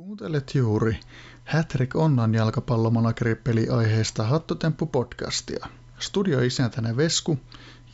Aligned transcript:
Kuuntelet 0.00 0.54
juuri 0.54 1.00
Hattrick 1.44 1.96
Onnan 1.96 2.34
jalkapallomanageri 2.34 3.68
aiheesta 3.76 4.22
Hattutemppu-podcastia. 4.22 5.66
Studioisäntänä 5.98 6.96
Vesku 6.96 7.38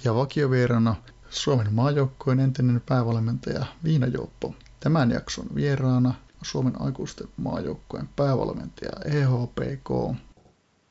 ja 0.05 0.15
vakiovierana 0.15 0.97
Suomen 1.31 1.75
maajoukkojen 1.75 2.41
entinen 2.41 2.83
päävalmentaja 2.87 3.67
Viina 3.85 4.07
Jouppo. 4.07 4.55
Tämän 4.81 5.11
jakson 5.11 5.47
vieraana 5.55 6.15
Suomen 6.43 6.81
aikuisten 6.81 7.29
maajoukkojen 7.37 8.09
päävalmentaja 8.17 8.93
EHPK. 9.05 10.19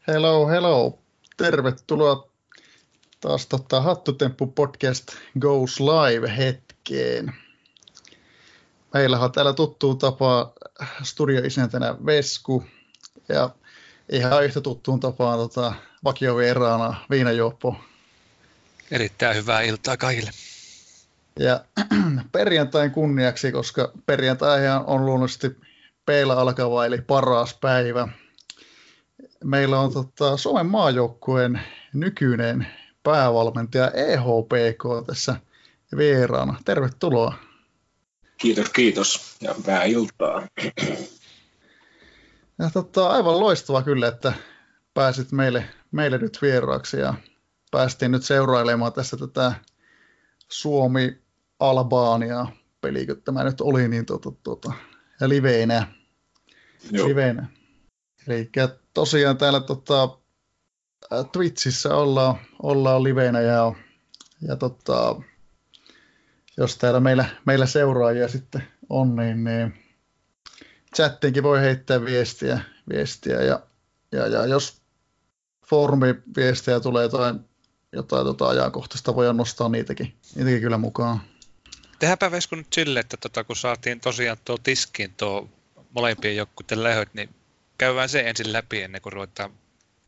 Hello, 0.07 0.47
hello. 0.47 1.00
Tervetuloa 1.38 2.27
taas 3.21 3.47
tota, 3.47 3.82
Hattutemppu 3.82 4.47
podcast 4.47 5.11
Goes 5.39 5.79
Live 5.79 6.38
hetkeen. 6.38 7.45
Meillä 8.96 9.20
on 9.20 9.32
täällä 9.32 9.54
tuttuun 9.54 9.98
tapaa 9.98 10.54
studioisäntänä 11.04 11.96
Vesku 12.05 12.64
ja 13.29 13.50
ihan 14.10 14.46
yhtä 14.46 14.61
tuttuun 14.61 15.00
tapaan 15.00 15.39
tota, 15.39 15.74
vakiovieraana 16.04 16.96
Viinajuoppo. 17.10 17.75
Erittäin 18.92 19.37
hyvää 19.37 19.61
iltaa 19.61 19.97
kaikille. 19.97 20.32
Ja 21.39 21.65
perjantain 22.32 22.92
kunniaksi, 22.92 23.51
koska 23.51 23.92
perjantai 24.06 24.61
on 24.86 25.06
luonnollisesti 25.06 25.56
peillä 26.06 26.34
alkava 26.34 26.86
eli 26.86 27.01
paras 27.01 27.54
päivä. 27.54 28.07
Meillä 29.43 29.79
on 29.79 29.93
tota, 29.93 30.37
Suomen 30.37 30.65
maajoukkueen 30.65 31.62
nykyinen 31.93 32.67
päävalmentaja 33.03 33.92
EHPK 33.92 35.08
tässä 35.08 35.36
vieraana. 35.98 36.59
Tervetuloa. 36.66 37.36
Kiitos, 38.38 38.70
kiitos 38.70 39.36
ja 39.42 39.53
hyvää 39.53 39.84
iltaa. 39.84 40.48
Ja 42.59 42.70
tota, 42.73 43.09
aivan 43.09 43.39
loistavaa 43.39 43.84
kyllä, 43.84 44.08
että 44.08 44.34
pääsit 44.94 45.32
meille, 45.32 45.70
meille 45.92 46.18
nyt 46.18 46.40
vieraaksi 46.42 46.98
ja 46.98 47.14
päästiin 47.72 48.12
nyt 48.12 48.24
seurailemaan 48.24 48.94
tässä 48.94 49.18
tätä 49.18 49.54
Suomi-Albania 50.52 52.48
peliä, 52.82 53.06
kun 53.06 53.22
tämä 53.22 53.44
nyt 53.44 53.62
oli, 53.62 53.88
niin 53.88 54.06
tuota, 54.06 54.32
tuota, 54.44 54.74
ja 55.22 55.30
liveinä. 55.30 55.88
liveinä. 56.92 57.48
Eli 58.28 58.50
tosiaan 58.94 59.38
täällä 59.38 59.59
tota, 59.59 60.18
Twitchissä 61.31 61.96
ollaan, 61.96 62.36
ollaan 62.64 63.04
liveinä 63.04 63.42
ja, 63.42 63.74
ja 64.48 64.56
tota, 64.56 65.16
jos 66.58 66.78
täällä 66.78 67.00
meillä, 67.00 67.25
meillä 67.45 67.66
seuraajia 67.66 68.28
sitten 68.28 68.67
on, 68.89 69.16
niin, 69.16 69.44
niin 69.44 69.73
chattiinkin 70.95 71.44
voi 71.44 71.62
heittää 71.62 72.06
viestiä, 72.06 72.59
viestiä 72.89 73.42
ja, 73.42 73.59
ja, 74.12 74.28
ja 74.28 74.45
jos 74.45 74.81
foorumiviestejä 75.66 76.80
tulee 76.80 77.03
jotain, 77.03 77.39
jotain 77.92 78.25
tota 78.25 78.47
ajankohtaista, 78.47 79.16
voi 79.16 79.34
nostaa 79.34 79.70
niitäkin, 79.70 80.14
niitäkin 80.36 80.62
kyllä 80.62 80.78
mukaan. 80.78 81.22
Tehdäänpä 82.00 82.31
Vesku 82.31 82.56
nyt 82.56 82.73
sille, 82.73 83.00
että 83.00 83.17
tota, 83.17 83.44
kun 83.44 83.56
saatiin 83.56 84.00
tosiaan 84.00 84.38
tuo 84.45 84.58
tiskiin 84.58 85.14
tuo 85.14 85.50
molempien 85.94 86.36
joukkuiden 86.36 86.84
lähöt, 86.84 87.14
niin 87.14 87.30
käydään 87.78 88.09
se 88.09 88.19
ensin 88.19 88.53
läpi 88.53 88.81
ennen 88.81 89.02
kuin 89.02 89.14
ruvetaan 89.14 89.52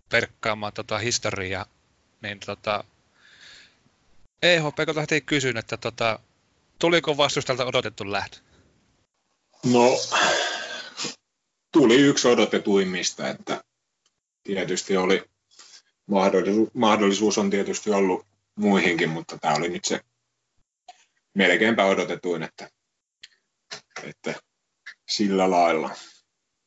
perkkaamaan 0.10 0.74
tota 0.74 0.98
historiaa. 0.98 1.66
Niin 2.22 2.40
tota, 2.40 2.84
EHP, 4.44 4.78
lähti 4.96 5.22
kysyä, 5.22 5.54
että 5.60 5.78
tota, 5.78 6.20
Tuliko 6.80 7.18
vastustajalta 7.18 7.66
odotettu 7.66 8.12
lähtö? 8.12 8.38
No, 9.66 10.00
tuli 11.72 11.96
yksi 11.96 12.28
odotetuimmista, 12.28 13.28
että 13.28 13.64
tietysti 14.44 14.98
oli 14.98 15.24
mahdollisuus, 16.08 16.74
mahdollisuus 16.74 17.38
on 17.38 17.50
tietysti 17.50 17.92
ollut 17.92 18.26
muihinkin, 18.56 19.10
mutta 19.10 19.38
tämä 19.38 19.56
oli 19.56 19.70
nyt 19.70 19.86
se 19.86 20.02
melkeinpä 21.34 21.86
odotetuin, 21.86 22.44
että, 22.44 22.70
että 24.04 24.34
sillä 25.10 25.52
lailla. 25.52 25.90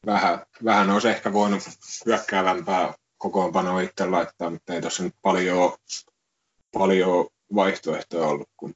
Vähän, 0.06 0.46
vähän 0.64 0.90
olisi 0.90 1.08
ehkä 1.08 1.32
voinut 1.32 1.62
hyökkäävämpää 2.06 2.94
kokoonpanoa 3.18 3.80
itse 3.80 4.06
laittaa, 4.06 4.50
mutta 4.50 4.74
ei 4.74 4.80
tuossa 4.80 5.02
nyt 5.02 5.14
paljon, 5.22 5.72
paljon 6.72 7.28
vaihtoehtoja 7.54 8.26
ollut, 8.26 8.48
kun 8.56 8.74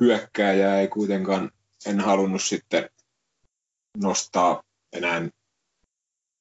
hyökkääjää 0.00 0.80
ei 0.80 0.88
kuitenkaan, 0.88 1.50
en 1.86 2.00
halunnut 2.00 2.42
sitten 2.42 2.90
nostaa 3.96 4.62
enää, 4.92 5.28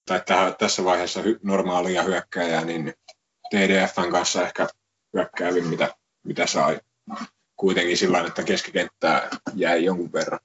tai 0.06 0.22
tässä 0.60 0.84
vaiheessa 0.84 1.22
hy, 1.22 1.40
normaalia 1.44 2.04
hyökkääjää, 2.04 2.66
niin 2.66 2.94
TDFn 3.50 4.12
kanssa 4.12 4.48
ehkä 4.48 4.68
hyökkäävin, 5.14 5.68
mitä, 5.68 5.96
mitä 6.24 6.48
sai. 6.48 6.80
Kuitenkin 7.56 7.98
sillä 7.98 8.28
että 8.28 8.44
keskikenttää 8.44 9.30
jäi 9.54 9.84
jonkun 9.84 10.14
verran. 10.14 10.40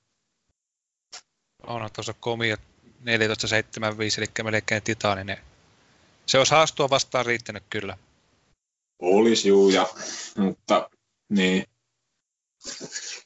On 1.67 1.91
tuossa 1.95 2.15
komia 2.21 2.57
14.75, 2.57 2.63
eli 4.19 4.27
melkein 4.43 4.83
titaaninen. 4.83 5.39
Se 6.27 6.39
olisi 6.39 6.55
haastua 6.55 6.91
vastaan 6.91 7.27
riittänyt 7.27 7.63
kyllä. 7.71 7.99
Olisi 8.99 9.49
juu, 9.49 9.71
ja, 9.71 9.87
mutta 10.37 10.91
niin, 11.29 11.65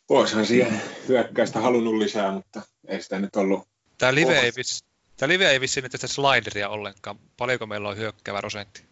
Voisihan 0.08 0.46
siihen 0.46 0.82
hyökkäystä 1.08 1.60
halunnut 1.60 1.94
lisää, 1.94 2.32
mutta 2.32 2.62
ei 2.88 3.02
sitä 3.02 3.18
nyt 3.18 3.36
ollut. 3.36 3.68
Tämä 3.98 4.14
live, 4.14 4.40
ei, 4.40 4.52
vis, 4.56 4.84
tämä 5.16 5.32
live 5.32 5.50
ei 5.50 5.60
vissiin 5.60 5.82
nyt 5.82 5.92
slideria 6.06 6.68
ollenkaan. 6.68 7.18
Paljonko 7.36 7.66
meillä 7.66 7.88
on 7.88 7.96
hyökkäävä 7.96 8.40
prosentti? 8.40 8.84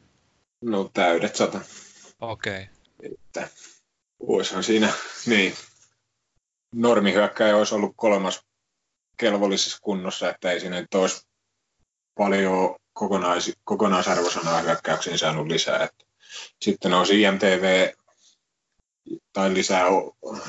No 0.60 0.90
täydet 0.94 1.36
sata. 1.36 1.60
Okei. 2.20 2.68
Okay. 2.98 3.12
Että 3.12 3.48
siinä, 4.60 4.92
niin, 5.26 5.54
normihyökkäjä 6.74 7.56
olisi 7.56 7.74
ollut 7.74 7.92
kolmas 7.96 8.40
kelvollisessa 9.16 9.78
kunnossa, 9.82 10.30
että 10.30 10.50
ei 10.50 10.60
siinä 10.60 10.80
nyt 10.80 10.94
olisi 10.94 11.26
paljon 12.14 12.76
kokonais, 12.92 13.52
kokonaisarvosanaa 13.64 14.60
hyökkäyksiin 14.60 15.18
saanut 15.18 15.46
lisää. 15.46 15.84
Että 15.84 16.04
sitten 16.62 16.92
olisi 16.92 17.22
IMTV 17.22 17.92
tai 19.32 19.54
lisää 19.54 19.84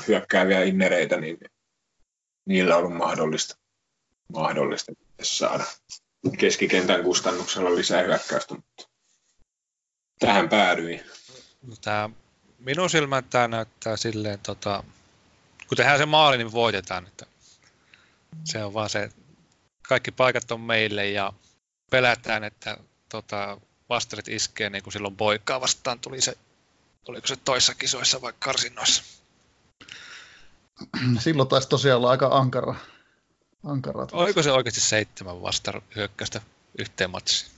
hyökkääviä 0.08 0.64
innereitä, 0.64 1.16
niin 1.16 1.38
niillä 2.46 2.76
on 2.76 2.92
mahdollista, 2.92 3.56
mahdollista 4.32 4.92
saada 5.22 5.64
keskikentän 6.38 7.02
kustannuksella 7.02 7.74
lisää 7.74 8.02
hyökkäystä, 8.02 8.54
mutta 8.54 8.88
tähän 10.18 10.48
päädyin. 10.48 11.00
No, 11.62 11.74
tämä, 11.80 12.10
minun 12.58 12.90
silmään 12.90 13.24
tämä 13.24 13.48
näyttää 13.48 13.96
silleen, 13.96 14.38
tota, 14.38 14.84
kun 15.68 15.76
tehdään 15.76 15.98
se 15.98 16.06
maali, 16.06 16.38
niin 16.38 16.52
voitetaan. 16.52 17.06
Että 17.06 17.26
se 18.44 18.64
on 18.64 18.74
vaan 18.74 18.90
se, 18.90 19.10
kaikki 19.88 20.10
paikat 20.10 20.50
on 20.50 20.60
meille 20.60 21.10
ja 21.10 21.32
pelätään, 21.90 22.44
että 22.44 22.76
tota, 23.08 23.60
vastarit 23.88 24.28
iskee 24.28 24.70
niin 24.70 24.82
kuin 24.82 24.92
silloin 24.92 25.16
poikaa 25.16 25.60
vastaan 25.60 26.00
tuli 26.00 26.20
se 26.20 26.36
Oliko 27.08 27.26
se 27.26 27.36
toissa 27.36 27.74
kisoissa 27.74 28.22
vai 28.22 28.32
karsinnoissa? 28.38 29.02
Silloin 31.18 31.48
taisi 31.48 31.68
tosiaan 31.68 31.96
olla 31.96 32.10
aika 32.10 32.26
ankara. 32.26 32.74
ankara 33.64 34.06
Oliko 34.12 34.42
se 34.42 34.52
oikeasti 34.52 34.80
seitsemän 34.80 35.42
vasta 35.42 35.82
hyökkäystä 35.96 36.40
yhteen 36.78 37.10
matsiin? 37.10 37.50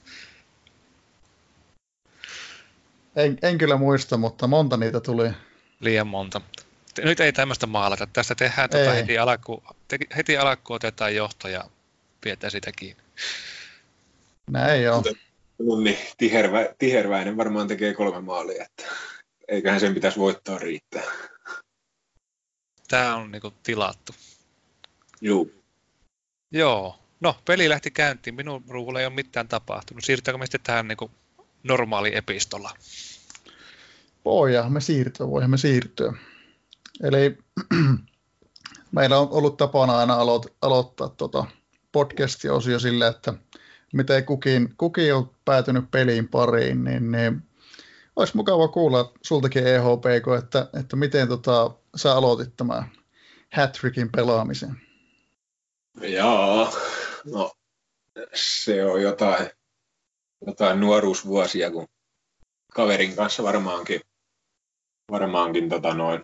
En, 3.16 3.38
en 3.42 3.58
kyllä 3.58 3.76
muista, 3.76 4.16
mutta 4.16 4.46
monta 4.46 4.76
niitä 4.76 5.00
tuli. 5.00 5.30
Liian 5.80 6.06
monta. 6.06 6.40
Nyt 7.04 7.20
ei 7.20 7.32
tämmöistä 7.32 7.66
maalata. 7.66 8.06
Tästä 8.06 8.34
tehdään 8.34 8.70
tuota 8.70 8.90
heti, 8.90 9.18
alku, 9.18 9.62
heti 10.16 10.36
alkuun 10.36 10.76
otetaan 10.76 11.14
johto 11.14 11.48
ja 11.48 11.64
pidetään 12.20 12.50
sitä 12.50 12.72
kiinni. 12.72 13.02
Näin. 14.50 14.82
No 15.58 15.80
niin, 15.80 15.98
tihervä, 16.18 16.68
tiherväinen 16.78 17.36
varmaan 17.36 17.68
tekee 17.68 17.94
kolme 17.94 18.20
maalia. 18.20 18.64
Että 18.64 18.84
eiköhän 19.48 19.80
sen 19.80 19.94
pitäisi 19.94 20.18
voittaa 20.18 20.58
riittää. 20.58 21.02
Tämä 22.88 23.16
on 23.16 23.30
niinku 23.30 23.52
tilattu. 23.62 24.14
Joo. 25.20 25.46
Joo. 26.52 26.98
No, 27.20 27.36
peli 27.44 27.68
lähti 27.68 27.90
käyntiin. 27.90 28.34
Minun 28.34 28.64
ruuvulla 28.68 29.00
ei 29.00 29.06
ole 29.06 29.14
mitään 29.14 29.48
tapahtunut. 29.48 30.04
Siirrytäänkö 30.04 30.38
me 30.38 30.46
sitten 30.46 30.60
tähän 30.60 30.88
niinku 30.88 31.10
normaali 31.62 32.16
epistola? 32.16 32.70
Voidaan 34.24 34.72
me 34.72 34.80
siirtyä, 34.80 35.30
voidaan 35.30 35.50
me 35.50 35.58
siirtyä. 35.58 36.12
Eli 37.02 37.38
meillä 38.96 39.18
on 39.18 39.28
ollut 39.30 39.56
tapana 39.56 39.98
aina 39.98 40.14
aloit- 40.14 40.54
aloittaa 40.62 41.08
tuota 41.08 41.46
podcast-osio 41.92 42.78
sillä, 42.78 43.08
että 43.08 43.34
miten 43.92 44.24
kukin, 44.24 44.74
kukin 44.76 45.14
on 45.14 45.30
päätynyt 45.44 45.90
peliin 45.90 46.28
pariin, 46.28 46.84
niin, 46.84 47.12
niin 47.12 47.42
olisi 48.16 48.36
mukava 48.36 48.68
kuulla 48.68 49.12
sultakin 49.22 49.66
EHPK, 49.66 50.44
että, 50.44 50.68
että 50.80 50.96
miten 50.96 51.28
tota, 51.28 51.70
sä 51.96 52.12
aloitit 52.12 52.56
tämän 52.56 52.90
Hattrickin 53.52 54.12
pelaamisen. 54.12 54.80
Joo, 56.00 56.68
No, 57.32 57.52
se 58.34 58.84
on 58.84 59.02
jotain, 59.02 59.50
jotain 60.46 60.80
nuoruusvuosia, 60.80 61.70
kun 61.70 61.86
kaverin 62.72 63.16
kanssa 63.16 63.42
varmaankin, 63.42 64.00
varmaankin 65.10 65.68
tota 65.68 65.94
noin, 65.94 66.22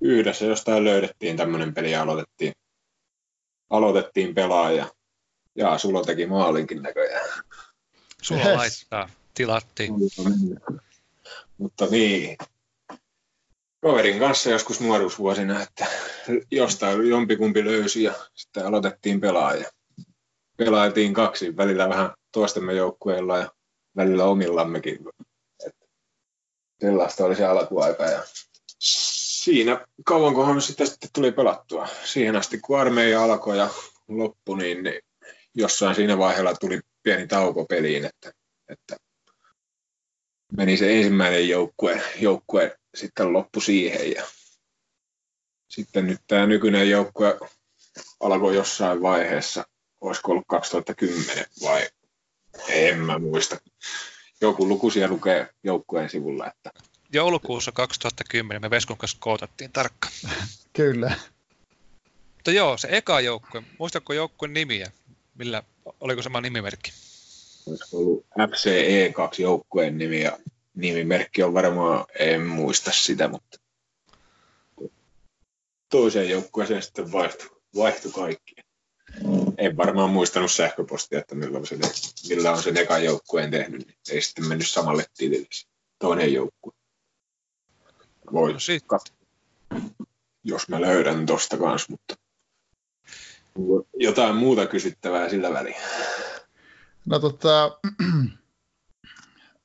yhdessä 0.00 0.44
jostain 0.44 0.84
löydettiin 0.84 1.36
tämmöinen 1.36 1.74
peli 1.74 1.92
ja 1.92 2.02
aloitettiin, 2.02 2.52
aloitettiin 3.70 4.34
pelaa 4.34 4.72
ja, 4.72 4.86
ja 5.54 5.78
Sulo 5.78 6.04
teki 6.04 6.26
maalinkin 6.26 6.82
näköjään. 6.82 7.42
Sulla 8.22 8.44
yes. 8.44 8.56
laittaa, 8.56 9.08
tilattiin. 9.34 9.92
Mutta 11.62 11.86
niin, 11.86 12.36
kaverin 13.82 14.18
kanssa 14.18 14.50
joskus 14.50 14.80
nuoruusvuosina, 14.80 15.62
että 15.62 15.86
jostain 16.50 17.08
jompikumpi 17.08 17.64
löysi 17.64 18.02
ja 18.02 18.14
sitten 18.34 18.66
aloitettiin 18.66 19.20
pelaa 19.20 19.54
ja 19.54 19.70
pelailtiin 20.56 21.14
kaksi, 21.14 21.56
välillä 21.56 21.88
vähän 21.88 22.10
toistemme 22.32 22.72
joukkueilla 22.72 23.38
ja 23.38 23.52
välillä 23.96 24.24
omillammekin. 24.24 24.98
Että 25.66 25.86
sellaista 26.80 27.24
oli 27.24 27.36
se 27.36 27.44
alkuaika 27.44 28.04
ja 28.04 28.22
siinä 28.78 29.86
kauankohan 30.04 30.62
sitten, 30.62 30.86
sitten 30.86 31.10
tuli 31.14 31.32
pelattua. 31.32 31.88
Siihen 32.04 32.36
asti 32.36 32.58
kun 32.58 32.80
armeija 32.80 33.24
alkoi 33.24 33.58
ja 33.58 33.68
loppui, 34.08 34.58
niin, 34.58 34.82
niin 34.82 35.00
jossain 35.54 35.94
siinä 35.94 36.18
vaiheella 36.18 36.54
tuli 36.54 36.80
pieni 37.02 37.26
tauko 37.26 37.64
peliin, 37.64 38.04
että, 38.04 38.32
että 38.68 38.96
meni 40.56 40.76
se 40.76 40.96
ensimmäinen 40.96 41.48
joukkue, 41.48 42.02
joukkue 42.20 42.78
sitten 42.94 43.32
loppu 43.32 43.60
siihen 43.60 44.12
ja 44.12 44.26
sitten 45.68 46.06
nyt 46.06 46.20
tämä 46.26 46.46
nykyinen 46.46 46.90
joukkue 46.90 47.38
alkoi 48.20 48.54
jossain 48.54 49.02
vaiheessa, 49.02 49.64
olisiko 50.00 50.30
ollut 50.32 50.44
2010 50.48 51.46
vai 51.62 51.88
en 52.68 52.98
mä 52.98 53.18
muista. 53.18 53.56
Joku 54.40 54.68
luku 54.68 54.90
siellä 54.90 55.14
lukee 55.14 55.48
joukkueen 55.64 56.10
sivulla. 56.10 56.46
Että... 56.46 56.70
Joulukuussa 57.12 57.72
2010 57.72 58.60
me 58.62 58.70
Veskun 58.70 58.96
kanssa 58.96 59.16
kootattiin 59.20 59.72
tarkka. 59.72 60.08
Kyllä. 60.72 61.14
Mutta 62.34 62.50
joo, 62.50 62.76
se 62.76 62.88
eka 62.90 63.20
joukkue, 63.20 63.62
muistatko 63.78 64.12
joukkueen 64.12 64.54
nimiä? 64.54 64.90
Millä, 65.34 65.62
oliko 66.00 66.22
sama 66.22 66.40
nimimerkki? 66.40 66.92
Olisiko 67.66 67.96
ollut 67.98 68.26
FCE2 68.26 69.42
joukkueen 69.42 69.98
nimi 69.98 70.22
ja 70.22 70.38
nimimerkki 70.74 71.42
on 71.42 71.54
varmaan, 71.54 72.04
en 72.18 72.42
muista 72.46 72.90
sitä, 72.92 73.28
mutta 73.28 73.58
toiseen 75.88 76.30
joukkueeseen 76.30 76.82
sitten 76.82 77.12
vaihtui, 77.12 77.50
vaihtui 77.76 78.12
kaikki. 78.12 78.54
En 79.58 79.76
varmaan 79.76 80.10
muistanut 80.10 80.52
sähköpostia, 80.52 81.18
että 81.18 81.34
milloin 81.34 81.66
se, 81.66 81.78
millä 82.28 82.52
on 82.52 82.62
sen 82.62 82.76
ekan 82.76 83.04
joukkueen 83.04 83.50
tehnyt, 83.50 83.86
niin 83.86 83.98
ei 84.10 84.22
sitten 84.22 84.46
mennyt 84.46 84.68
samalle 84.68 85.04
tilille 85.16 85.46
toinen 85.98 86.32
joukkue. 86.32 86.72
Voi 88.32 88.52
no 88.52 88.58
jos 90.44 90.68
mä 90.68 90.80
löydän 90.80 91.26
tosta 91.26 91.56
kanssa, 91.56 91.86
mutta 91.92 92.14
jotain 93.94 94.36
muuta 94.36 94.66
kysyttävää 94.66 95.28
sillä 95.28 95.52
väliin. 95.52 95.76
No 97.06 97.18
tota, 97.18 97.78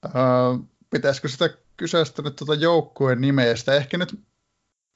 pitäisikö 0.91 1.27
sitä 1.27 1.49
kyseistä 1.77 2.21
nyt 2.21 2.35
tuota 2.35 2.53
joukkueen 2.53 3.21
nimestä? 3.21 3.75
Ehkä 3.75 3.97
nyt 3.97 4.19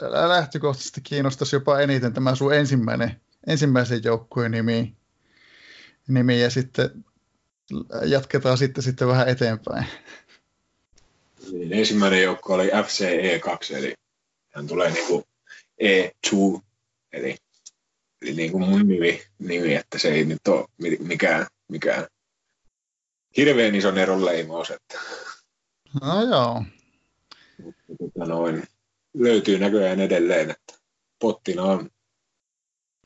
lähtökohtaisesti 0.01 1.01
kiinnostaisi 1.01 1.55
jopa 1.55 1.79
eniten 1.79 2.13
tämä 2.13 2.35
sun 2.35 2.53
ensimmäinen, 2.53 3.21
ensimmäisen 3.47 4.01
joukkueen 4.03 4.51
nimi, 4.51 4.95
nimi 6.07 6.41
ja 6.41 6.49
sitten 6.49 7.05
jatketaan 8.05 8.57
sitten, 8.57 8.83
sitten 8.83 9.07
vähän 9.07 9.27
eteenpäin. 9.27 9.85
Niin, 11.51 11.73
ensimmäinen 11.73 12.23
joukko 12.23 12.53
oli 12.53 12.69
FCE2, 12.69 13.75
eli 13.75 13.93
hän 14.49 14.67
tulee 14.67 14.91
niin 14.91 15.07
kuin 15.07 15.23
E2, 15.83 16.61
eli, 17.13 17.35
eli 18.21 18.33
niin 18.33 18.51
kuin 18.51 18.69
mun 18.69 18.87
nimi, 18.87 19.21
nimi, 19.39 19.75
että 19.75 19.97
se 19.97 20.07
ei 20.07 20.25
nyt 20.25 20.47
ole 20.47 20.65
mikään, 20.99 21.47
mikään 21.67 22.07
hirveän 23.37 23.75
ison 23.75 23.97
eron 23.97 24.25
leimaus. 24.25 24.71
Että 24.71 24.99
No 26.01 26.23
joo. 26.29 26.63
Mutta 27.63 27.81
tota 27.99 28.25
noin, 28.25 28.63
löytyy 29.13 29.59
näköjään 29.59 29.99
edelleen, 29.99 30.49
että 30.49 30.73
pottina 31.19 31.63
on 31.63 31.89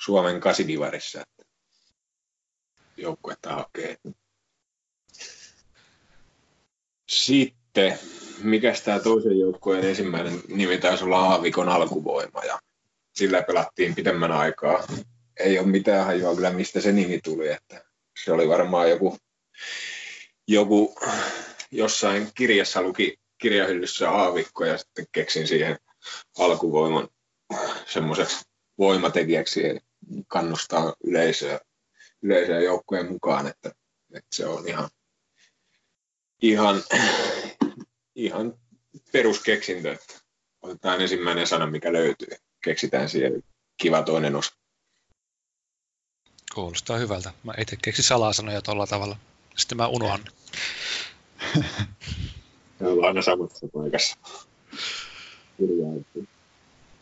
Suomen 0.01 0.39
kasidivarissa, 0.39 1.22
että 1.22 1.45
joukkuetta 2.98 3.56
hakee. 3.56 3.98
Sitten, 7.10 8.00
mikä 8.44 8.74
tämä 8.86 9.00
toisen 9.00 9.39
joukkueen 9.39 9.83
ensimmäinen 9.83 10.42
nimi 10.48 10.77
taisi 10.77 11.04
olla 11.04 11.19
Aavikon 11.19 11.69
alkuvoima 11.69 12.44
ja 12.44 12.60
sillä 13.13 13.42
pelattiin 13.42 13.95
pitemmän 13.95 14.31
aikaa. 14.31 14.88
Ei 15.39 15.60
ole 15.60 15.68
mitään 15.68 16.06
hajua 16.06 16.36
kyllä, 16.36 16.51
mistä 16.51 16.81
se 16.81 16.92
nimi 16.92 17.19
tuli, 17.24 17.48
että 17.48 17.86
se 18.24 18.31
oli 18.31 18.48
varmaan 18.48 18.89
joku, 18.89 19.18
joku 20.47 20.95
jossain 21.71 22.31
kirjassa 22.36 22.81
luki 22.81 23.18
kirjahyllyssä 23.38 24.12
aavikko 24.12 24.65
ja 24.65 24.77
sitten 24.77 25.06
keksin 25.12 25.47
siihen 25.47 25.80
alkuvoiman 26.38 27.09
semmoiseksi 27.88 28.45
voimatekijäksi 28.77 29.62
kannustaa 30.27 30.94
yleisöä, 31.03 31.59
yleisöä 32.21 32.59
joukkojen 32.59 33.12
mukaan, 33.12 33.47
että, 33.47 33.71
että 34.13 34.36
se 34.36 34.45
on 34.45 34.68
ihan, 34.68 34.89
ihan, 36.42 36.83
ihan 38.15 38.53
peruskeksintö, 39.12 39.91
että 39.94 40.13
otetaan 40.62 41.01
ensimmäinen 41.01 41.48
sana, 41.48 41.65
mikä 41.68 41.94
löytyy, 41.94 42.27
keksitään 42.63 43.09
siihen 43.09 43.44
kiva 43.77 44.03
toinen 44.03 44.36
osa. 44.36 44.56
Kuulostaa 46.53 46.98
hyvältä. 46.98 47.33
Mä 47.44 47.53
itse 47.57 47.75
keksin 47.81 48.06
salasanoja 48.06 48.62
tuolla 48.62 48.88
tavalla. 48.88 49.18
Sitten 49.57 49.77
mä 49.77 49.87
unohan. 49.87 50.19
Ne 52.79 52.87
on 52.87 53.05
aina 53.05 53.21
samassa 53.21 53.67
paikassa. 53.73 54.17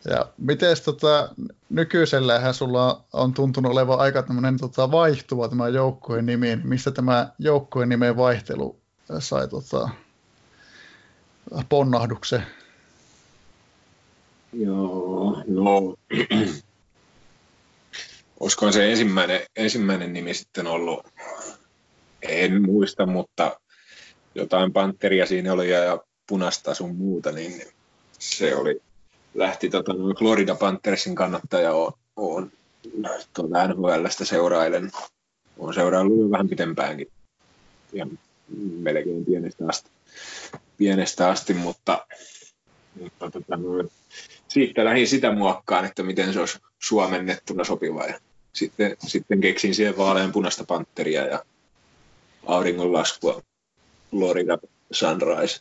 Ja 0.04 0.26
miten 0.38 0.76
tota, 0.84 1.34
nykyisellähän 1.70 2.54
sulla 2.54 3.04
on 3.12 3.34
tuntunut 3.34 3.72
olevan 3.72 3.98
aika 3.98 4.22
tämmöinen 4.22 4.58
tota, 4.58 4.90
vaihtuva 4.90 5.48
tämä 5.48 5.68
joukkueen 5.68 6.26
nimi, 6.26 6.46
niin 6.46 6.68
mistä 6.68 6.90
tämä 6.90 7.28
joukkueen 7.38 7.88
nimen 7.88 8.16
vaihtelu 8.16 8.80
sai 9.18 9.48
tota, 9.48 9.88
ponnahduksen? 11.68 12.46
Joo, 14.52 15.42
no 15.46 15.94
olisikohan 18.40 18.72
se 18.72 18.90
ensimmäinen, 18.90 19.40
ensimmäinen 19.56 20.12
nimi 20.12 20.34
sitten 20.34 20.66
ollut, 20.66 21.06
en 22.28 22.62
muista, 22.62 23.06
mutta 23.06 23.60
jotain 24.34 24.72
panteria 24.72 25.26
siinä 25.26 25.52
oli 25.52 25.70
ja 25.70 25.98
punasta 26.28 26.74
sun 26.74 26.96
muuta, 26.96 27.32
niin 27.32 27.62
se 28.18 28.56
oli, 28.56 28.80
lähti 29.34 29.70
tota, 29.70 29.92
Florida 30.18 30.54
Panthersin 30.54 31.14
kannattaja 31.14 31.72
on, 31.72 31.92
on 32.16 32.52
tuota 33.34 33.66
NHLstä 33.66 34.24
seurailen. 34.24 34.90
Olen 35.58 35.74
seuraillut 35.74 36.20
jo 36.20 36.30
vähän 36.30 36.48
pitempäänkin. 36.48 37.08
Ja 37.92 38.06
melkein 38.58 39.24
pienestä 39.24 39.64
asti, 39.68 39.90
pienestä 40.76 41.28
asti 41.28 41.54
mutta, 41.54 42.06
mutta 43.00 43.30
tota, 43.30 43.58
siitä 44.48 44.84
lähdin 44.84 45.08
sitä 45.08 45.32
muokkaan, 45.32 45.84
että 45.84 46.02
miten 46.02 46.32
se 46.32 46.40
olisi 46.40 46.58
suomennettuna 46.78 47.64
sopiva. 47.64 48.04
Ja 48.04 48.20
sitten, 48.52 48.96
sitten 49.06 49.40
keksin 49.40 49.74
siihen 49.74 49.96
vaalean 49.96 50.32
punaista 50.32 50.64
panteria 50.64 51.26
ja 51.26 51.44
auringonlaskua 52.46 53.42
Florida 54.10 54.58
Sunrise, 54.90 55.60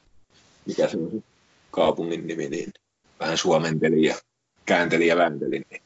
mikä 0.66 0.88
se 0.88 0.98
on 0.98 1.24
kaupungin 1.72 2.28
nimi, 2.28 2.50
niin 2.50 2.74
vähän 3.20 3.38
suomenteli 3.38 4.04
ja 4.04 4.16
käänteli 4.66 5.08
ja 5.08 5.18
vänteli. 5.18 5.66
Niin. 5.70 5.82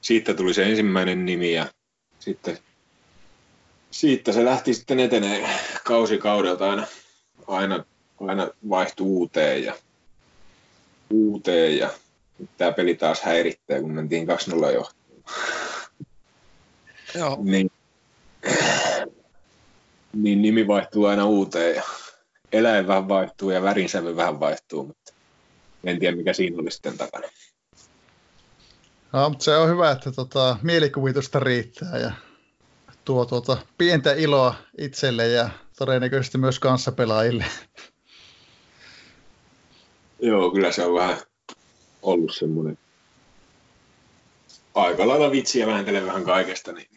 Siitä 0.00 0.34
tuli 0.34 0.54
se 0.54 0.62
ensimmäinen 0.62 1.24
nimi 1.24 1.52
ja 1.52 1.66
sitten 2.18 2.58
siitä 3.90 4.32
se 4.32 4.44
lähti 4.44 4.74
sitten 4.74 5.00
etenee 5.00 5.48
kausikaudelta 5.84 6.70
aina, 6.70 6.86
aina, 7.46 7.84
aina 8.20 8.50
vaihtui 8.68 9.06
uuteen 9.06 9.64
ja 9.64 9.74
uuteen 11.10 11.78
ja 11.78 11.90
tämä 12.56 12.72
peli 12.72 12.94
taas 12.94 13.20
häirittää, 13.22 13.80
kun 13.80 13.90
mentiin 13.90 14.28
2-0 14.28 14.30
johtoon. 14.74 15.22
Joo. 17.14 17.38
Niin, 17.42 17.70
niin 20.12 20.42
nimi 20.42 20.66
vaihtuu 20.66 21.06
aina 21.06 21.26
uuteen 21.26 21.76
ja 21.76 21.82
eläin 22.52 22.86
vähän 22.86 23.08
vaihtuu 23.08 23.50
ja 23.50 23.62
värinsävy 23.62 24.16
vähän 24.16 24.40
vaihtuu, 24.40 24.86
mutta 24.86 25.12
en 25.84 25.98
tiedä 25.98 26.16
mikä 26.16 26.32
siinä 26.32 26.56
oli 26.62 26.70
sitten 26.70 26.98
takana. 26.98 27.28
No, 29.12 29.28
mutta 29.28 29.44
se 29.44 29.56
on 29.56 29.68
hyvä, 29.68 29.90
että 29.90 30.12
tota, 30.12 30.56
mielikuvitusta 30.62 31.40
riittää 31.40 31.98
ja 31.98 32.12
tuo 33.04 33.24
tuota 33.24 33.58
pientä 33.78 34.12
iloa 34.12 34.54
itselle 34.78 35.28
ja 35.28 35.50
todennäköisesti 35.78 36.38
myös 36.38 36.58
kanssapelaajille. 36.58 37.44
Joo, 40.18 40.50
kyllä 40.50 40.72
se 40.72 40.84
on 40.86 40.94
vähän 40.94 41.18
ollut 42.02 42.34
semmoinen 42.34 42.78
aika 44.74 45.08
lailla 45.08 45.30
vitsiä 45.30 45.66
vähän 45.66 46.24
kaikesta, 46.24 46.72
niin 46.72 46.88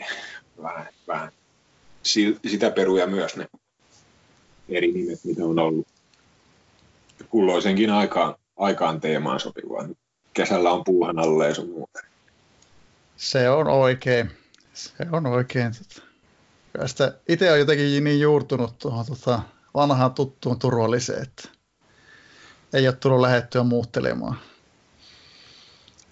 vähän, 0.61 0.87
vähän 1.07 1.31
sitä 2.45 2.71
peruja 2.71 3.07
myös 3.07 3.35
ne 3.35 3.47
eri 4.69 4.91
nimet, 4.91 5.19
mitä 5.23 5.45
on 5.45 5.59
ollut 5.59 5.87
kulloisenkin 7.29 7.89
aikaan, 7.89 8.35
aikaan 8.57 9.01
teemaan 9.01 9.39
sopivaa. 9.39 9.87
Kesällä 10.33 10.71
on 10.71 10.83
puuhan 10.83 11.19
alle 11.19 11.47
ja 11.47 11.55
sun 11.55 11.69
muuta. 11.69 11.99
Se 13.17 13.49
on 13.49 13.67
oikein. 13.67 14.31
Se 14.73 14.93
on 15.11 15.25
oikein. 15.25 15.73
Sitä 16.85 17.17
itse 17.29 17.51
on 17.51 17.59
jotenkin 17.59 18.03
niin 18.03 18.19
juurtunut 18.19 18.77
tuohon 18.79 19.05
tota, 19.05 19.41
vanhaan 19.73 20.13
tuttuun 20.13 20.59
turvalliseen, 20.59 21.23
että 21.23 21.49
ei 22.73 22.87
ole 22.87 22.95
tullut 22.95 23.21
lähettyä 23.21 23.63
muuttelemaan. 23.63 24.35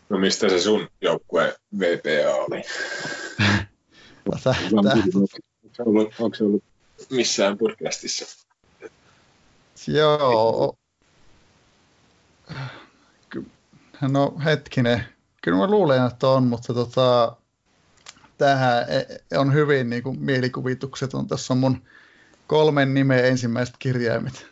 No 0.10 0.18
mistä 0.18 0.50
se 0.50 0.60
sun 0.60 0.88
joukkue 1.02 1.56
VPA 1.80 2.36
oli? 2.36 2.64
Onko, 4.74 5.84
ollut, 5.86 6.14
onko 6.20 6.36
se 6.36 6.44
ollut 6.44 6.64
missään 7.10 7.58
podcastissa? 7.58 8.46
Joo. 9.88 10.78
No 14.02 14.34
hetkinen. 14.46 15.06
Kyllä 15.44 15.58
mä 15.58 15.68
luulen, 15.68 16.08
että 16.08 16.28
on, 16.28 16.44
mutta 16.44 16.74
tota, 16.74 17.36
tähän 18.38 18.86
e- 18.90 19.38
on 19.38 19.54
hyvin 19.54 19.90
niin 19.90 20.04
kuin 20.04 20.20
mielikuvitukset. 20.20 21.14
On 21.14 21.28
tässä 21.28 21.54
on 21.54 21.58
mun 21.58 21.82
kolmen 22.48 22.94
nimen 22.94 23.26
ensimmäiset 23.26 23.76
kirjaimet. 23.80 24.48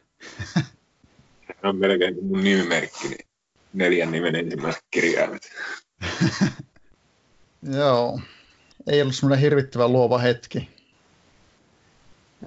on 1.64 1.78
melkein 1.78 2.26
mun 2.26 2.44
nimimerkki, 2.44 3.08
niin 3.08 3.28
neljän 3.74 4.12
nimen 4.12 4.36
ensimmäiset 4.36 4.84
kirjaimet. 4.92 5.52
Joo, 7.78 8.20
ei 8.90 9.02
ollut 9.02 9.16
semmoinen 9.16 9.42
hirvittävän 9.42 9.94
luova 9.94 10.18
hetki. 10.18 10.70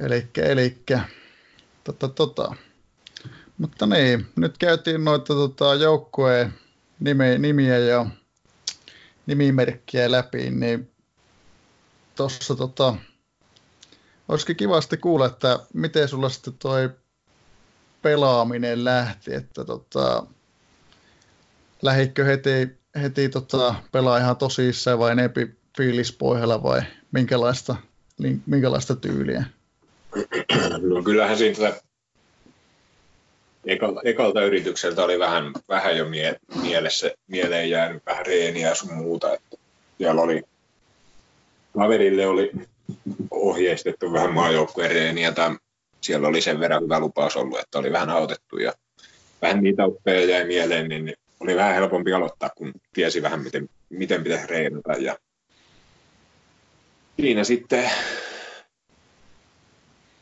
Elikkä, 0.00 0.44
elikkä, 0.44 1.00
tota, 1.84 2.08
tota. 2.08 2.54
Mutta 3.58 3.86
niin, 3.86 4.26
nyt 4.36 4.58
käytiin 4.58 5.04
noita 5.04 5.34
tota, 5.34 5.74
joukkueen 5.74 6.54
nime, 7.00 7.38
nimiä 7.38 7.78
ja 7.78 8.06
nimimerkkiä 9.26 10.10
läpi, 10.10 10.50
niin 10.50 10.90
tuossa 12.16 12.54
tota, 12.54 12.94
olisikin 14.28 14.56
kivasti 14.56 14.96
kuulla, 14.96 15.26
että 15.26 15.58
miten 15.74 16.08
sulla 16.08 16.28
sitten 16.28 16.54
toi 16.58 16.90
pelaaminen 18.02 18.84
lähti, 18.84 19.34
että 19.34 19.64
tota, 19.64 20.26
lähikö 21.82 22.24
heti, 22.24 22.78
heti 23.02 23.28
tota, 23.28 23.74
pelaa 23.92 24.18
ihan 24.18 24.36
tosissaan 24.36 24.98
vai 24.98 25.16
fiilispohjalla 25.76 26.62
vai 26.62 26.82
minkälaista, 27.12 27.76
minkälaista 28.46 28.96
tyyliä? 28.96 29.44
No 30.80 31.02
kyllähän 31.02 31.38
siitä 31.38 31.80
ekalta, 33.64 34.00
ekalta 34.04 34.44
yritykseltä 34.44 35.04
oli 35.04 35.18
vähän, 35.18 35.52
vähän 35.68 35.96
jo 35.96 36.08
mie, 36.08 36.36
mielessä, 36.62 37.10
mieleen 37.26 37.70
jäänyt 37.70 38.02
vähän 38.06 38.26
reeniä 38.26 38.68
ja 38.68 38.74
sun 38.74 38.94
muuta. 38.94 39.34
Että 39.34 39.56
siellä 39.98 40.22
oli, 40.22 40.42
kaverille 41.78 42.26
oli 42.26 42.50
ohjeistettu 43.30 44.12
vähän 44.12 44.34
maajoukkueen 44.34 44.90
reeniä 44.90 45.32
tai 45.32 45.56
siellä 46.00 46.28
oli 46.28 46.40
sen 46.40 46.60
verran 46.60 46.82
hyvä 46.82 47.00
lupaus 47.00 47.36
ollut, 47.36 47.60
että 47.60 47.78
oli 47.78 47.92
vähän 47.92 48.10
autettu 48.10 48.58
ja 48.58 48.72
vähän 49.42 49.62
niitä 49.62 49.84
oppeja 49.84 50.24
jäi 50.24 50.44
mieleen, 50.44 50.88
niin 50.88 51.14
oli 51.40 51.56
vähän 51.56 51.74
helpompi 51.74 52.12
aloittaa, 52.12 52.50
kun 52.56 52.72
tiesi 52.92 53.22
vähän, 53.22 53.42
miten, 53.42 53.68
miten 53.88 54.22
pitäisi 54.22 54.46
reenata. 54.46 54.92
Ja 54.92 55.16
siinä 57.20 57.44
sitten, 57.44 57.90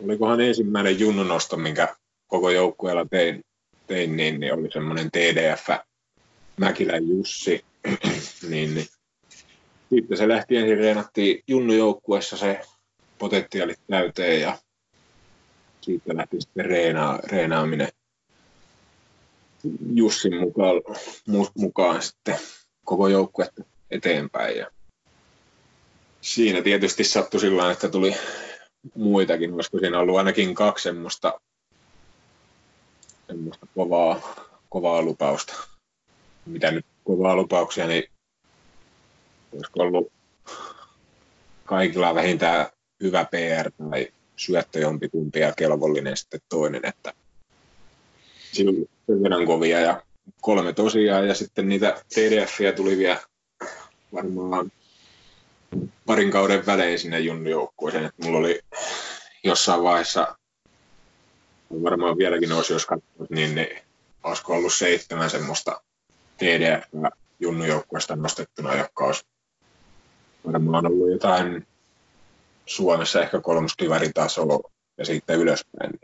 olikohan 0.05 0.41
ensimmäinen 0.41 1.01
junnunosto, 1.01 1.57
minkä 1.57 1.97
koko 2.27 2.51
joukkueella 2.51 3.05
tein, 3.11 3.45
tein 3.87 4.17
niin, 4.17 4.41
niin 4.41 4.55
oli 4.55 4.71
semmoinen 4.71 5.11
TDF 5.11 5.69
Mäkilä 6.57 6.97
Jussi, 6.97 7.65
niin, 8.51 8.75
niin 8.75 8.87
sitten 9.91 10.19
se 10.19 10.29
lähti 10.29 10.57
ensin 10.57 10.79
reenattiin 10.79 11.43
junnujoukkuessa 11.49 12.37
se 12.37 12.61
potentiaalit 13.19 13.81
täyteen 13.87 14.41
ja 14.41 14.59
siitä 15.81 16.17
lähti 16.17 16.41
sitten 16.41 16.65
reenaa, 16.65 17.19
reenaaminen 17.25 17.89
Jussin 19.95 20.41
mukaan, 20.41 20.77
mukaan 21.55 22.03
sitten 22.03 22.39
koko 22.85 23.09
joukkue 23.09 23.49
eteenpäin. 23.91 24.57
Ja 24.57 24.71
siinä 26.21 26.63
tietysti 26.63 27.05
sattui 27.05 27.41
sillä 27.41 27.71
että 27.71 27.89
tuli 27.89 28.17
muitakin, 28.95 29.55
olisiko 29.55 29.79
siinä 29.79 29.99
ollut 29.99 30.17
ainakin 30.17 30.55
kaksi 30.55 30.83
semmoista, 30.83 31.41
semmoista 33.27 33.67
kovaa, 33.75 34.35
kovaa 34.69 35.03
lupausta. 35.03 35.55
Mitä 36.47 36.71
nyt 36.71 36.87
kovaa 37.05 37.37
lupauksia, 37.37 37.87
niin 37.87 38.05
olisiko 39.53 39.81
ollut 39.83 40.13
kaikilla 41.65 42.15
vähintään 42.15 42.67
hyvä 43.03 43.25
PR 43.25 43.71
tai 43.91 44.09
syöttö 44.37 44.79
jompikumpi 44.79 45.41
ja 45.41 45.53
kelvollinen 45.53 46.17
sitten 46.17 46.41
toinen, 46.49 46.87
että 46.87 47.13
sen 48.53 48.67
verran 49.23 49.47
kovia 49.47 49.81
ja 49.81 50.03
kolme 50.41 50.73
tosiaan 50.73 51.29
ja 51.29 51.35
sitten 51.35 51.69
niitä 51.69 52.03
pdf 52.15 52.77
tuli 52.77 52.99
vielä 52.99 53.21
varmaan 54.13 54.73
parin 56.07 56.31
kauden 56.31 56.67
välein 56.67 56.99
sinne 56.99 57.21
junnujoukkueeseen, 57.21 58.05
että 58.05 58.25
mulla 58.25 58.39
oli 58.39 58.61
jossain 59.45 59.83
vaiheessa, 59.83 60.37
varmaan 61.83 62.19
vieläkin 62.19 62.53
olisi 62.53 62.73
jos 62.73 62.87
katsonut, 62.87 63.31
niin, 63.31 63.55
niin 63.55 63.83
olisiko 64.23 64.55
ollut 64.55 64.75
seitsemän 64.75 65.31
semmoista 65.31 65.81
TDF 66.37 66.85
junnujoukkueesta 67.41 68.17
nostettuna, 68.17 68.75
jotka 68.75 69.05
olisi 69.05 69.25
varmaan 70.47 70.87
ollut 70.87 71.11
jotain 71.11 71.67
Suomessa 72.67 73.23
ehkä 73.23 73.41
kolmostivaritasolla 73.41 74.71
ja 74.99 75.05
sitten 75.05 75.39
ylöspäin. 75.39 76.01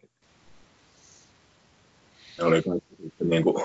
Ne 2.39 2.45
oli 2.45 2.63
niin 3.25 3.45
kuin 3.45 3.65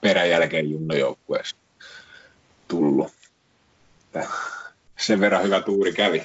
peräjälkeen 0.00 0.70
junnojoukkueessa 0.70 1.56
tullut. 2.68 3.12
Sen 5.06 5.20
verran 5.20 5.42
hyvä 5.42 5.60
tuuri 5.60 5.92
kävi. 5.92 6.22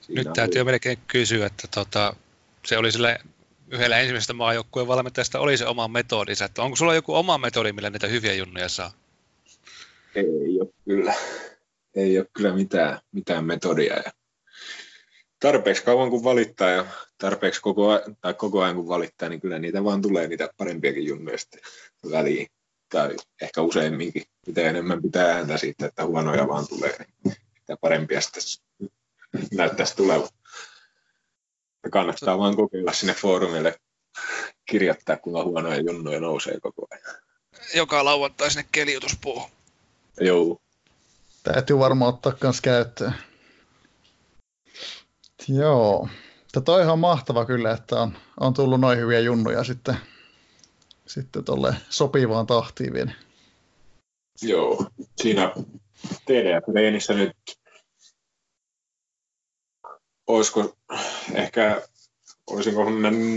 Siinä 0.00 0.22
Nyt 0.22 0.32
täytyy 0.32 0.60
oli... 0.60 0.70
melkein 0.70 0.98
kysyä, 1.06 1.46
että 1.46 1.68
tota, 1.74 2.16
se 2.66 2.78
oli 2.78 2.92
sille 2.92 3.18
yhdellä 3.70 3.98
ensimmäisestä 3.98 4.32
maajoukkueen 4.32 4.88
valmentajasta 4.88 5.40
oli 5.40 5.56
se 5.56 5.66
oma 5.66 5.88
metodinsa. 5.88 6.44
Että 6.44 6.62
onko 6.62 6.76
sulla 6.76 6.94
joku 6.94 7.14
oma 7.14 7.38
metodi, 7.38 7.72
millä 7.72 7.90
niitä 7.90 8.06
hyviä 8.06 8.34
junnuja 8.34 8.68
saa? 8.68 8.92
Ei 10.14 10.60
ole 10.60 10.68
kyllä. 10.84 11.14
Ei 11.94 12.18
ole 12.18 12.26
kyllä 12.32 12.54
mitään, 12.54 12.98
mitään 13.12 13.44
metodia. 13.44 13.94
Ja 13.94 14.12
tarpeeksi 15.40 15.84
kauan 15.84 16.10
kun 16.10 16.24
valittaa 16.24 16.70
ja 16.70 16.86
tarpeeksi 17.18 17.60
koko, 17.60 17.90
ajan, 17.90 18.16
tai 18.20 18.34
koko 18.34 18.62
ajan 18.62 18.76
kun 18.76 18.88
valittaa, 18.88 19.28
niin 19.28 19.40
kyllä 19.40 19.58
niitä 19.58 19.84
vaan 19.84 20.02
tulee 20.02 20.28
niitä 20.28 20.48
parempiakin 20.56 21.06
junnuja 21.06 21.38
sitten 21.38 21.60
väliin. 22.10 22.46
Tai 22.88 23.16
ehkä 23.42 23.62
useimminkin, 23.62 24.22
mitä 24.46 24.60
enemmän 24.60 25.02
pitää 25.02 25.34
ääntä 25.34 25.58
siitä, 25.58 25.86
että 25.86 26.06
huonoja 26.06 26.48
vaan 26.48 26.68
tulee, 26.68 26.96
niin 26.98 27.36
sitä 27.68 27.78
parempia 27.80 28.20
sitten 28.20 28.42
näyttäisi 29.52 29.96
tulevan. 29.96 30.28
Ja 31.84 31.90
kannattaa 31.90 32.38
vaan 32.38 32.56
kokeilla 32.56 32.92
sinne 32.92 33.14
foorumille 33.14 33.80
kirjoittaa, 34.66 35.16
kuinka 35.16 35.44
huonoja 35.44 35.80
junnoja 35.80 36.20
nousee 36.20 36.60
koko 36.60 36.86
ajan. 36.90 37.16
Joka 37.74 38.04
lauantai 38.04 38.50
sinne 38.50 38.68
keliutuspuuhun. 38.72 39.50
Joo. 40.20 40.60
Täytyy 41.42 41.78
varmaan 41.78 42.14
ottaa 42.14 42.32
myös 42.42 42.60
käyttöön. 42.60 43.14
Joo. 45.48 46.08
Tätä 46.52 46.72
on 46.72 46.82
ihan 46.82 46.98
mahtava 46.98 47.44
kyllä, 47.44 47.72
että 47.72 48.00
on, 48.00 48.18
on 48.40 48.54
tullut 48.54 48.80
noin 48.80 48.98
hyviä 48.98 49.20
junnuja 49.20 49.64
sitten, 49.64 49.96
sitten 51.06 51.44
tolle 51.44 51.74
sopivaan 51.88 52.46
tahtiin 52.46 52.92
vielä. 52.92 53.12
Joo, 54.42 54.86
siinä 55.16 55.52
TDF-reenissä 56.26 57.14
nyt 57.14 57.57
olisiko 60.28 60.76
ehkä, 61.34 61.82
olisinko 62.46 62.90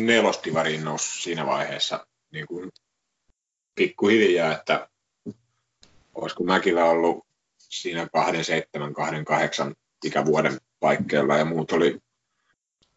nelostivariin 0.06 0.84
noussut 0.84 1.22
siinä 1.22 1.46
vaiheessa 1.46 2.08
niin 2.32 2.48
kuin 2.48 2.72
pikkuhiljaa, 3.76 4.52
että 4.52 4.90
olisiko 6.16 6.44
Mäkillä 6.44 6.86
ollut 6.86 7.26
siinä 7.58 8.08
27, 8.14 8.94
28 8.94 9.76
ikävuoden 10.06 10.58
paikkeilla 10.80 11.38
ja 11.38 11.46
muut 11.46 11.72
oli 11.72 12.00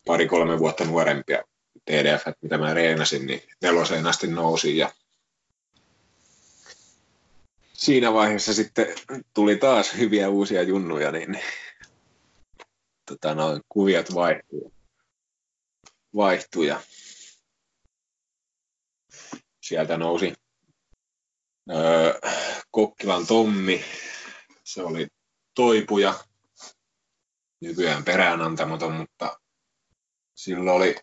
pari-kolme 0.07 0.59
vuotta 0.59 0.85
nuorempia 0.85 1.45
TDF, 1.85 2.23
mitä 2.43 2.59
mä 2.59 2.75
reenasin, 2.75 3.27
niin 3.27 3.43
neloseen 3.63 4.07
asti 4.07 4.27
nousi 4.27 4.79
ja 4.79 4.93
siinä 7.73 8.13
vaiheessa 8.13 8.55
sitten 8.55 8.87
tuli 9.35 9.57
taas 9.57 9.97
hyviä 9.99 10.29
uusia 10.29 10.63
junnuja, 10.63 11.13
niin 11.13 11.39
tota, 13.07 13.35
noin 13.35 13.63
kuviot 13.69 14.15
vaihtui. 14.15 14.73
vaihtui 16.17 16.67
ja 16.67 16.81
sieltä 19.61 19.97
nousi 19.97 20.35
öö, 21.71 22.21
Kokkilan 22.71 23.27
Tommi, 23.27 23.85
se 24.65 24.83
oli 24.83 25.07
toipuja, 25.55 26.15
nykyään 27.61 28.05
peräänantamaton, 28.05 28.93
mutta 28.93 29.41
silloin 30.35 30.69
oli, 30.77 30.97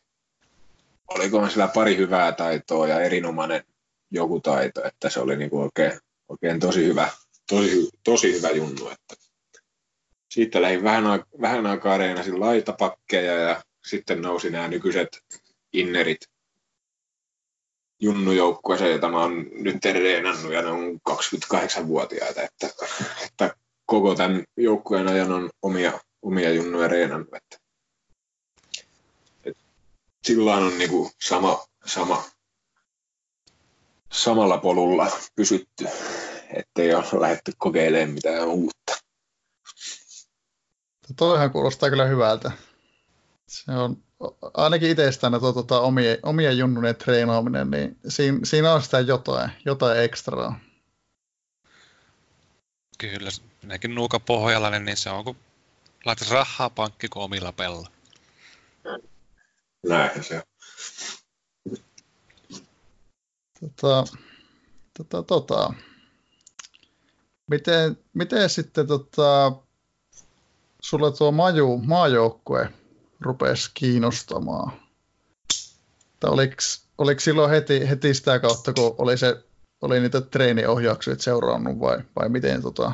oliko 1.07 1.49
sillä 1.49 1.67
pari 1.67 1.97
hyvää 1.97 2.31
taitoa 2.31 2.87
ja 2.87 3.01
erinomainen 3.01 3.63
joku 4.11 4.39
taito, 4.39 4.83
että 4.83 5.09
se 5.09 5.19
oli 5.19 5.35
niinku 5.35 5.61
oikein, 5.61 5.99
oikein 6.29 6.59
tosi 6.59 6.85
hyvä, 6.85 7.09
tosi, 7.49 7.89
tosi 8.03 8.33
hyvä 8.33 8.49
junnu. 8.49 8.89
Että 8.89 9.15
siitä 10.31 10.61
lähdin 10.61 10.83
vähän, 10.83 11.03
vähän 11.41 11.65
aikaa 11.65 11.97
reenasin 11.97 12.39
laitapakkeja 12.39 13.33
ja 13.33 13.63
sitten 13.85 14.21
nousi 14.21 14.49
nämä 14.49 14.67
nykyiset 14.67 15.23
innerit 15.73 16.19
junnujoukkueeseen, 17.99 18.91
jota 18.91 19.09
mä 19.09 19.21
oon 19.21 19.45
nyt 19.51 19.85
reenannut 19.85 20.53
ja 20.53 20.61
ne 20.61 20.67
on 20.67 20.99
28-vuotiaita, 21.09 22.41
että, 22.41 22.69
että 23.25 23.55
koko 23.85 24.15
tämän 24.15 24.43
joukkueen 24.57 25.07
ajan 25.07 25.31
on 25.31 25.49
omia, 25.61 25.99
omia 26.21 26.53
junnuja 26.53 26.87
reenannut. 26.87 27.33
Että, 27.33 27.57
että 29.45 29.63
sillä 30.23 30.55
on 30.55 30.73
kuin 30.89 31.11
sama, 31.21 31.65
sama, 31.85 32.23
samalla 34.11 34.57
polulla 34.57 35.11
pysytty, 35.35 35.85
ettei 36.53 36.93
ole 36.93 37.21
lähdetty 37.21 37.51
kokeilemaan 37.57 38.09
mitään 38.09 38.47
uutta. 38.47 38.80
Toihan 41.15 41.51
kuulostaa 41.51 41.89
kyllä 41.89 42.05
hyvältä. 42.05 42.51
Se 43.47 43.71
on 43.71 44.03
ainakin 44.53 44.89
itsestään 44.89 45.39
tuo 45.39 45.53
tuota, 45.53 45.79
omia, 45.79 46.17
omia 46.23 46.51
junnujen 46.51 46.95
treenaaminen, 46.95 47.71
niin 47.71 47.97
siinä, 48.07 48.39
siinä 48.43 48.73
on 48.73 48.81
sitä 48.81 48.99
jotain, 48.99 49.51
jotain 49.65 49.99
ekstraa. 49.99 50.59
Kyllä, 52.97 53.29
minäkin 53.61 53.95
nuuka 53.95 54.19
pohjalainen, 54.19 54.85
niin 54.85 54.97
se 54.97 55.09
on 55.09 55.25
kun 55.25 55.35
laitat 56.05 56.29
rahaa 56.29 56.69
pankki 56.69 57.07
kuin 57.07 57.23
omilla 57.23 57.51
pella. 57.51 57.87
Näin 59.87 60.23
se 60.23 60.35
on. 60.35 60.43
Tota, 63.59 64.17
tota, 64.97 65.23
tota. 65.23 65.73
Miten, 67.49 67.97
miten 68.13 68.49
sitten 68.49 68.87
tota, 68.87 69.51
sulle 70.81 71.11
tuo 71.17 71.31
maju, 71.31 71.77
maajoukkue 71.77 72.69
rupesi 73.19 73.71
kiinnostamaan? 73.73 74.71
oliko, 76.23 76.55
oliko 76.97 77.19
silloin 77.19 77.51
heti, 77.51 77.89
heti 77.89 78.13
sitä 78.13 78.39
kautta, 78.39 78.73
kun 78.73 78.95
oli, 78.97 79.17
se, 79.17 79.43
oli 79.81 79.99
niitä 79.99 80.21
treeniohjauksia 80.21 81.15
seurannut 81.19 81.79
vai, 81.79 81.97
vai 82.15 82.29
miten 82.29 82.61
tota, 82.61 82.91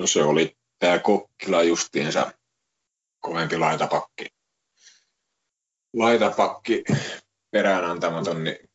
No 0.00 0.06
se 0.06 0.22
oli 0.22 0.56
tämä 0.78 0.98
Kokkila 0.98 1.62
justiinsa 1.62 2.32
kovempi 3.20 3.58
laitapakki. 3.58 4.26
Laitapakki 5.92 6.84
perään 7.50 7.84
antamaton, 7.84 8.44
niin 8.44 8.70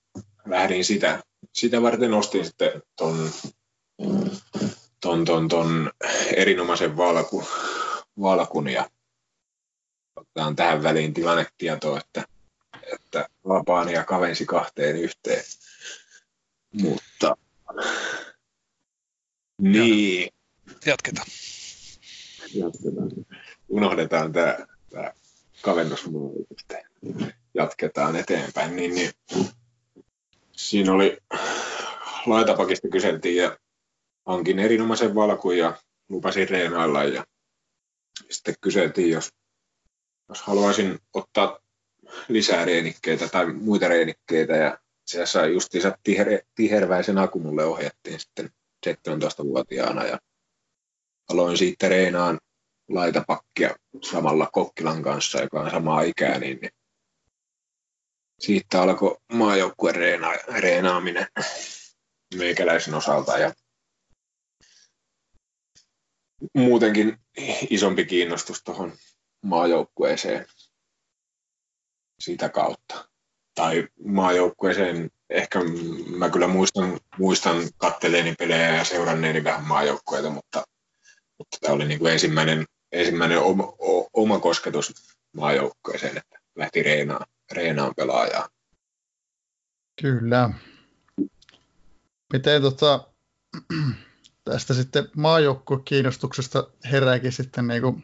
lähdin 0.46 0.86
sitä, 0.86 1.24
sitä 1.54 1.82
varten 1.82 2.14
ostin 2.14 2.46
sitten 2.46 2.82
ton, 2.96 3.32
ton, 5.06 5.26
ton, 5.26 5.48
ton 5.48 5.92
erinomaisen 6.36 6.98
valku, 6.98 7.48
valkun 8.22 8.70
ja 8.70 8.90
otetaan 10.16 10.56
tähän 10.56 10.84
väliin 10.84 11.14
tilannetietoa, 11.14 12.00
että, 12.00 12.24
että 12.94 13.30
Vapaania 13.48 14.04
kavensi 14.04 14.46
kahteen 14.46 14.96
yhteen. 14.98 15.44
Mutta 16.82 17.38
niin, 19.62 20.30
Jatketaan. 20.86 21.28
Jatketaan. 22.54 23.12
Unohdetaan 23.70 24.34
tämä, 24.34 24.58
tämä 24.90 25.12
kavennusmuoto, 25.62 26.38
jatketaan 27.54 28.16
eteenpäin. 28.16 28.76
Niin, 28.76 28.96
niin. 28.96 29.12
Siinä 30.52 30.94
oli 30.94 31.18
laitapakista 32.26 32.88
kyseltiin 32.88 33.36
ja 33.36 33.58
hankin 34.26 34.60
erinomaisen 34.60 35.16
valkun 35.16 35.58
ja 35.58 35.78
lupasin 36.10 36.50
reenailla 36.50 37.04
ja 37.04 37.26
sitten 38.30 38.56
kyseltiin, 38.62 39.10
jos, 39.10 39.30
jos 40.30 40.42
haluaisin 40.42 41.00
ottaa 41.14 41.60
lisää 42.28 42.66
reenikkeitä 42.66 43.28
tai 43.28 43.54
muita 43.54 43.88
reenikkeitä 43.88 44.56
ja 44.56 44.80
se 45.06 45.26
sai 45.26 45.54
justiinsa 45.54 45.98
tiher, 46.04 46.42
tiherväisen 46.56 47.18
aku 47.18 47.40
mulle 47.40 47.66
ohjattiin 47.66 48.20
sitten 48.20 48.50
17-vuotiaana 48.88 50.06
ja 50.06 50.20
aloin 51.30 51.58
siitä 51.58 51.90
reenaan 51.90 52.40
laitapakkia 52.90 53.76
samalla 54.02 54.50
Kokkilan 54.52 55.04
kanssa, 55.04 55.42
joka 55.42 55.62
on 55.62 55.72
samaa 55.72 56.02
ikää, 56.02 56.40
niin, 56.40 56.60
niin 56.62 56.72
siitä 58.40 58.82
alkoi 58.82 59.18
maajoukkueen 59.34 59.96
reena, 59.96 60.32
reenaaminen 60.32 61.28
meikäläisen 62.36 62.94
osalta 62.94 63.38
ja 63.38 63.54
muutenkin 66.54 67.18
isompi 67.70 68.06
kiinnostus 68.06 68.64
tuohon 68.64 68.94
maajoukkueeseen 69.42 70.46
sitä 72.20 72.50
kautta. 72.50 73.10
Tai 73.56 73.88
maajoukkueeseen, 74.06 75.12
ehkä 75.30 75.60
mä 76.18 76.30
kyllä 76.30 76.48
muistan, 76.48 77.00
muistan 77.18 77.56
katteleeni 77.78 78.36
pelejä 78.40 78.76
ja 78.76 78.84
seuranneeni 78.84 79.44
vähän 79.44 79.64
maajoukkueita, 79.68 80.30
mutta 80.30 80.64
mutta 81.38 81.58
tämä 81.62 81.74
oli 81.74 81.86
niin 81.86 82.00
kuin 82.00 82.12
ensimmäinen, 82.12 82.66
ensimmäinen 82.92 83.40
oma, 83.40 83.74
oma 84.14 84.40
kosketus 84.40 84.94
maajoukkueeseen, 85.34 86.18
että 86.18 86.40
lähti 86.56 86.84
reenaan, 86.84 87.26
reenaan 87.52 87.94
pelaajaa. 87.96 88.50
Kyllä. 90.02 90.50
Miten 92.34 92.62
tota, 92.62 93.08
tästä 94.46 94.74
sitten 94.74 95.10
maajoukkuekiinnostuksesta 95.16 96.68
herääkin 96.92 97.32
sitten 97.32 97.68
niin 97.68 97.82
kuin 97.82 98.04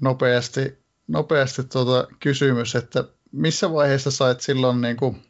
nopeasti, 0.00 0.78
nopeasti 1.08 1.64
tuota 1.64 2.06
kysymys, 2.20 2.74
että 2.74 3.04
missä 3.32 3.72
vaiheessa 3.72 4.10
sait 4.10 4.40
silloin, 4.40 4.80
niin 4.80 4.96
kuin, 4.96 5.22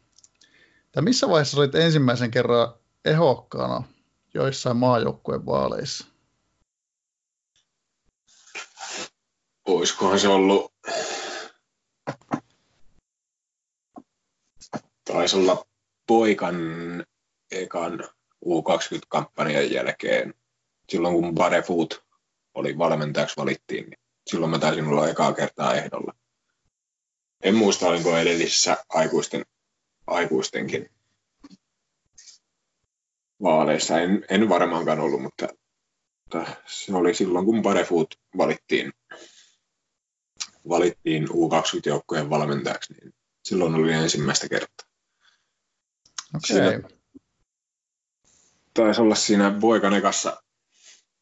tai 0.92 1.02
missä 1.02 1.28
vaiheessa 1.28 1.60
olit 1.60 1.74
ensimmäisen 1.74 2.30
kerran 2.30 2.74
ehokkaana 3.04 3.82
joissain 4.34 4.76
maajoukkueen 4.76 5.46
vaaleissa? 5.46 6.06
olisikohan 9.66 10.20
se 10.20 10.28
ollut, 10.28 10.72
taisi 15.04 15.36
olla 15.36 15.64
poikan 16.06 16.56
ekan 17.50 18.08
U20-kampanjan 18.44 19.72
jälkeen, 19.72 20.34
silloin 20.88 21.14
kun 21.14 21.34
Barefoot 21.34 22.04
oli 22.54 22.78
valmentajaksi 22.78 23.36
valittiin, 23.36 23.84
niin 23.84 23.98
silloin 24.26 24.50
mä 24.50 24.58
taisin 24.58 24.86
olla 24.86 25.08
ekaa 25.08 25.32
kertaa 25.32 25.74
ehdolla. 25.74 26.14
En 27.42 27.54
muista, 27.54 27.86
olinko 27.86 28.16
edellisissä 28.16 28.84
aikuisten, 28.88 29.46
aikuistenkin 30.06 30.90
vaaleissa. 33.42 34.00
En, 34.00 34.24
en 34.30 34.48
varmaankaan 34.48 35.00
ollut, 35.00 35.22
mutta, 35.22 35.48
mutta 36.24 36.56
se 36.66 36.94
oli 36.94 37.14
silloin, 37.14 37.44
kun 37.44 37.62
Barefoot 37.62 38.14
valittiin 38.36 38.92
valittiin 40.68 41.28
U20-joukkojen 41.28 42.30
valmentajaksi, 42.30 42.92
niin 42.92 43.14
silloin 43.44 43.74
oli 43.74 43.92
ensimmäistä 43.92 44.48
kertaa. 44.48 44.86
Okay. 46.34 46.82
Taisi 48.74 49.00
olla 49.00 49.14
siinä 49.14 49.56
Poikan 49.60 49.94
ekassa 49.94 50.42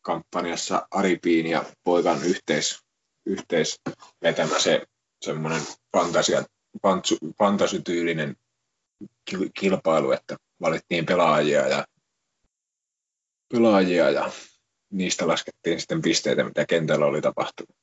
kampanjassa 0.02 0.88
Aripiin 0.90 1.46
ja 1.46 1.64
Poikan 1.84 2.24
yhteis, 2.24 2.80
yhteis 3.26 3.80
vetämä 4.22 4.58
se 4.58 4.86
semmoinen 5.24 5.62
fantasia, 5.96 6.44
fantasytyylinen 7.38 8.36
kilpailu, 9.60 10.12
että 10.12 10.36
valittiin 10.60 11.06
pelaajia 11.06 11.68
ja, 11.68 11.84
pelaajia 13.48 14.10
ja 14.10 14.30
niistä 14.90 15.28
laskettiin 15.28 15.80
sitten 15.80 16.02
pisteitä, 16.02 16.44
mitä 16.44 16.66
kentällä 16.66 17.06
oli 17.06 17.20
tapahtunut. 17.20 17.76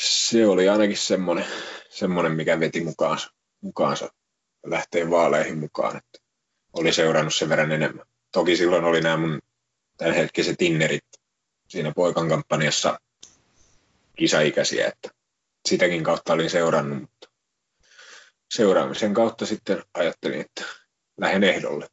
Se 0.00 0.46
oli 0.46 0.68
ainakin 0.68 0.96
semmoinen, 0.96 1.46
semmoinen 1.90 2.32
mikä 2.32 2.60
veti 2.60 2.84
mukaansa, 2.84 3.30
mukaansa 3.60 4.08
lähtee 4.66 5.10
vaaleihin 5.10 5.58
mukaan, 5.58 5.96
että 5.96 6.21
oli 6.72 6.92
seurannut 6.92 7.34
sen 7.34 7.48
verran 7.48 7.72
enemmän. 7.72 8.06
Toki 8.32 8.56
silloin 8.56 8.84
oli 8.84 9.00
nämä 9.00 9.16
mun 9.16 9.40
tämänhetkiset 9.96 10.62
innerit 10.62 11.04
siinä 11.68 11.92
poikan 11.96 12.28
kampanjassa 12.28 13.00
kisaikäisiä, 14.16 14.86
että 14.88 15.08
sitäkin 15.68 16.04
kautta 16.04 16.32
olin 16.32 16.50
seurannut, 16.50 17.00
mutta 17.00 17.28
seuraamisen 18.54 19.14
kautta 19.14 19.46
sitten 19.46 19.82
ajattelin, 19.94 20.40
että 20.40 20.64
lähden 21.20 21.44
ehdolle. 21.44 21.88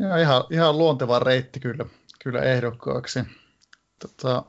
Ja 0.00 0.16
ihan, 0.16 0.44
ihan 0.50 0.78
luonteva 0.78 1.18
reitti 1.18 1.60
kyllä, 1.60 1.86
kyllä 2.22 2.42
ehdokkaaksi. 2.42 3.20
Tota, 3.98 4.44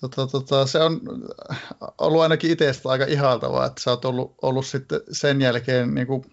tota, 0.00 0.26
tota, 0.26 0.66
se 0.66 0.78
on 0.78 1.00
ollut 1.98 2.22
ainakin 2.22 2.50
itsestä 2.50 2.88
aika 2.88 3.04
ihaltavaa, 3.04 3.66
että 3.66 3.82
sä 3.82 3.90
oot 3.90 4.04
ollut, 4.04 4.34
ollut 4.42 4.66
sitten 4.66 5.00
sen 5.12 5.40
jälkeen 5.40 5.94
niin 5.94 6.06
kuin 6.06 6.24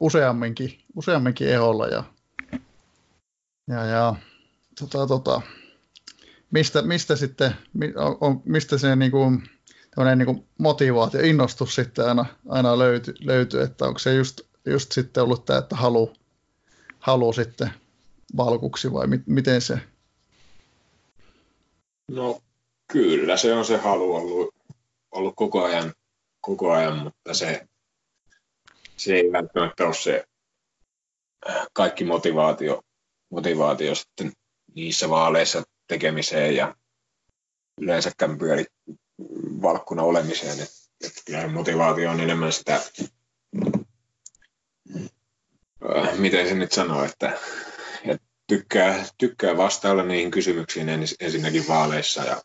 useamminkin, 0.00 0.78
useamminkin 0.96 1.48
eholla 1.48 1.86
ja, 1.86 2.04
ja, 3.68 3.84
ja 3.84 4.14
tota, 4.80 5.06
tota, 5.06 5.40
mistä, 6.50 6.82
mistä 6.82 7.16
sitten, 7.16 7.54
on, 8.20 8.42
mistä 8.44 8.78
se 8.78 8.96
niin 8.96 9.10
kuin, 9.10 9.42
niin 10.16 10.26
kuin 10.26 10.48
motivaatio, 10.58 11.20
innostus 11.20 11.74
sitten 11.74 12.08
aina, 12.08 12.26
aina 12.48 12.78
löytyy, 12.78 13.14
löytyy, 13.20 13.62
että 13.62 13.84
onko 13.84 13.98
se 13.98 14.14
just, 14.14 14.40
just 14.66 14.92
sitten 14.92 15.22
ollut 15.22 15.44
tämä, 15.44 15.58
että 15.58 15.76
halu, 15.76 16.12
halu 16.98 17.32
sitten 17.32 17.70
valkuksi 18.36 18.92
vai 18.92 19.06
mi, 19.06 19.22
miten 19.26 19.60
se? 19.60 19.80
No 22.10 22.40
kyllä 22.92 23.36
se 23.36 23.54
on 23.54 23.64
se 23.64 23.76
halu 23.76 24.16
ollut, 24.16 24.54
ollut 25.10 25.34
koko 25.36 25.64
ajan, 25.64 25.94
koko 26.40 26.72
ajan, 26.72 26.98
mutta 26.98 27.34
se, 27.34 27.66
se 28.96 29.14
ei 29.14 29.32
välttämättä 29.32 29.86
ole 29.86 29.94
se 29.94 30.24
kaikki 31.72 32.04
motivaatio, 32.04 32.82
motivaatio 33.30 33.94
sitten 33.94 34.32
niissä 34.74 35.10
vaaleissa 35.10 35.62
tekemiseen 35.88 36.56
ja 36.56 36.74
yleensäkään 37.80 38.38
pyöri 38.38 38.64
valkkuna 39.62 40.02
olemiseen. 40.02 40.60
Et 41.04 41.12
kyllä 41.26 41.48
motivaatio 41.48 42.10
on 42.10 42.20
enemmän 42.20 42.52
sitä, 42.52 42.82
äh, 45.96 46.18
miten 46.18 46.48
se 46.48 46.54
nyt 46.54 46.72
sanoo, 46.72 47.04
että, 47.04 47.38
että 48.04 48.26
tykkää, 48.46 49.04
tykkää 49.18 49.56
vastailla 49.56 50.02
niihin 50.02 50.30
kysymyksiin 50.30 50.88
ensinnäkin 51.20 51.68
vaaleissa 51.68 52.24
ja, 52.24 52.42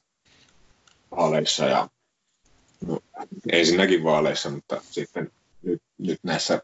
vaaleissa 1.16 1.66
ja 1.66 1.90
no, 2.88 3.00
ensinnäkin 3.52 4.04
vaaleissa, 4.04 4.50
mutta 4.50 4.82
sitten 4.92 5.32
nyt, 5.62 5.82
nyt 5.98 6.20
näissä, 6.24 6.62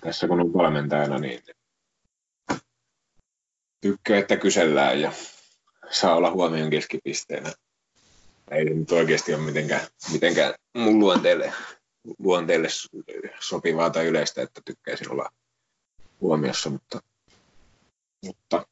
tässä 0.00 0.28
kun 0.28 0.40
on 0.40 0.52
valmentajana, 0.54 1.18
niin 1.18 1.42
tykkää, 3.80 4.18
että 4.18 4.36
kysellään 4.36 5.00
ja 5.00 5.12
saa 5.90 6.14
olla 6.14 6.30
huomion 6.30 6.70
keskipisteenä. 6.70 7.52
Ei 8.50 8.64
nyt 8.64 8.92
oikeasti 8.92 9.34
ole 9.34 9.42
mitenkään, 9.42 9.86
mitenkään 10.12 10.54
mun 10.74 10.98
luonteelle, 10.98 11.52
luonteelle 12.18 12.68
sopivaa 13.40 13.90
tai 13.90 14.06
yleistä, 14.06 14.42
että 14.42 14.60
tykkäisin 14.64 15.10
olla 15.10 15.30
huomiossa, 16.20 16.70
mutta, 16.70 17.00
mutta 18.24 18.66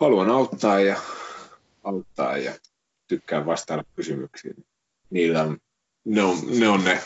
haluan 0.00 0.30
auttaa 0.30 0.80
ja 0.80 1.00
auttaa 1.84 2.38
ja 2.38 2.54
tykkään 3.08 3.46
vastailla 3.46 3.84
kysymyksiin. 3.96 4.66
Niillä 5.10 5.42
on, 5.42 5.58
ne, 6.04 6.22
on, 6.22 6.38
ne 6.58 6.68
on 6.68 6.84
ne 6.84 7.02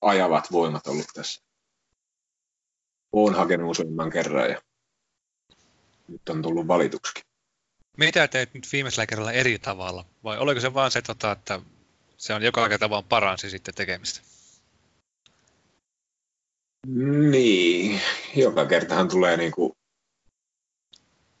ajavat 0.00 0.52
voimat 0.52 0.86
ollut 0.86 1.06
tässä. 1.14 1.42
Olen 3.12 3.34
hakenut 3.34 3.70
useamman 3.70 4.10
kerran 4.10 4.50
ja 4.50 4.62
nyt 6.08 6.28
on 6.28 6.42
tullut 6.42 6.68
valituksi. 6.68 7.12
Mitä 7.96 8.28
teit 8.28 8.54
nyt 8.54 8.68
viimeisellä 8.72 9.06
kerralla 9.06 9.32
eri 9.32 9.58
tavalla? 9.58 10.04
Vai 10.24 10.38
oliko 10.38 10.60
se 10.60 10.74
vaan 10.74 10.90
se, 10.90 11.02
tota, 11.02 11.32
että 11.32 11.60
se 12.16 12.34
on 12.34 12.42
joka 12.42 12.68
kerta 12.68 12.90
vaan 12.90 13.04
paransi 13.04 13.50
sitten 13.50 13.74
tekemistä? 13.74 14.20
Niin, 17.30 18.00
joka 18.36 18.66
kertahan 18.66 19.08
tulee 19.08 19.36
niin 19.36 19.52
kuin, 19.52 19.72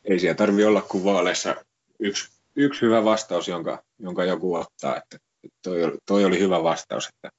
ei 0.04 0.20
siellä 0.20 0.34
tarvi 0.34 0.64
olla 0.64 0.82
kuin 0.82 1.04
vaaleissa 1.04 1.64
yksi, 1.98 2.41
yksi 2.56 2.82
hyvä 2.82 3.04
vastaus, 3.04 3.48
jonka, 3.48 3.84
jonka 3.98 4.24
joku 4.24 4.54
ottaa, 4.54 4.96
että, 4.96 5.18
toi, 5.62 5.98
toi 6.06 6.24
oli 6.24 6.38
hyvä 6.38 6.62
vastaus, 6.62 7.08
että, 7.08 7.30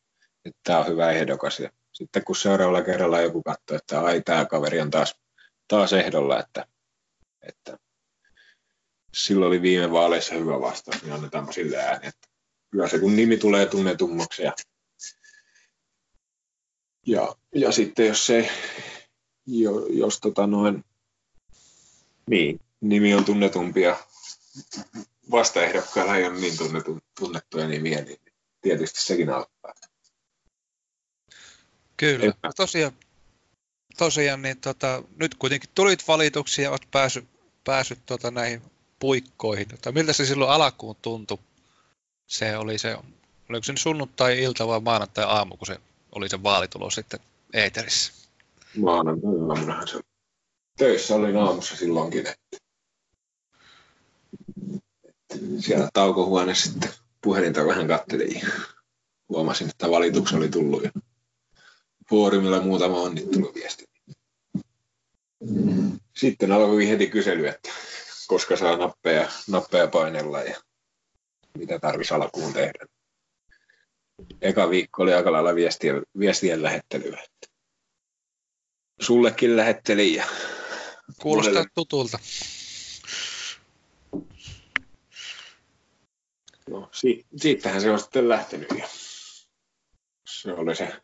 että 0.45 0.59
tämä 0.63 0.79
on 0.79 0.87
hyvä 0.87 1.11
ehdokas. 1.11 1.59
Ja 1.59 1.69
sitten 1.93 2.23
kun 2.23 2.35
seuraavalla 2.35 2.81
kerralla 2.81 3.21
joku 3.21 3.43
katsoo, 3.43 3.77
että 3.77 4.01
ai 4.01 4.21
tämä 4.21 4.45
kaveri 4.45 4.81
on 4.81 4.91
taas, 4.91 5.15
taas 5.67 5.93
ehdolla, 5.93 6.39
että 6.39 6.65
että 7.47 7.77
silloin 9.13 9.47
oli 9.47 9.61
viime 9.61 9.91
vaaleissa 9.91 10.35
hyvä 10.35 10.61
vastaus, 10.61 11.03
niin 11.03 11.13
annetaanpa 11.13 11.51
sille 11.51 11.77
ääni. 11.77 12.07
Että 12.07 12.27
kyllä 12.71 12.87
se 12.87 12.99
kun 12.99 13.15
nimi 13.15 13.37
tulee 13.37 13.65
tunnetummaksi 13.65 14.43
ja, 14.43 14.53
ja, 17.07 17.35
ja 17.55 17.71
sitten 17.71 18.07
jos 18.07 18.25
se, 18.25 18.49
jo, 19.45 19.85
jos 19.87 20.19
tota 20.19 20.47
noin, 20.47 20.83
niin, 22.29 22.59
nimi 22.81 23.13
on 23.13 23.25
tunnetumpi 23.25 23.81
ja 23.81 23.97
vastaehdokkailla 25.31 26.17
ei 26.17 26.25
ole 26.25 26.39
niin 26.39 26.57
tunnetu, 26.57 26.99
tunnettuja 27.19 27.67
nimiä, 27.67 28.01
niin 28.01 28.19
tietysti 28.61 29.01
sekin 29.01 29.29
auttaa. 29.29 29.73
Kyllä. 31.97 32.25
Että... 32.29 32.49
Tosiaan, 32.55 32.93
tosiaan 33.97 34.41
niin 34.41 34.57
tota, 34.57 35.03
nyt 35.15 35.35
kuitenkin 35.35 35.69
tulit 35.75 36.07
valituksi 36.07 36.61
ja 36.61 36.71
olet 36.71 36.87
päässyt 36.91 37.25
päässyt 37.63 38.05
tota, 38.05 38.31
näihin 38.31 38.61
puikkoihin. 38.99 39.67
Tota, 39.67 39.91
miltä 39.91 40.13
se 40.13 40.25
silloin 40.25 40.51
alkuun 40.51 40.95
tuntui? 41.01 41.37
Se 42.27 42.57
oli 42.57 42.77
se, 42.77 42.97
oliko 43.49 43.63
se 43.63 43.73
sunnuntai-ilta 43.77 44.67
vai 44.67 44.79
maanantai-aamu, 44.79 45.57
kun 45.57 45.67
se 45.67 45.79
oli 46.11 46.29
se 46.29 46.43
vaalitulos 46.43 46.95
sitten 46.95 47.19
eeterissä? 47.53 48.13
Maanantai-aamunahan 48.77 49.87
se 49.87 49.99
töissä 50.77 51.15
oli 51.15 51.35
aamussa 51.35 51.75
silloinkin, 51.75 52.27
että 52.27 52.57
siellä 55.59 55.89
taukohuoneessa 55.93 56.71
sitten 56.71 56.89
puhelinta 57.21 57.65
vähän 57.65 57.87
kattelin 57.87 58.35
ja 58.35 58.47
huomasin, 59.29 59.69
että 59.69 59.91
valituksen 59.91 60.37
oli 60.37 60.49
tullut 60.49 60.83
ja 60.83 60.91
foorumilla 62.09 62.61
muutama 62.61 63.01
onnittunut 63.01 63.55
viesti. 63.55 63.85
Sitten 66.15 66.51
alkoi 66.51 66.89
heti 66.89 67.07
kysely, 67.07 67.47
että 67.47 67.69
koska 68.27 68.57
saa 68.57 68.77
nappeja, 68.77 69.29
nappeja 69.47 69.87
painella 69.87 70.41
ja 70.41 70.61
mitä 71.57 71.79
tarvitsisi 71.79 72.13
alkuun 72.13 72.53
tehdä. 72.53 72.85
Eka 74.41 74.69
viikko 74.69 75.03
oli 75.03 75.13
aika 75.13 75.31
lailla 75.31 75.55
viestien, 75.55 76.01
viestien 76.19 76.63
lähettelyä. 76.63 77.23
Sullekin 79.01 79.57
lähettelin 79.57 80.15
ja 80.15 80.25
Kuulostaa 81.21 81.65
tutulta. 81.75 82.19
No, 86.69 86.89
si- 86.91 87.25
siitähän 87.37 87.81
se 87.81 87.91
on 87.91 87.99
sitten 87.99 88.29
lähtenyt. 88.29 88.69
Ja 88.79 88.87
se 90.25 90.53
oli 90.53 90.75
se 90.75 91.01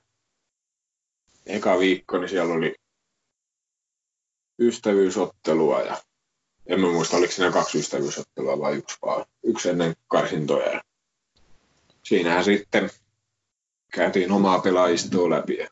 eka 1.45 1.80
viikko, 1.80 2.17
niin 2.17 2.30
siellä 2.30 2.54
oli 2.54 2.76
ystävyysottelua 4.60 5.82
ja 5.82 6.02
en 6.65 6.80
mä 6.82 6.91
muista, 6.91 7.17
oliko 7.17 7.34
siinä 7.34 7.52
kaksi 7.52 7.80
ystävyysottelua 7.80 8.60
vai 8.60 8.76
yksi 8.76 8.98
vaan. 9.02 9.26
Yksi 9.43 9.69
ennen 9.69 9.95
karsintoja. 10.08 10.72
Ja 10.72 10.82
siinähän 12.04 12.43
sitten 12.43 12.89
käytiin 13.93 14.32
omaa 14.32 14.60
pelaajistoa 14.60 15.30
läpi 15.30 15.58
ja 15.58 15.67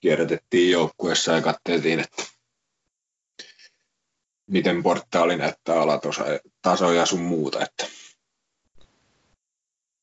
kierrätettiin 0.00 0.70
joukkueessa 0.70 1.32
ja 1.32 1.42
katseltiin, 1.42 2.00
että 2.00 2.22
miten 4.46 4.82
portaali 4.82 5.36
näyttää 5.36 5.80
alataso 5.80 6.24
ja 6.24 6.40
sun 7.04 7.20
muuta. 7.20 7.60
Että. 7.60 7.86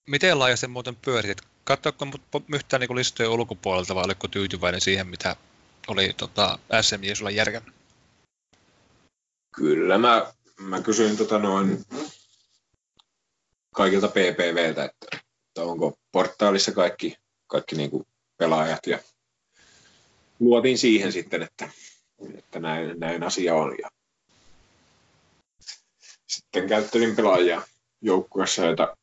Miten 0.07 0.39
laajasti 0.39 0.67
muuten 0.67 0.95
pyörit? 0.95 1.37
Katsoitko 1.63 2.07
yhtään 2.53 2.79
niin 2.79 2.95
listojen 2.95 3.31
ulkopuolelta 3.31 3.95
vai 3.95 4.03
oliko 4.05 4.27
tyytyväinen 4.27 4.81
siihen, 4.81 5.07
mitä 5.07 5.35
oli 5.87 6.13
tota, 6.13 6.59
SMJ 6.81 7.13
sulla 7.13 7.31
järkännyt? 7.31 7.75
Kyllä, 9.55 9.97
mä, 9.97 10.33
mä 10.59 10.81
kysyin 10.81 11.17
tota 11.17 11.39
noin 11.39 11.85
kaikilta 13.75 14.07
PPVltä, 14.07 14.83
että, 14.85 15.07
että 15.13 15.63
onko 15.63 15.97
portaalissa 16.11 16.71
kaikki, 16.71 17.15
kaikki 17.47 17.75
niin 17.75 17.89
kuin 17.89 18.07
pelaajat 18.37 18.87
ja 18.87 18.99
luotiin 20.39 20.77
siihen 20.77 21.11
sitten, 21.11 21.41
että, 21.41 21.69
että 22.37 22.59
näin, 22.59 22.99
näin 22.99 23.23
asia 23.23 23.55
on. 23.55 23.75
Ja 23.81 23.89
sitten 26.39 26.67
käyttelin 26.67 27.15
pelaajia 27.15 27.61
joukkueessa, 28.01 28.65
joita 28.65 28.97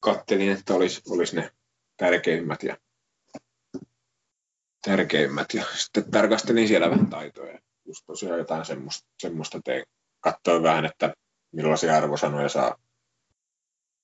kattelin, 0.00 0.52
että 0.52 0.74
olisi, 0.74 1.02
olisi 1.10 1.36
ne 1.36 1.50
tärkeimmät 1.96 2.62
ja 2.62 2.76
tärkeimmät 4.84 5.54
ja 5.54 5.64
sitten 5.74 6.10
tarkastelin 6.10 6.68
siellä 6.68 6.90
vähän 6.90 7.10
taitoja. 7.10 7.58
Just 7.84 8.06
tosiaan 8.06 8.38
jotain 8.38 8.64
semmoista, 8.64 9.08
semmoista 9.18 9.60
tein. 9.64 9.84
Katsoin 10.20 10.62
vähän, 10.62 10.84
että 10.84 11.14
millaisia 11.52 11.96
arvosanoja 11.96 12.48
saa, 12.48 12.76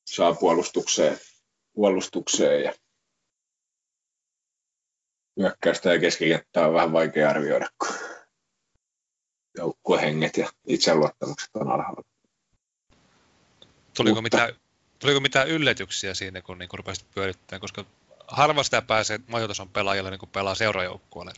saa 0.06 0.34
puolustukseen, 0.34 1.18
puolustukseen 1.74 2.62
ja 2.64 2.72
hyökkäystä 5.36 5.92
ja 5.92 6.00
keskikenttää 6.00 6.66
on 6.66 6.74
vähän 6.74 6.92
vaikea 6.92 7.30
arvioida, 7.30 7.68
kun 7.78 7.96
joukkuehenget 9.56 10.36
ja 10.36 10.48
itseluottamukset 10.66 11.50
on 11.54 11.70
alhaalla. 11.70 12.11
Tuliko, 13.94 14.22
Mutta... 14.22 14.36
mitään, 14.36 14.60
tuliko 14.98 15.20
mitään 15.20 15.48
yllätyksiä 15.48 16.14
siinä, 16.14 16.42
kun 16.42 16.58
niin 16.58 16.68
rupesit 16.72 17.06
pyörittämään, 17.14 17.60
koska 17.60 17.84
harva 18.28 18.62
sitä 18.62 18.82
pääsee 18.82 19.20
majoitason 19.26 19.68
pelaajalle 19.68 20.10
niin 20.10 20.28
pelaa 20.32 20.54
seurajoukkueelle. 20.54 21.32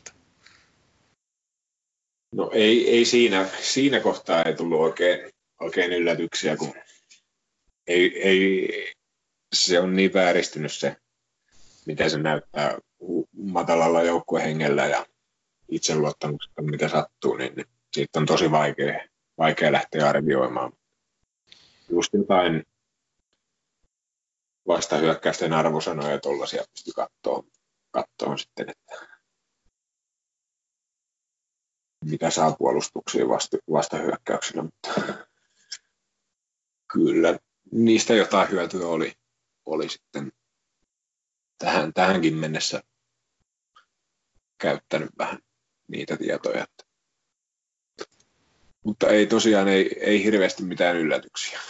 No 2.33 2.51
ei, 2.53 2.90
ei 2.90 3.05
siinä, 3.05 3.49
siinä 3.61 4.01
kohtaa 4.01 4.43
ei 4.43 4.55
tullut 4.55 4.81
oikein, 4.81 5.31
oikein 5.61 5.93
yllätyksiä, 5.93 6.57
kun 6.57 6.75
ei, 7.87 8.23
ei, 8.23 8.93
se 9.53 9.81
on 9.81 9.97
niin 9.97 10.14
vääristynyt 10.14 10.73
se, 10.73 10.97
miten 11.87 12.11
se 12.11 12.19
näyttää 12.19 12.79
matalalla 13.33 14.03
joukkuehengellä 14.03 14.87
ja 14.87 15.07
itseluottamuksesta, 15.69 16.62
mitä 16.62 16.88
sattuu, 16.88 17.37
niin, 17.37 17.55
niin 17.57 17.67
siitä 17.93 18.19
on 18.19 18.27
tosi 18.27 18.51
vaikea, 18.51 19.01
vaikea 19.38 19.73
lähteä 19.73 20.09
arvioimaan. 20.09 20.73
Just 21.94 22.12
jotain 22.12 22.62
vastahyökkäysten 24.68 25.52
arvosanoja 25.52 26.20
tuollaisia 26.20 26.64
pysty 26.74 26.90
katsoa, 26.92 27.44
katsoa 27.90 28.37
sitten, 28.37 28.70
että 28.70 29.07
mitä 32.04 32.30
saa 32.30 32.57
puolustuksia 32.59 33.28
vasta, 33.28 33.57
vastahyökkäyksillä, 33.72 34.62
mutta 34.62 34.90
kyllä 36.92 37.38
niistä 37.72 38.14
jotain 38.14 38.50
hyötyä 38.50 38.87
oli, 38.87 39.12
oli 39.66 39.88
sitten 39.88 40.33
tähän, 41.59 41.92
tähänkin 41.92 42.35
mennessä 42.35 42.83
käyttänyt 44.59 45.11
vähän 45.18 45.38
niitä 45.88 46.16
tietoja. 46.16 46.66
Mutta 48.85 49.09
ei 49.09 49.27
tosiaan 49.27 49.68
ei, 49.68 49.97
ei 50.01 50.25
hirveästi 50.25 50.62
mitään 50.62 50.97
yllätyksiä 50.97 51.61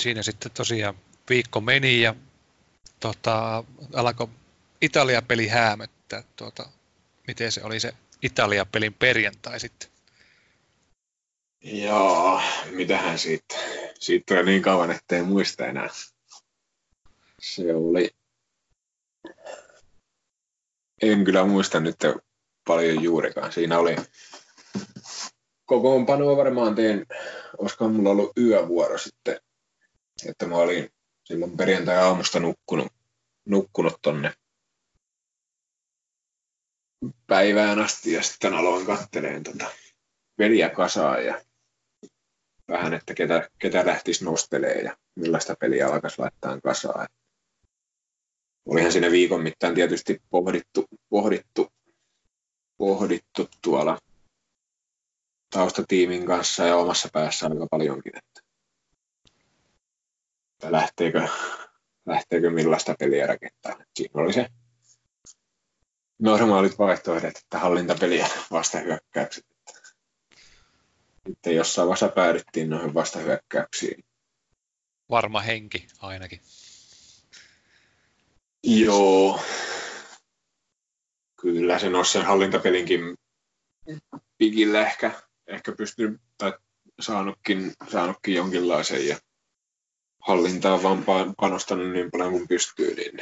siinä 0.00 0.22
sitten 0.22 0.52
tosiaan 0.52 0.98
viikko 1.28 1.60
meni 1.60 2.00
ja 2.00 2.14
tota, 3.00 3.64
alkoi 3.94 4.28
Italia-peli 4.80 5.48
häämöttää. 5.48 6.22
Tuota, 6.36 6.68
miten 7.26 7.52
se 7.52 7.64
oli 7.64 7.80
se 7.80 7.92
Italia-pelin 8.22 8.94
perjantai 8.94 9.60
sitten? 9.60 9.88
Joo, 11.60 12.42
mitähän 12.70 13.18
siitä. 13.18 13.54
Siitä 13.98 14.34
on 14.34 14.44
niin 14.44 14.62
kauan, 14.62 14.90
ettei 14.90 15.22
muista 15.22 15.66
enää. 15.66 15.88
Se 17.40 17.74
oli... 17.74 18.10
En 21.02 21.24
kyllä 21.24 21.44
muista 21.44 21.80
nyt 21.80 21.96
paljon 22.66 23.02
juurikaan. 23.02 23.52
Siinä 23.52 23.78
oli 23.78 23.96
kokoonpanoa 25.70 26.36
varmaan 26.36 26.74
teen, 26.74 27.06
olisiko 27.58 27.88
mulla 27.88 28.10
ollut 28.10 28.38
yövuoro 28.38 28.98
sitten 28.98 29.40
että 30.28 30.46
mä 30.46 30.56
olin 30.56 30.90
silloin 31.24 31.56
perjantai-aamusta 31.56 32.40
nukkunut, 32.40 32.92
nukkunut 33.44 33.98
tonne 34.02 34.32
päivään 37.26 37.78
asti 37.78 38.12
ja 38.12 38.22
sitten 38.22 38.54
aloin 38.54 38.86
katteleen 38.86 39.42
tota 39.42 39.66
peliä 40.36 40.68
kasaan 40.68 41.24
ja 41.24 41.42
vähän, 42.68 42.94
että 42.94 43.14
ketä, 43.14 43.48
ketä 43.58 43.86
lähtisi 43.86 44.24
nostelee 44.24 44.80
ja 44.80 44.96
millaista 45.14 45.56
peliä 45.60 45.86
alkaisi 45.86 46.18
laittaa 46.18 46.60
kasaan. 46.60 47.08
Olihan 48.66 48.92
siinä 48.92 49.10
viikon 49.10 49.42
mittaan 49.42 49.74
tietysti 49.74 50.22
pohdittu, 50.30 50.86
pohdittu, 51.08 51.72
pohdittu 52.78 53.48
tuolla 53.62 53.98
taustatiimin 55.50 56.26
kanssa 56.26 56.66
ja 56.66 56.76
omassa 56.76 57.08
päässä 57.12 57.46
aika 57.46 57.66
paljonkin, 57.70 58.16
että 58.16 58.50
että 60.60 60.72
lähteekö, 60.72 61.28
lähteekö 62.06 62.50
millaista 62.50 62.94
peliä 62.98 63.26
rakentaa. 63.26 63.84
Siinä 63.96 64.22
oli 64.22 64.32
se 64.32 64.46
normaalit 66.18 66.78
vaihtoehdot, 66.78 67.36
että 67.36 67.58
hallintapeliä 67.58 68.28
vastahyökkäykset. 68.50 69.46
Sitten 71.28 71.56
jossain 71.56 71.88
vaiheessa 71.88 72.08
päädyttiin 72.08 72.70
noihin 72.70 72.94
vastahyökkäyksiin. 72.94 74.04
Varma 75.10 75.40
henki 75.40 75.86
ainakin. 75.98 76.40
Joo. 78.62 79.40
Kyllä 81.40 81.78
se 81.78 81.86
olisi 81.86 82.12
sen 82.12 82.24
hallintapelinkin 82.24 83.16
pikillä 84.38 84.80
ehkä, 84.80 85.22
ehkä 85.50 85.72
pystynyt 85.72 86.20
tai 86.38 86.52
saanutkin, 87.00 87.72
saanutkin 87.92 88.34
jonkinlaisen. 88.34 89.08
Ja 89.08 89.18
hallintaan 90.20 90.82
vaan 90.82 91.34
panostanut 91.36 91.90
niin 91.90 92.10
paljon 92.10 92.32
kuin 92.32 92.48
pystyy, 92.48 92.94
niin 92.94 93.20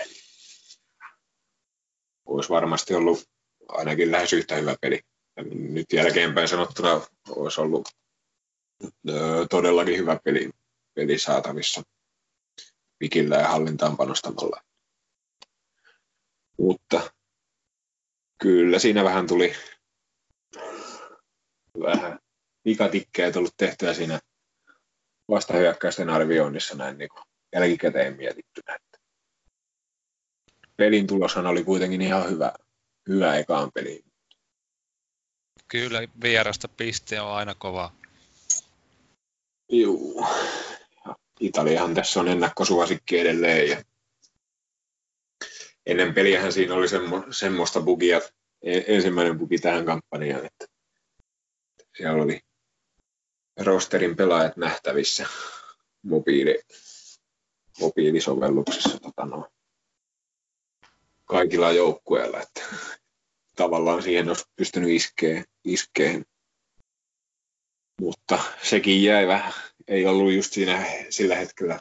olisi 2.26 2.48
varmasti 2.48 2.94
ollut 2.94 3.28
ainakin 3.68 4.12
lähes 4.12 4.32
yhtä 4.32 4.56
hyvä 4.56 4.76
peli. 4.80 5.00
Nyt 5.50 5.92
jälkeenpäin 5.92 6.48
sanottuna 6.48 7.00
olisi 7.28 7.60
ollut 7.60 7.88
todellakin 9.50 9.98
hyvä 9.98 10.18
peli, 10.24 10.50
peli 10.94 11.18
saatavissa 11.18 11.82
pikillä 12.98 13.36
ja 13.36 13.48
hallintaan 13.48 13.96
panostamalla. 13.96 14.62
Mutta 16.58 17.12
kyllä 18.42 18.78
siinä 18.78 19.04
vähän 19.04 19.26
tuli 19.26 19.54
vähän 21.80 22.18
pikatikkejä 22.62 23.32
tullut 23.32 23.54
tehtyä 23.56 23.94
siinä 23.94 24.20
vastahyökkäysten 25.30 26.10
arvioinnissa 26.10 26.74
näin 26.74 26.98
niin 26.98 27.08
kuin 27.08 27.22
jälkikäteen 27.52 28.16
mietittynä. 28.16 28.74
Että 28.74 28.98
pelin 30.76 31.06
tuloshan 31.06 31.46
oli 31.46 31.64
kuitenkin 31.64 32.02
ihan 32.02 32.30
hyvä, 32.30 32.52
hyvä 33.08 33.36
ekaan 33.36 33.70
peli. 33.74 34.04
Kyllä 35.68 36.02
vierasta 36.22 36.68
piste 36.68 37.20
on 37.20 37.32
aina 37.32 37.54
kova. 37.54 37.92
Juu. 39.72 40.26
Italiahan 41.40 41.94
tässä 41.94 42.20
on 42.20 42.28
ennakkosuosikki 42.28 43.18
edelleen. 43.18 43.68
Ja 43.68 43.82
ennen 45.86 46.14
peliähän 46.14 46.52
siinä 46.52 46.74
oli 46.74 46.88
semmo, 46.88 47.24
semmoista 47.30 47.80
bugia, 47.80 48.20
e-, 48.62 48.82
ensimmäinen 48.86 49.38
bugi 49.38 49.58
tähän 49.58 49.84
kampanjaan, 49.84 50.46
että 50.46 50.66
siellä 51.98 52.22
oli 52.22 52.40
rosterin 53.60 54.16
pelaajat 54.16 54.56
nähtävissä 54.56 55.26
mobiili, 56.02 56.62
mobiilisovelluksessa 57.80 58.98
tota 59.00 59.24
no, 59.24 59.48
kaikilla 61.24 61.72
joukkueilla, 61.72 62.40
että 62.40 62.62
tavallaan 63.56 64.02
siihen 64.02 64.28
olisi 64.28 64.44
pystynyt 64.56 64.90
iskeen, 64.90 65.44
iskeen. 65.64 66.24
Mutta 68.00 68.38
sekin 68.62 69.02
jäi 69.04 69.26
vähän, 69.26 69.52
ei 69.88 70.06
ollut 70.06 70.32
just 70.32 70.52
siinä 70.52 70.86
sillä 71.10 71.36
hetkellä 71.36 71.80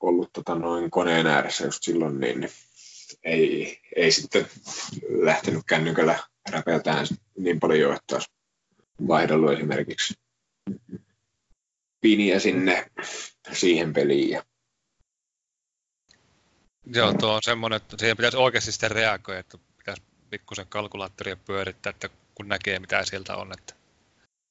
ollut 0.00 0.30
tota 0.32 0.54
noin 0.54 0.90
koneen 0.90 1.26
ääressä 1.26 1.64
just 1.64 1.82
silloin, 1.82 2.20
niin, 2.20 2.40
niin 2.40 2.52
ei, 3.24 3.80
ei 3.96 4.12
sitten 4.12 4.46
lähtenyt 5.08 5.62
kännykällä 5.66 6.18
räpeltään 6.50 7.06
niin 7.38 7.60
paljon, 7.60 7.96
että 7.96 8.14
olisi 8.14 8.30
vaihdellut 9.08 9.52
esimerkiksi 9.52 10.14
piniä 12.00 12.40
sinne 12.40 12.90
siihen 13.52 13.92
peliin. 13.92 14.30
Ja... 14.30 14.44
Joo, 16.86 17.14
tuo 17.14 17.32
on 17.32 17.42
semmoinen, 17.42 17.76
että 17.76 17.96
siihen 17.98 18.16
pitäisi 18.16 18.36
oikeasti 18.36 18.72
sitten 18.72 18.90
reagoida, 18.90 19.40
että 19.40 19.58
pitäisi 19.78 20.02
pikkusen 20.30 20.66
kalkulaattoria 20.66 21.36
pyörittää, 21.36 21.90
että 21.90 22.08
kun 22.34 22.48
näkee 22.48 22.78
mitä 22.78 23.04
sieltä 23.04 23.36
on, 23.36 23.52
että 23.52 23.74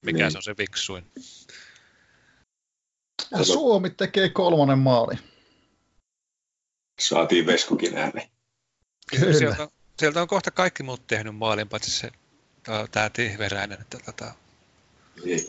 mikä 0.05 0.23
niin. 0.23 0.31
se 0.31 0.37
on 0.37 0.43
se 0.43 0.55
viksuin. 0.57 1.11
Ja 3.31 3.43
Suomi 3.43 3.89
tekee 3.89 4.29
kolmonen 4.29 4.79
maali. 4.79 5.15
saatiin 6.99 7.45
Veskukin 7.45 7.97
ääni. 7.97 8.31
Kyllä. 9.19 9.37
Sieltä, 9.37 9.67
sieltä, 10.01 10.21
on 10.21 10.27
kohta 10.27 10.51
kaikki 10.51 10.83
muut 10.83 11.07
tehnyt 11.07 11.35
maalin, 11.35 11.69
paitsi 11.69 11.91
se 11.91 12.11
tämä 12.91 13.09
Tihveräinen. 13.09 13.81
Että, 13.81 13.97
tota... 14.05 14.33
Niin. 15.25 15.47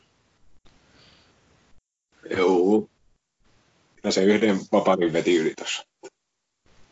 Joo. 2.30 2.88
Ja 4.04 4.12
se 4.12 4.24
yhden 4.24 4.60
vaparin 4.72 5.12
veti 5.12 5.36
yli 5.36 5.54
tuossa. 5.56 5.86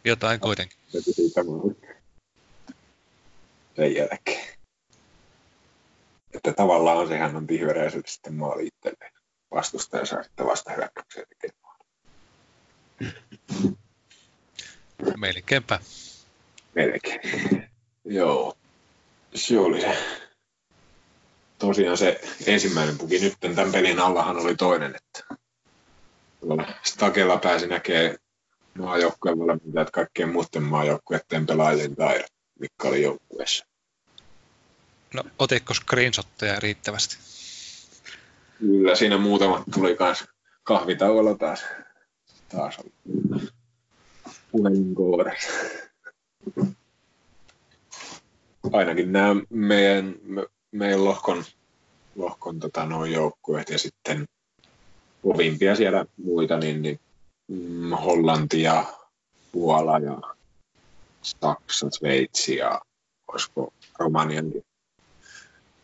Jotain 0.04 0.40
kuitenkin. 0.40 0.78
Veti 0.94 1.12
siitä 1.12 1.40
sen 3.76 3.94
jälkeen. 3.94 4.58
Että 6.34 6.52
tavallaan 6.52 7.08
sehän 7.08 7.36
on 7.36 7.46
tihveräiselle 7.46 8.06
sitten 8.06 8.34
maali 8.34 8.66
itselleen. 8.66 9.12
Vastustaja 9.54 10.06
saa 10.06 10.22
sitten 10.22 10.46
vasta 10.46 10.72
hyökkäyksiä 10.72 11.24
tekemään. 11.28 11.76
Melkeinpä. 15.16 15.80
Melkein. 16.74 17.20
Joo. 18.04 18.56
Se 19.35 19.59
oli 19.59 19.80
se. 19.80 19.96
Tosiaan 21.59 21.96
se 21.96 22.20
ensimmäinen 22.46 22.98
puki. 22.98 23.18
Nyt 23.18 23.35
tämän 23.40 23.72
pelin 23.72 24.00
allahan 24.00 24.37
oli 24.37 24.56
toinen, 24.56 24.94
että 24.96 25.37
Stakella 26.83 27.37
pääsi 27.37 27.66
näkemään 27.66 28.16
maajoukkueen 28.78 29.38
valmentajat 29.38 29.90
kaikkien 29.90 30.33
muiden 30.33 30.62
maajoukkueiden 30.62 31.46
pelaajien 31.46 31.96
taidot, 31.96 32.30
mikä 32.59 32.88
oli 32.88 33.02
joukkueessa. 33.02 33.64
No, 35.14 35.24
otitko 35.38 35.74
screenshotteja 35.74 36.61
riittävästi? 36.61 37.16
Kyllä, 38.59 38.94
siinä 38.94 39.18
muutamat 39.18 39.62
tuli 39.74 39.96
kans 39.96 40.24
kahvitauolla 40.62 41.35
taas. 41.35 41.64
Taas 42.48 42.78
oli 42.78 42.92
puheen 44.50 44.94
Ainakin 48.72 49.12
nämä 49.12 49.42
meidän, 49.50 50.14
meidän 50.72 51.05
lohkon, 51.05 51.44
lohkon 52.16 52.61
tota, 52.61 52.87
noin 52.87 53.12
joukkueet 53.12 53.70
ja 53.70 53.79
sitten 53.79 54.26
kovimpia 55.22 55.76
siellä 55.76 56.05
muita, 56.16 56.59
niin, 56.59 56.83
niin 56.83 57.00
mm, 57.48 57.90
Hollanti 57.90 58.62
ja 58.62 58.85
Puola 59.53 59.98
ja 59.98 60.20
Saksa, 61.22 61.90
Sveitsi 61.90 62.57
ja 62.57 62.81
olisiko 63.29 63.72
Romaniankin 63.98 64.64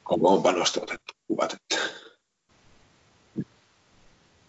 kokoonpanosta 0.05 0.81
otettu 0.83 1.13
kuvat. 1.27 1.53
Että... 1.53 1.77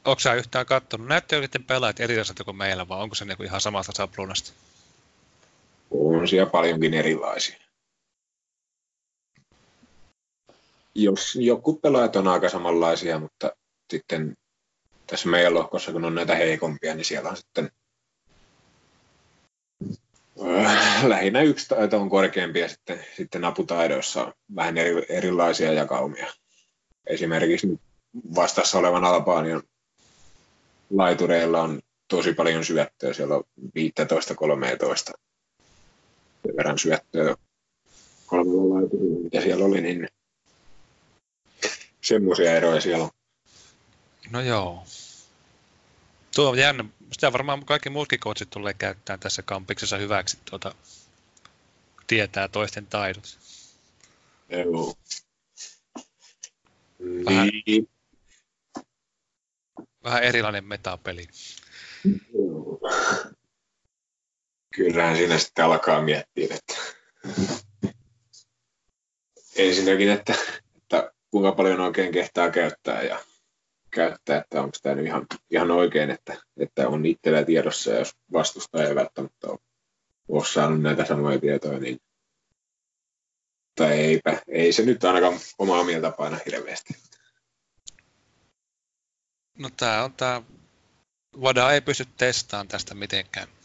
Onko 0.06 0.20
sä 0.20 0.34
yhtään 0.34 0.65
katsonut? 0.65 1.08
Näyttääkö 1.08 1.48
niiden 1.48 1.63
pelaajat 1.63 2.00
erilaiselta 2.00 2.43
kuin 2.43 2.58
meillä 2.58 2.88
vai 2.88 3.02
onko 3.02 3.15
se 3.15 3.26
niinku 3.26 3.43
ihan 3.43 3.62
samasta 3.62 3.91
sapluunasta? 3.96 4.52
On 5.91 6.28
siellä 6.28 6.50
paljonkin 6.50 6.93
erilaisia. 6.93 7.58
Jos 10.95 11.36
joku 11.36 11.80
pelaajat 11.80 12.15
on 12.15 12.28
aika 12.28 12.50
samanlaisia, 12.50 13.19
mutta 13.19 13.52
sitten 13.91 14.38
tässä 15.08 15.30
meidän 15.30 15.54
lohkossa, 15.54 15.91
kun 15.91 16.06
on 16.06 16.15
näitä 16.15 16.36
heikompia, 16.36 16.95
niin 16.95 17.06
siellä 17.06 17.30
on 17.30 17.38
sitten 17.38 17.71
äh, 20.45 21.06
lähinnä 21.06 21.41
yksi 21.41 21.67
taito 21.67 22.02
on 22.02 22.10
korkeampi 22.10 22.60
ja 22.60 22.69
sitten, 22.69 23.06
sitten 23.17 23.45
aputaidoissa 23.45 24.26
on 24.26 24.34
vähän 24.56 24.78
eri, 24.78 25.06
erilaisia 25.10 25.73
jakaumia. 25.73 26.34
Esimerkiksi 27.08 27.67
vastassa 28.36 28.78
olevan 28.78 29.06
Albanian 29.06 29.63
laitureilla 30.89 31.62
on 31.62 31.82
tosi 32.08 32.34
paljon 32.34 32.65
syöttöä, 32.65 33.13
siellä 33.13 33.36
on 33.36 33.43
15-13 33.60 35.13
sen 36.47 36.57
verran 36.57 36.79
syöttöä 36.79 37.36
kolmella 38.25 38.75
laiturilla, 38.75 39.19
mitä 39.23 39.41
siellä 39.41 39.65
oli, 39.65 39.81
niin 39.81 40.07
semmoisia 42.01 42.53
eroja 42.53 42.81
siellä 42.81 43.03
on. 43.03 43.10
No 44.31 44.41
joo. 44.41 44.83
Tuo 46.36 46.49
on 46.49 46.57
jännä. 46.57 46.86
Sitä 47.12 47.33
varmaan 47.33 47.65
kaikki 47.65 47.89
muutkin 47.89 48.19
coachit 48.19 48.49
tulee 48.49 48.73
käyttämään 48.73 49.19
tässä 49.19 49.41
kampiksessa 49.41 49.97
hyväksi, 49.97 50.38
tuota, 50.49 50.75
tietää 52.07 52.47
toisten 52.47 52.86
taidot. 52.86 53.38
Joo. 54.49 54.93
Vähän, 57.25 57.49
niin. 57.65 57.89
vähän 60.03 60.23
erilainen 60.23 60.65
metapeli. 60.65 61.27
Kyllähän 64.77 65.17
siinä 65.17 65.37
sitten 65.37 65.65
alkaa 65.65 66.01
miettiä, 66.01 66.47
että 66.55 66.75
ensinnäkin, 69.55 70.09
että, 70.09 70.33
että 70.77 71.11
kuinka 71.31 71.51
paljon 71.51 71.79
oikein 71.79 72.11
kehtaa 72.11 72.51
käyttää 72.51 73.01
ja 73.01 73.19
käyttää, 73.91 74.37
että 74.37 74.61
onko 74.61 74.77
tämä 74.81 74.95
nyt 74.95 75.05
ihan, 75.05 75.25
ihan 75.51 75.71
oikein, 75.71 76.09
että, 76.09 76.37
että 76.57 76.87
on 76.87 77.05
itsellä 77.05 77.43
tiedossa, 77.43 77.91
ja 77.91 77.99
jos 77.99 78.15
vastustaja 78.33 78.87
ei 78.87 78.95
välttämättä 78.95 79.47
ole, 79.47 79.59
ole 80.27 80.45
saanut 80.45 80.81
näitä 80.81 81.05
samoja 81.05 81.39
tietoja, 81.39 81.79
niin 81.79 81.97
tai 83.75 83.91
eipä, 83.91 84.41
ei 84.47 84.73
se 84.73 84.85
nyt 84.85 85.03
ainakaan 85.03 85.39
omaa 85.59 85.83
mieltä 85.83 86.11
paina 86.11 86.39
hirveästi. 86.45 86.93
No 89.57 89.69
tämä 89.77 90.03
on 90.03 90.13
tämä, 90.13 90.41
Vada 91.41 91.71
ei 91.71 91.81
pysty 91.81 92.05
testaamaan 92.17 92.67
tästä 92.67 92.95
mitenkään. 92.95 93.57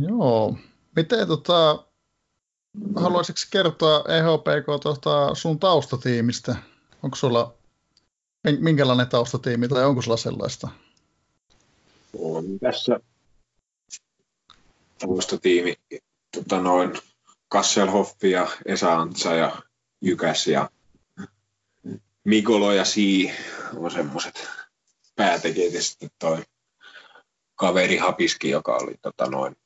Joo. 0.00 0.56
Miten 0.96 1.28
tota, 1.28 1.84
haluaisitko 2.96 3.40
kertoa 3.50 4.04
EHPK 4.08 4.82
tuota 4.82 5.34
sun 5.34 5.58
taustatiimistä? 5.58 6.56
Onko 7.02 7.16
sulla 7.16 7.54
minkälainen 8.58 9.08
taustatiimi 9.08 9.68
tai 9.68 9.84
onko 9.84 10.02
sulla 10.02 10.16
sellaista? 10.16 10.68
On 12.18 12.58
tässä 12.58 13.00
taustatiimi 14.98 15.74
tota 16.34 16.60
noin 16.60 16.92
Kasselhoffi 17.48 18.30
ja 18.30 18.48
Esa 18.66 18.94
Antsa 18.94 19.34
ja 19.34 19.62
Jykäs 20.00 20.46
ja 20.46 20.70
Mikolo 22.24 22.72
ja 22.72 22.84
Sii 22.84 23.32
on 23.76 23.90
semmoiset 23.90 24.48
päätekijät 25.16 25.74
ja 25.74 25.82
sitten 25.82 26.10
toi 26.18 26.42
kaveri 27.54 27.96
Hapiski, 27.96 28.50
joka 28.50 28.76
oli 28.76 28.94
tota 29.02 29.26
noin, 29.26 29.56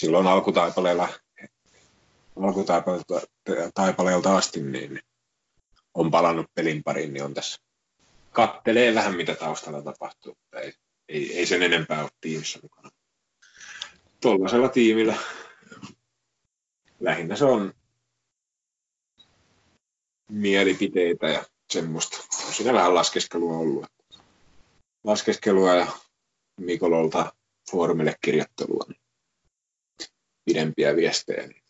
silloin 0.00 0.26
alkutaipaleella 0.26 1.08
alkutaipaleelta 2.36 4.36
asti, 4.36 4.62
niin 4.62 5.00
on 5.94 6.10
palannut 6.10 6.46
pelin 6.54 6.82
pariin, 6.82 7.12
niin 7.12 7.24
on 7.24 7.34
tässä 7.34 7.60
kattelee 8.32 8.94
vähän, 8.94 9.16
mitä 9.16 9.34
taustalla 9.34 9.82
tapahtuu, 9.82 10.36
mutta 10.40 10.60
ei, 10.60 10.72
ei, 11.08 11.38
ei 11.38 11.46
sen 11.46 11.62
enempää 11.62 12.02
ole 12.02 12.10
tiimissä 12.20 12.58
mukana. 12.62 12.90
Tuollaisella 14.20 14.68
tiimillä 14.68 15.16
lähinnä 17.00 17.36
se 17.36 17.44
on 17.44 17.74
mielipiteitä 20.30 21.26
ja 21.26 21.44
semmoista. 21.70 22.18
On 22.46 22.52
siinä 22.52 22.72
vähän 22.72 22.94
laskeskelua 22.94 23.58
ollut. 23.58 23.95
Laskeskelua 25.06 25.74
ja 25.74 25.86
Mikololta 26.60 27.32
foorumille 27.70 28.14
kirjoittelua, 28.20 28.84
niin 28.88 29.00
pidempiä 30.44 30.96
viestejä, 30.96 31.46
niin 31.46 31.62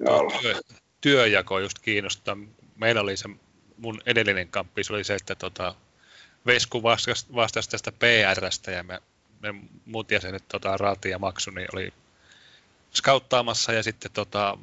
Joo, 0.00 0.30
työ, 0.40 0.60
työjako 1.00 1.58
just 1.58 1.78
kiinnostaa. 1.78 2.36
Meillä 2.76 3.00
oli 3.00 3.16
se, 3.16 3.28
mun 3.76 4.00
edellinen 4.06 4.48
kamppis 4.48 4.90
oli 4.90 5.04
se, 5.04 5.14
että 5.14 5.34
tota, 5.34 5.74
Vesku 6.46 6.82
vastasi, 6.82 7.26
vastasi 7.34 7.70
tästä 7.70 7.92
PRstä 7.92 8.70
ja 8.70 8.82
me, 8.82 9.02
me 9.40 9.54
muut 9.84 10.10
jäsenet 10.10 10.44
tota, 10.48 10.76
Raati 10.76 11.10
ja 11.10 11.18
Maksu 11.18 11.50
niin 11.50 11.68
oli 11.72 11.92
skauttaamassa 12.94 13.72
ja 13.72 13.82
sitten 13.82 14.10
tota, 14.12 14.58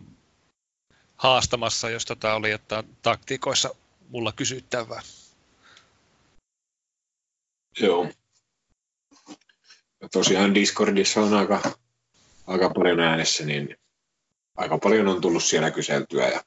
haastamassa, 1.17 1.89
jos 1.89 2.05
tota, 2.05 2.33
oli 2.33 2.51
jotain 2.51 2.95
taktiikoissa 3.01 3.75
mulla 4.09 4.31
kysyttävää. 4.31 5.01
Joo. 7.79 8.09
Ja 10.01 10.09
tosiaan 10.11 10.55
Discordissa 10.55 11.21
on 11.21 11.33
aika, 11.33 11.61
aika 12.47 12.69
paljon 12.69 12.99
äänessä, 12.99 13.45
niin 13.45 13.77
aika 14.57 14.77
paljon 14.77 15.07
on 15.07 15.21
tullut 15.21 15.43
siellä 15.43 15.71
kyseltyä 15.71 16.27
ja 16.27 16.43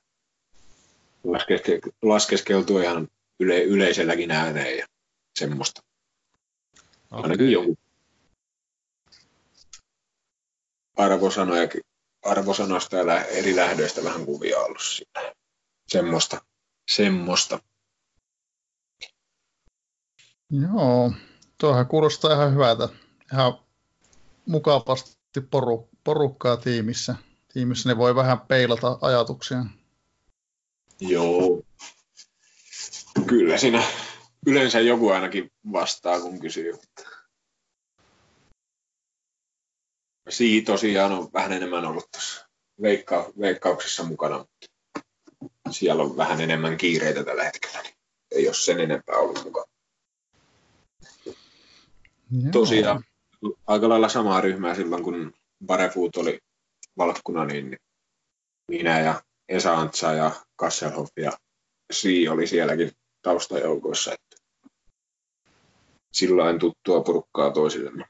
laskeskeltua 2.03 2.83
ihan 2.83 3.09
yle, 3.41 3.63
yleiselläkin 3.63 4.31
ääneen 4.31 4.79
ja 4.79 4.87
semmoista. 5.39 5.83
Okay. 7.11 7.23
Ainakin 7.23 7.53
joku 7.53 7.79
arvosanoja, 10.97 11.69
arvosanoista 12.23 12.97
ja 12.97 13.25
eri 13.25 13.57
lähdöistä 13.57 14.05
vähän 14.05 14.27
kuvia 14.27 14.59
ollut 14.59 14.83
siinä. 14.83 15.35
Semmoista. 15.89 16.41
Semmoista. 16.89 17.59
Joo, 20.51 21.13
tuohan 21.61 21.87
kuulostaa 21.87 22.33
ihan 22.33 22.53
hyvältä. 22.53 22.89
Ihan 23.33 23.59
mukavasti 24.47 25.41
poru, 25.51 25.89
porukkaa 26.05 26.57
tiimissä. 26.57 27.17
Tiimissä 27.53 27.89
ne 27.89 27.97
voi 27.97 28.15
vähän 28.15 28.41
peilata 28.41 28.99
ajatuksia. 29.01 29.59
Joo. 31.01 31.63
Kyllä 33.27 33.59
siinä 33.59 33.83
yleensä 34.47 34.81
joku 34.81 35.09
ainakin 35.09 35.53
vastaa, 35.73 36.21
kun 36.21 36.41
kysyy. 36.41 36.79
Siitä 40.29 40.73
tosiaan 40.73 41.13
on 41.13 41.29
vähän 41.33 41.53
enemmän 41.53 41.85
ollut 41.85 42.11
tuossa 42.13 42.49
veikka, 42.83 43.33
veikkauksessa 43.41 44.05
mukana, 44.05 44.39
mutta 44.39 44.78
siellä 45.73 46.03
on 46.03 46.17
vähän 46.17 46.41
enemmän 46.41 46.77
kiireitä 46.77 47.25
tällä 47.25 47.45
hetkellä, 47.45 47.83
niin 47.83 47.95
ei 48.31 48.47
ole 48.47 48.55
sen 48.55 48.81
enempää 48.81 49.17
ollut 49.17 49.45
mukana. 49.45 49.67
Joo. 51.25 51.35
Tosiaan 52.53 53.05
aika 53.67 53.89
lailla 53.89 54.09
samaa 54.09 54.41
ryhmää 54.41 54.75
silloin, 54.75 55.05
kun 55.05 55.33
Barefoot 55.67 56.17
oli 56.17 56.39
valkkuna, 56.99 57.45
niin 57.45 57.79
minä 58.69 59.01
ja 59.01 59.23
Esa 59.49 59.75
Antsa 59.75 60.13
ja 60.13 60.31
Kasselhoff 60.57 61.13
ja 61.17 61.33
Si 61.93 62.29
oli 62.29 62.47
sielläkin 62.47 62.93
taustajoukoissa. 63.23 64.13
Että 64.13 64.37
silloin 66.13 66.59
tuttua 66.59 67.01
porukkaa 67.01 67.51
toisillemme. 67.51 68.05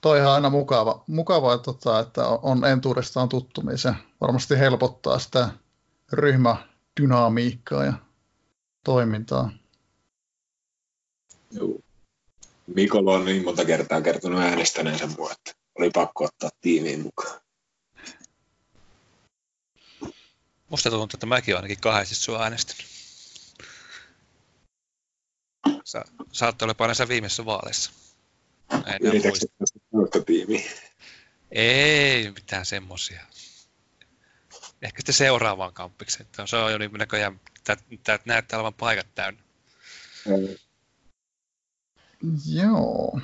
Toi 0.00 0.20
on 0.20 0.26
aina 0.26 0.50
mukava, 0.50 1.04
mukava 1.06 1.58
tota, 1.58 2.00
että 2.00 2.26
on 2.28 2.64
entuudestaan 2.64 3.28
tuttumisen. 3.28 3.94
Varmasti 4.20 4.58
helpottaa 4.58 5.18
sitä 5.18 5.48
ryhmädynamiikkaa 6.14 7.84
ja 7.84 7.92
toimintaa. 8.84 9.50
Joo. 11.50 11.80
Mikolla 12.66 13.12
on 13.12 13.24
niin 13.24 13.44
monta 13.44 13.64
kertaa 13.64 14.00
kertonut 14.00 14.40
äänestäneensä 14.40 15.06
mua, 15.06 15.32
että 15.32 15.52
oli 15.78 15.90
pakko 15.90 16.24
ottaa 16.24 16.50
tiimiin 16.60 17.00
mukaan. 17.00 17.40
Musta 20.68 20.90
tuntuu, 20.90 21.16
että 21.16 21.26
mäkin 21.26 21.54
olen 21.54 21.58
ainakin 21.58 21.80
kahdesti 21.80 22.14
sua 22.14 22.42
äänestänyt. 22.42 22.86
Sä 25.84 26.04
saatte 26.32 26.64
olla 26.64 26.86
näissä 26.86 27.08
viimeisissä 27.08 27.44
vaaleissa. 27.44 27.90
Yritätkö 29.00 30.22
tiimiä? 30.26 30.70
Ei 31.50 32.30
mitään 32.30 32.66
semmosia. 32.66 33.26
Ehkä 34.84 34.98
sitten 34.98 35.14
seuraavaan 35.14 35.74
kampikseen. 35.74 36.28
Se 36.46 36.56
on 36.56 36.72
jo 36.72 36.78
niin 36.78 36.92
näköjään, 36.92 37.40
että 37.56 38.18
näyttää 38.24 38.58
olevan 38.58 38.74
paikat 38.74 39.06
täynnä. 39.14 39.42
Joo. 42.46 43.20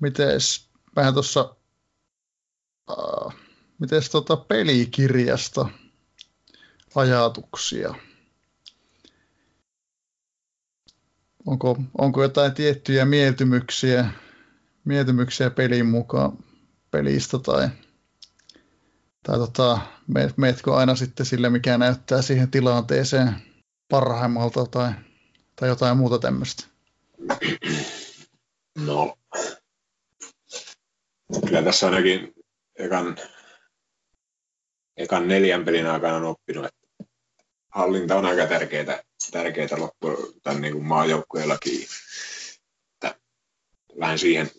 Mites 0.00 0.68
vähän 0.96 1.14
tuossa, 1.14 1.56
uh, 2.90 3.32
mites 3.78 4.10
tota 4.10 4.36
pelikirjasta 4.36 5.68
ajatuksia? 6.94 7.94
Onko, 11.46 11.76
onko 11.98 12.22
jotain 12.22 12.54
tiettyjä 12.54 13.04
mieltymyksiä, 13.04 14.10
mieltymyksiä 14.84 15.50
pelin 15.50 15.86
mukaan 15.86 16.38
pelistä 16.90 17.38
tai, 17.38 17.68
tai 19.28 19.38
tota, 19.38 19.78
meetkö 20.36 20.74
aina 20.74 20.94
sitten 20.94 21.26
sille, 21.26 21.50
mikä 21.50 21.78
näyttää 21.78 22.22
siihen 22.22 22.50
tilanteeseen 22.50 23.34
parhaimmalta 23.88 24.66
tai, 24.66 24.92
tai 25.56 25.68
jotain 25.68 25.96
muuta 25.96 26.18
tämmöistä? 26.18 26.66
No, 28.78 29.18
kyllä 31.46 31.62
tässä 31.62 31.86
ainakin 31.86 32.34
ekan, 32.76 33.16
ekan 34.96 35.28
neljän 35.28 35.64
pelin 35.64 35.86
aikana 35.86 36.16
on 36.16 36.24
oppinut, 36.24 36.64
että 36.64 37.04
hallinta 37.68 38.16
on 38.16 38.26
aika 38.26 38.46
tärkeää, 38.46 39.02
tärkeää 39.30 39.68
loppu 39.76 40.38
tämän 40.42 40.62
niin 40.62 40.84
maajoukkueellakin. 40.84 41.86
Vähän 44.00 44.18
siihen 44.18 44.50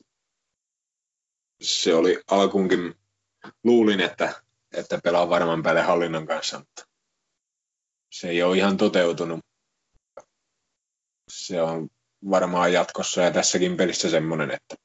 se 1.61 1.93
oli 1.93 2.23
alkuunkin, 2.31 2.95
luulin, 3.63 3.99
että, 3.99 4.48
että 4.73 4.99
pelaa 5.03 5.29
varman 5.29 5.63
päälle 5.63 5.81
hallinnan 5.81 6.27
kanssa, 6.27 6.59
mutta 6.59 6.85
se 8.11 8.29
ei 8.29 8.43
ole 8.43 8.57
ihan 8.57 8.77
toteutunut. 8.77 9.39
Se 11.31 11.61
on 11.61 11.89
varmaan 12.29 12.73
jatkossa 12.73 13.21
ja 13.21 13.31
tässäkin 13.31 13.77
pelissä 13.77 14.09
semmoinen, 14.09 14.51
että, 14.51 14.75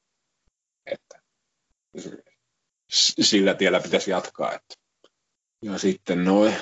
että 0.85 1.21
sillä 3.21 3.53
tiellä 3.53 3.79
pitäisi 3.79 4.11
jatkaa. 4.11 4.53
Että. 4.53 4.75
Ja 5.61 5.77
sitten 5.77 6.23
noin 6.23 6.55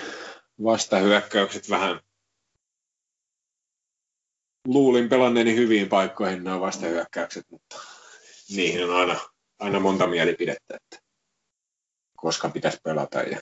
vastahyökkäykset 0.64 1.70
vähän 1.70 2.00
luulin 4.68 5.10
pelanneeni 5.10 5.56
hyviin 5.56 5.90
paikkoihin 5.90 6.44
nämä 6.44 6.60
vastahyökkäykset, 6.60 7.46
mutta 7.52 7.80
niihin 8.50 8.84
on 8.84 8.96
aina, 8.96 9.20
aina 9.60 9.80
monta 9.80 10.08
mielipidettä, 10.08 10.76
että 10.76 11.03
koska 12.24 12.50
pitäisi 12.50 12.80
pelata 12.84 13.22
ja 13.22 13.42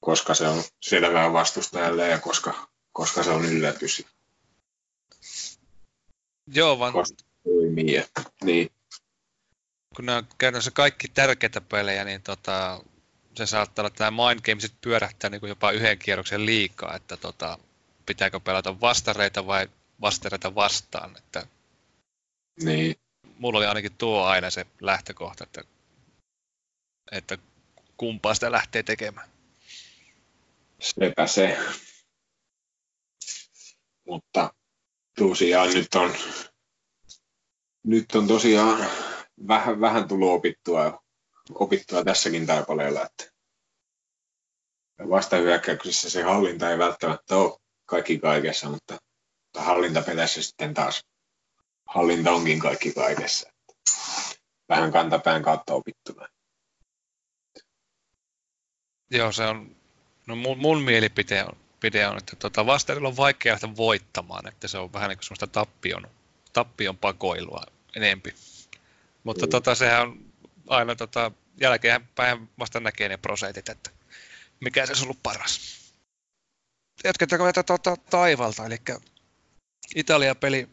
koska 0.00 0.34
se 0.34 0.48
on 0.48 0.62
selvää 0.82 1.32
vastustajalle 1.32 2.08
ja 2.08 2.18
koska, 2.18 2.68
koska 2.92 3.22
se 3.22 3.30
on 3.30 3.44
yllätys. 3.44 4.06
Joo, 6.46 6.78
vaan... 6.78 6.92
Toimii, 7.44 8.04
niin. 8.44 8.70
Kun 9.96 10.06
nämä 10.06 10.18
on 10.18 10.26
käytännössä 10.38 10.70
kaikki 10.70 11.08
tärkeitä 11.08 11.60
pelejä, 11.60 12.04
niin 12.04 12.22
tota, 12.22 12.84
se 13.34 13.46
saattaa 13.46 13.82
olla, 13.82 13.88
että 13.88 13.98
tämä 13.98 14.28
Mind 14.28 14.40
Games 14.40 14.72
pyörähtää 14.80 15.30
niin 15.30 15.40
kuin 15.40 15.48
jopa 15.48 15.70
yhden 15.70 15.98
kierroksen 15.98 16.46
liikaa, 16.46 16.96
että 16.96 17.16
tota, 17.16 17.58
pitääkö 18.06 18.40
pelata 18.40 18.80
vastareita 18.80 19.46
vai 19.46 19.68
vastareita 20.00 20.54
vastaan. 20.54 21.16
Että 21.16 21.46
niin. 22.62 22.96
Mulla 23.38 23.58
oli 23.58 23.66
ainakin 23.66 23.96
tuo 23.98 24.24
aina 24.24 24.50
se 24.50 24.66
lähtökohta, 24.80 25.44
että, 25.44 25.64
että 27.12 27.38
kumpaa 28.02 28.34
sitä 28.34 28.52
lähtee 28.52 28.82
tekemään. 28.82 29.28
Sepä 30.80 31.26
se. 31.26 31.58
Mutta 34.06 34.54
tosiaan 35.18 35.68
nyt 35.74 35.94
on, 35.94 36.14
nyt 37.86 38.14
on 38.14 38.26
tosiaan 38.26 38.86
vähän, 39.48 39.80
vähän 39.80 40.08
tullut 40.08 40.30
opittua, 40.30 41.02
opittua 41.54 42.04
tässäkin 42.04 42.46
taipaleella, 42.46 43.02
että 43.02 43.24
vastahyökkäyksessä 45.10 46.10
se 46.10 46.22
hallinta 46.22 46.70
ei 46.70 46.78
välttämättä 46.78 47.36
ole 47.36 47.58
kaikki 47.86 48.18
kaikessa, 48.18 48.68
mutta 48.68 48.98
hallintapeleissä 49.56 50.42
sitten 50.42 50.74
taas 50.74 51.04
hallinta 51.88 52.32
onkin 52.32 52.58
kaikki 52.58 52.92
kaikessa. 52.92 53.50
Vähän 54.68 54.92
kantapään 54.92 55.42
kautta 55.42 55.74
opittuna. 55.74 56.28
Joo, 59.12 59.32
se 59.32 59.44
on, 59.44 59.76
no 60.26 60.36
mun, 60.36 60.58
mun 60.58 60.82
mielipide 60.82 61.44
on, 61.44 61.56
pide 61.80 62.06
on, 62.06 62.18
että 62.18 62.36
tota 62.36 62.66
vastaajalla 62.66 63.08
on 63.08 63.16
vaikea 63.16 63.52
lähteä 63.52 63.76
voittamaan, 63.76 64.48
että 64.48 64.68
se 64.68 64.78
on 64.78 64.92
vähän 64.92 65.08
niin 65.08 65.18
kuin 65.18 65.24
semmoista 65.24 65.46
tappion, 65.46 66.06
tappion 66.52 66.98
pakoilua 66.98 67.62
enempi. 67.96 68.34
Mutta 69.24 69.46
mm. 69.46 69.50
tota, 69.50 69.74
sehän 69.74 70.02
on 70.02 70.24
aina 70.66 70.96
tota, 70.96 71.30
jälkeen 71.60 72.08
päin 72.14 72.48
vasta 72.58 72.80
näkee 72.80 73.08
ne 73.08 73.16
prosentit, 73.16 73.68
että 73.68 73.90
mikä 74.60 74.86
se 74.86 74.92
on 74.92 75.02
ollut 75.02 75.22
paras. 75.22 75.60
Jatketaanko 77.04 77.46
tätä 77.46 77.62
tota, 77.62 77.96
taivalta, 77.96 78.66
eli 78.66 78.78
Italia-peli 79.94 80.68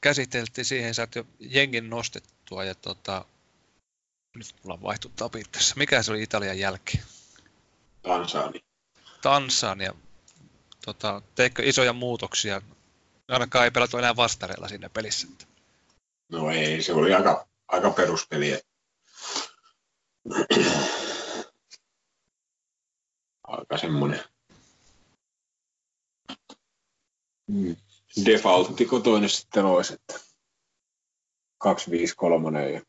käsiteltiin 0.00 0.64
siihen, 0.64 0.94
sä 0.94 1.08
jo 1.14 1.26
jengin 1.38 1.90
nostettua 1.90 2.64
ja 2.64 2.74
tota, 2.74 3.24
nyt 4.36 4.54
mulla 4.62 4.74
on 4.74 4.82
vaihtu 4.82 5.08
tapit 5.08 5.52
tässä. 5.52 5.74
Mikä 5.76 6.02
se 6.02 6.10
oli 6.10 6.22
Italian 6.22 6.58
jälkeen? 6.58 7.04
Tansania. 8.04 8.60
Tansania 9.22 9.94
tota, 10.84 11.22
teikö 11.34 11.62
isoja 11.64 11.92
muutoksia? 11.92 12.62
Ainakaan 13.28 13.64
ei 13.64 13.70
pelattu 13.70 13.98
enää 13.98 14.16
vastareilla 14.16 14.68
siinä 14.68 14.88
pelissä. 14.88 15.28
No 16.28 16.50
ei, 16.50 16.82
se 16.82 16.92
oli 16.92 17.14
aika, 17.14 17.48
aika 17.68 17.90
peruspeli. 17.90 18.60
Aika 23.44 23.78
semmoinen 23.78 24.24
mm. 27.46 27.76
defaultti 28.26 28.88
toinen 29.04 29.30
sitten 29.30 29.64
olisi, 29.64 29.94
että 29.94 30.20
253 31.58 32.70
ja 32.70 32.80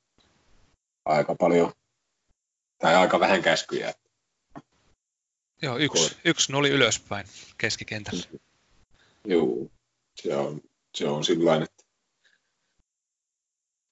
aika 1.05 1.35
paljon 1.35 1.73
tai 2.77 2.95
aika 2.95 3.19
vähän 3.19 3.41
käskyjä. 3.41 3.93
Joo, 5.61 5.77
yksi, 5.77 6.17
yksi 6.25 6.51
nuli 6.51 6.69
ylöspäin 6.69 7.27
keskikentällä. 7.57 8.23
Joo, 9.25 9.47
se 10.21 10.35
on, 10.35 10.61
se 10.95 11.07
on 11.07 11.23
sillä 11.23 11.55
että 11.55 11.83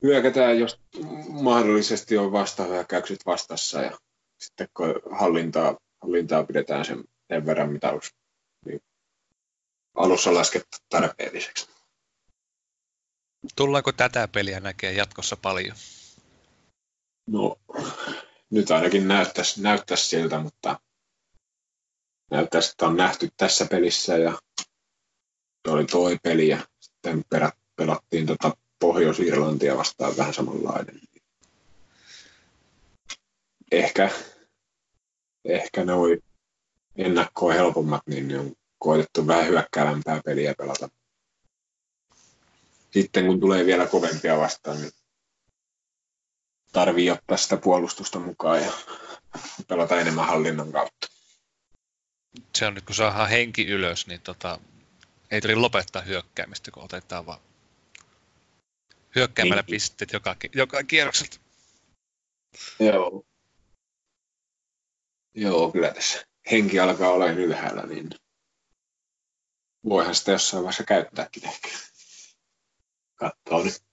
hyökätään, 0.04 0.60
jos 0.60 0.80
mahdollisesti 1.30 2.18
on 2.18 2.32
vastahyökkäykset 2.32 3.26
vastassa 3.26 3.82
ja 3.82 3.98
sitten 4.40 4.68
kun 4.74 5.02
hallintaa, 5.12 5.78
hallintaa 6.02 6.44
pidetään 6.44 6.86
sen, 6.86 7.04
sen 7.28 7.46
verran, 7.46 7.72
mitä 7.72 7.92
olisi 7.92 8.12
niin 8.66 8.82
alussa 9.96 10.34
laskettu 10.34 10.78
tarpeelliseksi. 10.90 11.70
Tullaanko 13.56 13.92
tätä 13.92 14.28
peliä 14.28 14.60
näkee 14.60 14.92
jatkossa 14.92 15.38
paljon? 15.38 15.78
No, 17.28 17.60
nyt 18.50 18.72
ainakin 18.72 19.08
näyttäisi, 19.08 19.62
näyttäisi 19.62 20.10
siltä, 20.10 20.40
mutta 20.40 20.80
näyttäisi, 22.34 22.72
että 22.72 22.86
on 22.86 22.98
nähty 22.98 23.30
tässä 23.38 23.66
pelissä 23.66 24.18
ja 24.18 24.40
oli 25.68 25.86
toi 25.86 26.18
peli 26.24 26.48
ja 26.48 26.68
sitten 26.80 27.24
pelattiin 27.76 28.26
tota 28.26 28.58
Pohjois-Irlantia 28.80 29.78
vastaan 29.78 30.18
vähän 30.18 30.34
samanlainen. 30.34 31.00
Ehkä, 33.72 34.10
ehkä 35.46 35.86
ne 35.86 35.94
oli 35.94 36.20
ennakkoa 36.96 37.54
helpommat, 37.54 38.02
niin 38.08 38.28
ne 38.28 38.40
on 38.40 38.54
koetettu 38.80 39.28
vähän 39.28 39.48
hyökkäävämpää 39.48 40.22
peliä 40.26 40.54
pelata. 40.58 40.90
Sitten 42.92 43.26
kun 43.26 43.40
tulee 43.40 43.66
vielä 43.66 43.86
kovempia 43.88 44.38
vastaan, 44.38 44.82
niin 44.82 44.92
tarvii 46.72 47.12
ottaa 47.12 47.38
sitä 47.38 47.58
puolustusta 47.58 48.20
mukaan 48.20 48.62
ja 48.62 48.72
pelata 49.68 50.00
enemmän 50.00 50.28
hallinnan 50.28 50.72
kautta. 50.72 51.13
Se 52.56 52.66
on 52.66 52.74
nyt, 52.74 52.86
kun 52.86 52.96
saadaan 52.96 53.30
henki 53.30 53.68
ylös, 53.68 54.08
niin 54.08 54.22
tota, 54.22 54.60
ei 55.32 55.42
tuli 55.42 55.56
lopettaa 55.56 56.02
hyökkäämistä, 56.02 56.72
kun 56.72 56.84
otetaan 56.84 57.26
vaan 57.26 57.40
hyökkäämällä 59.16 59.62
niin. 59.62 59.72
pisteet 59.72 60.14
joka, 60.14 60.36
joka 60.56 60.84
kierrokselta. 60.84 61.38
Joo. 62.80 63.26
Joo, 65.36 65.72
kyllä 65.72 65.94
tässä 65.94 66.26
henki 66.52 66.80
alkaa 66.80 67.10
olla 67.10 67.26
ylhäällä, 67.26 67.82
niin 67.82 68.10
voihan 69.90 70.16
sitä 70.16 70.32
jossain 70.32 70.64
vaiheessa 70.64 70.84
käyttääkin 70.84 71.46
ehkä. 71.46 71.70
Katsoa 73.16 73.64
nyt. 73.64 73.84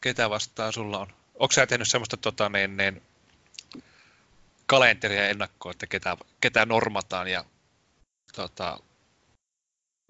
Ketä 0.00 0.30
vastaan 0.30 0.72
sulla 0.72 0.98
on? 0.98 1.06
Onko 1.34 1.52
sä 1.52 1.66
tehnyt 1.66 1.88
semmoista 1.88 2.16
tota, 2.16 2.48
niin, 2.48 2.76
niin, 2.76 3.02
kalenteria 4.66 5.28
ennakkoa, 5.28 5.72
että 5.72 5.86
ketä, 5.86 6.16
ketä 6.40 6.66
normataan 6.66 7.28
ja 7.28 7.44
tota, 8.36 8.78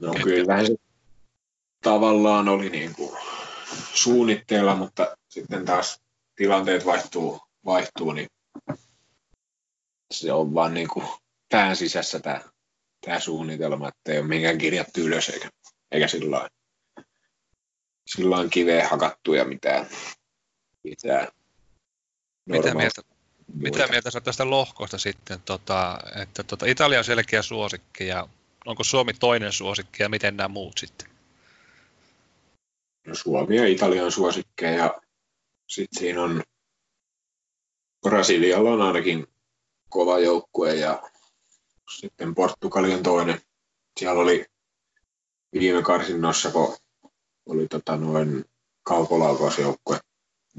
No 0.01 0.15
kyllähän 0.25 0.67
se 0.67 0.75
tavallaan 1.85 2.49
oli 2.49 2.71
niin 2.71 2.95
kuin 2.95 3.19
suunnitteilla, 3.95 4.75
mutta 4.75 5.17
sitten 5.29 5.65
taas 5.65 6.01
tilanteet 6.37 6.87
vaihtuu, 6.87 7.41
vaihtuu 7.65 8.13
niin 8.13 8.29
se 10.15 10.33
on 10.33 10.55
vaan 10.55 10.75
niin 10.75 10.89
kuin 10.89 11.07
pään 11.49 11.77
sisässä 11.77 12.21
tämä, 12.21 12.41
tämä 13.07 13.21
suunnitelma, 13.21 13.89
että 13.89 14.13
ei 14.13 14.19
ole 14.19 14.27
minkään 14.27 14.59
kirjattu 14.59 15.01
ylös 15.01 15.29
eikä, 15.29 15.51
eikä 15.93 16.09
sillä 16.09 16.49
sillä 18.07 18.37
kiveä 18.51 18.89
hakattu 18.89 19.35
ja 19.35 19.45
mitään, 19.45 19.87
mitään 20.85 21.29
mitä 22.47 22.75
mieltä, 22.75 23.03
mitä 23.55 23.87
mieltä 23.87 24.11
sä 24.11 24.21
tästä 24.21 24.51
lohkosta 24.51 24.99
sitten, 24.99 25.41
tota, 25.45 25.99
että 26.23 26.43
tota, 26.43 26.67
Italia 26.67 26.99
on 26.99 27.05
selkeä 27.05 27.43
suosikki 27.43 28.07
ja 28.07 28.29
onko 28.67 28.85
Suomi 28.85 29.13
toinen 29.15 29.53
suosikki 29.53 30.03
ja 30.03 30.09
miten 30.09 30.37
nämä 30.37 30.49
muut 30.49 30.79
sitten? 30.79 31.09
No, 33.07 33.15
Suomi 33.15 33.57
ja 33.57 33.67
Italian 33.67 34.13
suosikkeja 34.13 34.73
ja 34.73 35.03
sitten 35.69 36.01
siinä 36.01 36.23
on 36.23 36.43
Brasilialla 38.03 38.71
on 38.71 38.83
ainakin 38.83 39.27
kova 39.89 40.19
joukkue 40.19 40.75
ja 40.75 41.03
sitten 41.99 42.35
Portugali 42.35 42.95
on 42.95 43.03
toinen. 43.03 43.41
Siellä 44.01 44.21
oli 44.23 44.47
viime 45.53 45.83
karsinnossa, 45.83 46.51
kun 46.51 46.77
oli 47.47 47.69
tota 47.69 47.97
noin 47.97 48.45
kaukolaukasjoukkue 48.83 50.01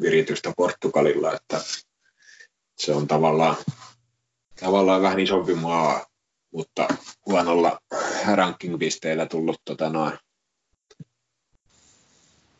viritystä 0.01 0.53
Portugalilla, 0.57 1.33
että 1.33 1.61
se 2.77 2.93
on 2.93 3.07
tavallaan, 3.07 3.55
tavallaan 4.59 5.01
vähän 5.01 5.19
isompi 5.19 5.55
maa, 5.55 6.05
mutta 6.51 6.87
huonolla 7.25 7.79
ranking-pisteillä 8.33 9.25
tullut 9.25 9.61
tota 9.65 9.89
noin, 9.89 10.17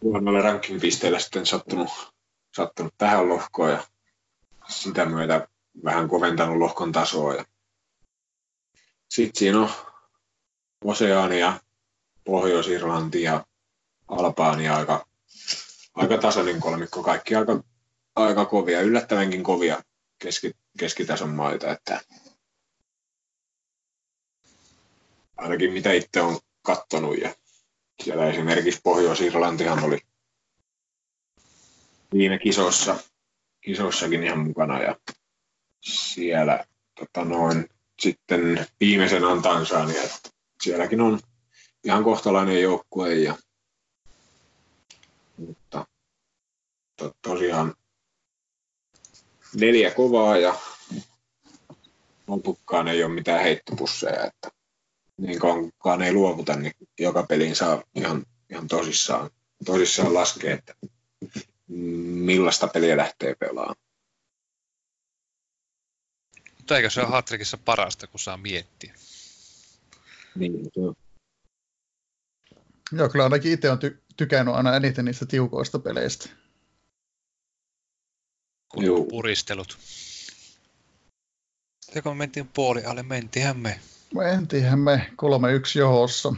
huonolla 0.02 0.42
ranking-pisteillä 0.42 1.20
sitten 1.20 1.46
sattunut, 1.46 1.90
sattunut 2.56 2.94
tähän 2.98 3.30
lohkoon 3.30 3.72
ja 3.72 3.84
sitä 4.70 5.06
myötä 5.06 5.48
vähän 5.84 6.10
koventanut 6.10 6.58
lohkon 6.58 6.92
tasoa. 6.92 7.36
Ja 7.36 7.46
sitten 9.10 9.40
siinä 9.40 9.60
on 9.60 9.70
Oseania, 10.84 11.60
Pohjois-Irlanti 12.24 13.22
ja 13.22 13.46
Albania 14.08 14.76
aika, 14.76 15.06
aika 15.94 16.18
tasainen 16.18 16.60
kolmikko, 16.60 17.04
kaikki 17.04 17.36
aika, 17.36 17.64
aika 18.16 18.46
kovia, 18.46 18.82
yllättävänkin 18.82 19.44
kovia 19.44 19.82
keski, 20.24 20.52
keskitason 20.80 21.30
maita, 21.30 21.72
että 21.72 22.02
ainakin 25.38 25.74
mitä 25.74 25.92
itse 25.92 26.22
on 26.22 26.40
kattonut 26.62 27.18
ja 27.18 27.36
siellä 28.04 28.30
esimerkiksi 28.30 28.82
Pohjois-Irlantihan 28.84 29.84
oli 29.84 30.00
viime 32.14 32.40
kisossa, 32.40 33.00
kisossakin 33.62 34.24
ihan 34.24 34.40
mukana 34.40 34.82
ja 34.82 34.96
siellä 35.82 36.66
tota 37.00 37.26
noin, 37.26 37.70
sitten 38.02 38.68
viimeisen 38.80 39.24
on 39.24 39.42
Tansania, 39.42 40.04
että 40.04 40.30
sielläkin 40.62 41.02
on 41.02 41.20
ihan 41.84 42.04
kohtalainen 42.04 42.62
joukkue 42.62 43.16
ja 43.16 43.38
mutta 45.38 45.88
to, 46.98 47.16
tosiaan 47.22 47.76
neljä 49.56 49.92
kovaa 49.92 50.38
ja 50.38 50.56
lopukkaan 52.28 52.88
ei 52.88 53.04
ole 53.04 53.14
mitään 53.14 53.44
heittopusseja, 53.44 54.26
että 54.26 54.52
niin 55.18 55.40
kauankaan 55.40 56.02
ei 56.02 56.14
luovuta, 56.14 56.56
niin 56.56 56.74
joka 57.00 57.24
pelin 57.24 57.56
saa 57.56 57.84
ihan, 57.96 58.26
ihan 58.50 58.68
tosissaan, 58.68 59.30
tosissaan 59.66 60.14
laskea, 60.14 60.54
että 60.54 60.74
millaista 61.68 62.68
peliä 62.68 62.98
lähtee 62.98 63.36
pelaamaan. 63.36 63.76
Mutta 66.58 66.78
eikö 66.78 66.90
se 66.90 67.02
ole 67.02 67.10
Hatrikissa 67.10 67.58
parasta, 67.58 68.08
kun 68.08 68.20
saa 68.20 68.38
miettiä? 68.38 68.94
Niin, 70.36 70.70
joo. 70.76 70.96
Joo, 72.92 73.10
kyllä 73.10 73.24
ainakin 73.24 73.52
itse 73.52 73.72
on 73.72 73.78
ty- 73.78 74.04
tykännyt 74.18 74.56
aina 74.56 74.76
eniten 74.76 75.06
niistä 75.06 75.26
tiukoista 75.26 75.80
peleistä. 75.80 76.30
Kun 78.74 78.86
Joo. 78.86 79.04
puristelut. 79.04 79.78
Ja 81.96 82.02
kun 82.02 82.18
mentiin 82.18 82.48
puoli 82.48 82.86
alle, 82.86 83.04
mentiinhän 83.04 83.58
me. 83.58 83.80
Mentiinhän 84.14 84.80
me 84.80 85.12
3-1 85.12 85.16
johossa. 85.80 86.34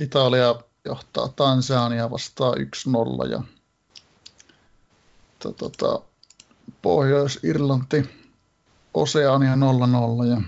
Italia 0.00 0.54
johtaa 0.84 1.28
Tansania 1.28 2.10
vastaan 2.10 2.54
1-0 3.26 3.30
ja 3.30 3.42
tota, 5.38 6.00
Pohjois-Irlanti 6.82 8.04
Oseania 8.94 9.54
0-0 9.54 9.56
ja 10.30 10.42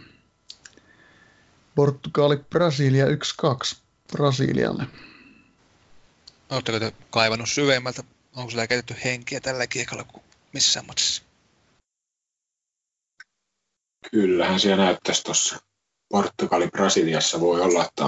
Portugali 1.74 2.36
Brasilia 2.36 3.06
1-2 3.06 3.08
Brasilialle. 4.12 4.86
Oletteko 6.50 6.80
te 6.80 6.92
kaivannut 7.10 7.48
syvemmältä? 7.48 8.02
Onko 8.36 8.50
sillä 8.50 8.66
käytetty 8.66 8.96
henkiä 9.04 9.40
tällä 9.40 9.66
kiekalla 9.66 10.04
kuin 10.04 10.23
missään 10.54 10.86
matsissa? 10.86 11.22
Kyllähän 14.10 14.60
siellä 14.60 14.84
näyttäisi 14.84 15.22
tuossa 15.22 15.56
Portugali 16.08 16.68
Brasiliassa 16.68 17.40
voi 17.40 17.60
olla, 17.60 17.84
että 17.84 18.04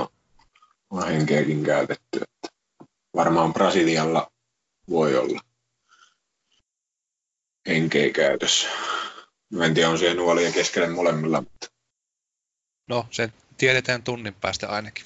on 0.90 1.06
henkeäkin 1.08 1.64
käytetty. 1.64 2.20
Että 2.22 2.48
varmaan 3.14 3.52
Brasilialla 3.52 4.32
voi 4.90 5.16
olla 5.16 5.40
henkeä 7.68 8.12
käytössä. 8.12 8.68
Mä 9.52 9.64
en 9.64 9.74
tiedä, 9.74 9.90
on 9.90 9.98
siellä 9.98 10.16
nuolia 10.16 10.52
keskelle 10.52 10.88
molemmilla. 10.88 11.40
Mutta... 11.40 11.66
No, 12.88 13.06
se 13.10 13.32
tiedetään 13.58 14.02
tunnin 14.02 14.34
päästä 14.34 14.68
ainakin. 14.68 15.04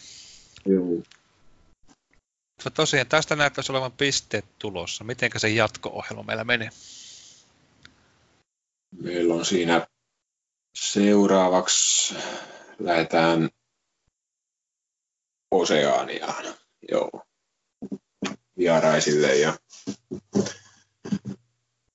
Joo. 0.66 1.02
Mutta 2.56 2.70
tosiaan 2.70 3.06
tästä 3.06 3.36
näyttäisi 3.36 3.72
olevan 3.72 3.92
pisteet 3.92 4.58
tulossa. 4.58 5.04
Mitenkä 5.04 5.38
se 5.38 5.48
jatko-ohjelma 5.48 6.22
meillä 6.22 6.44
menee? 6.44 6.70
Meillä 8.90 9.34
on 9.34 9.44
siinä 9.44 9.86
seuraavaksi 10.74 12.14
lähdetään 12.78 13.48
Oseaniaan, 15.50 16.44
joo, 16.90 17.10
vieraisille 18.58 19.36
ja 19.36 19.58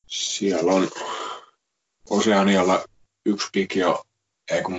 Siellä 0.08 0.72
on 0.72 0.90
Oseanialla 2.10 2.86
yksi 3.26 3.48
pik 3.54 3.76
jo 3.76 4.04
ei 4.52 4.62
kun 4.62 4.76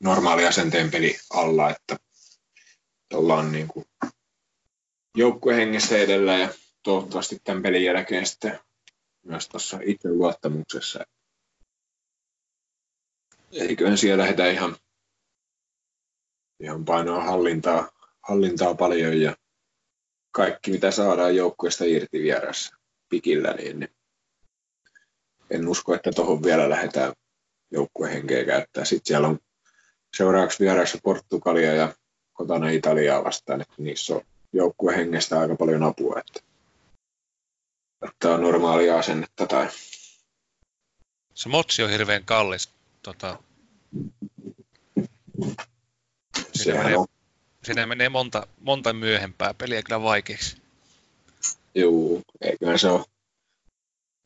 normaali 0.00 0.46
asenteen 0.46 0.90
peli 0.90 1.18
alla, 1.30 1.70
että 1.70 1.96
ollaan 3.14 3.52
niin 3.52 3.68
kuin 3.68 3.86
joukkuehengessä 5.16 5.98
edellä 5.98 6.38
ja 6.38 6.48
toivottavasti 6.82 7.40
tämän 7.44 7.62
pelin 7.62 7.84
jälkeen 7.84 8.26
sitten 8.26 8.60
myös 9.22 9.48
tuossa 9.48 9.78
itseluottamuksessa. 9.82 11.04
Eiköhän 13.60 13.98
siellä 13.98 14.22
lähdetä 14.22 14.50
ihan, 14.50 14.76
ihan 16.60 16.84
painoa 16.84 17.24
hallintaa, 17.24 17.90
hallintaa 18.22 18.74
paljon 18.74 19.20
ja 19.20 19.36
kaikki 20.30 20.70
mitä 20.70 20.90
saadaan 20.90 21.36
joukkueesta 21.36 21.84
irti 21.84 22.22
vieressä 22.22 22.76
pikillä, 23.08 23.52
niin, 23.52 23.88
en 25.50 25.68
usko, 25.68 25.94
että 25.94 26.10
tuohon 26.12 26.42
vielä 26.42 26.70
lähdetään 26.70 27.12
joukkuehenkeä 27.70 28.44
käyttää. 28.44 28.84
Sitten 28.84 29.06
siellä 29.06 29.28
on 29.28 29.38
seuraavaksi 30.16 30.64
vieraissa 30.64 30.98
Portugalia 31.02 31.74
ja 31.74 31.94
kotona 32.32 32.68
Italiaa 32.68 33.24
vastaan, 33.24 33.60
että 33.60 33.74
niissä 33.78 34.14
on 34.14 34.22
joukkuehengestä 34.52 35.40
aika 35.40 35.56
paljon 35.56 35.82
apua, 35.82 36.18
että, 36.18 36.40
että 38.08 38.30
on 38.30 38.40
normaalia 38.40 38.98
asennetta 38.98 39.46
tai... 39.46 39.68
Se 41.34 41.48
motsi 41.48 41.82
on 41.82 41.90
hirveän 41.90 42.24
kallis. 42.24 42.70
Tota... 43.02 43.38
Siinä, 46.52 46.82
menee, 46.82 46.96
on... 46.96 47.06
siinä 47.64 47.86
menee 47.86 48.08
monta, 48.08 48.46
monta 48.60 48.92
myöhempää 48.92 49.54
peliä 49.54 49.82
kyllä 49.82 50.02
vaikeaksi. 50.02 50.56
Joo, 51.74 52.22
eiköhän 52.40 52.78
se 52.78 52.88
ole 52.88 53.04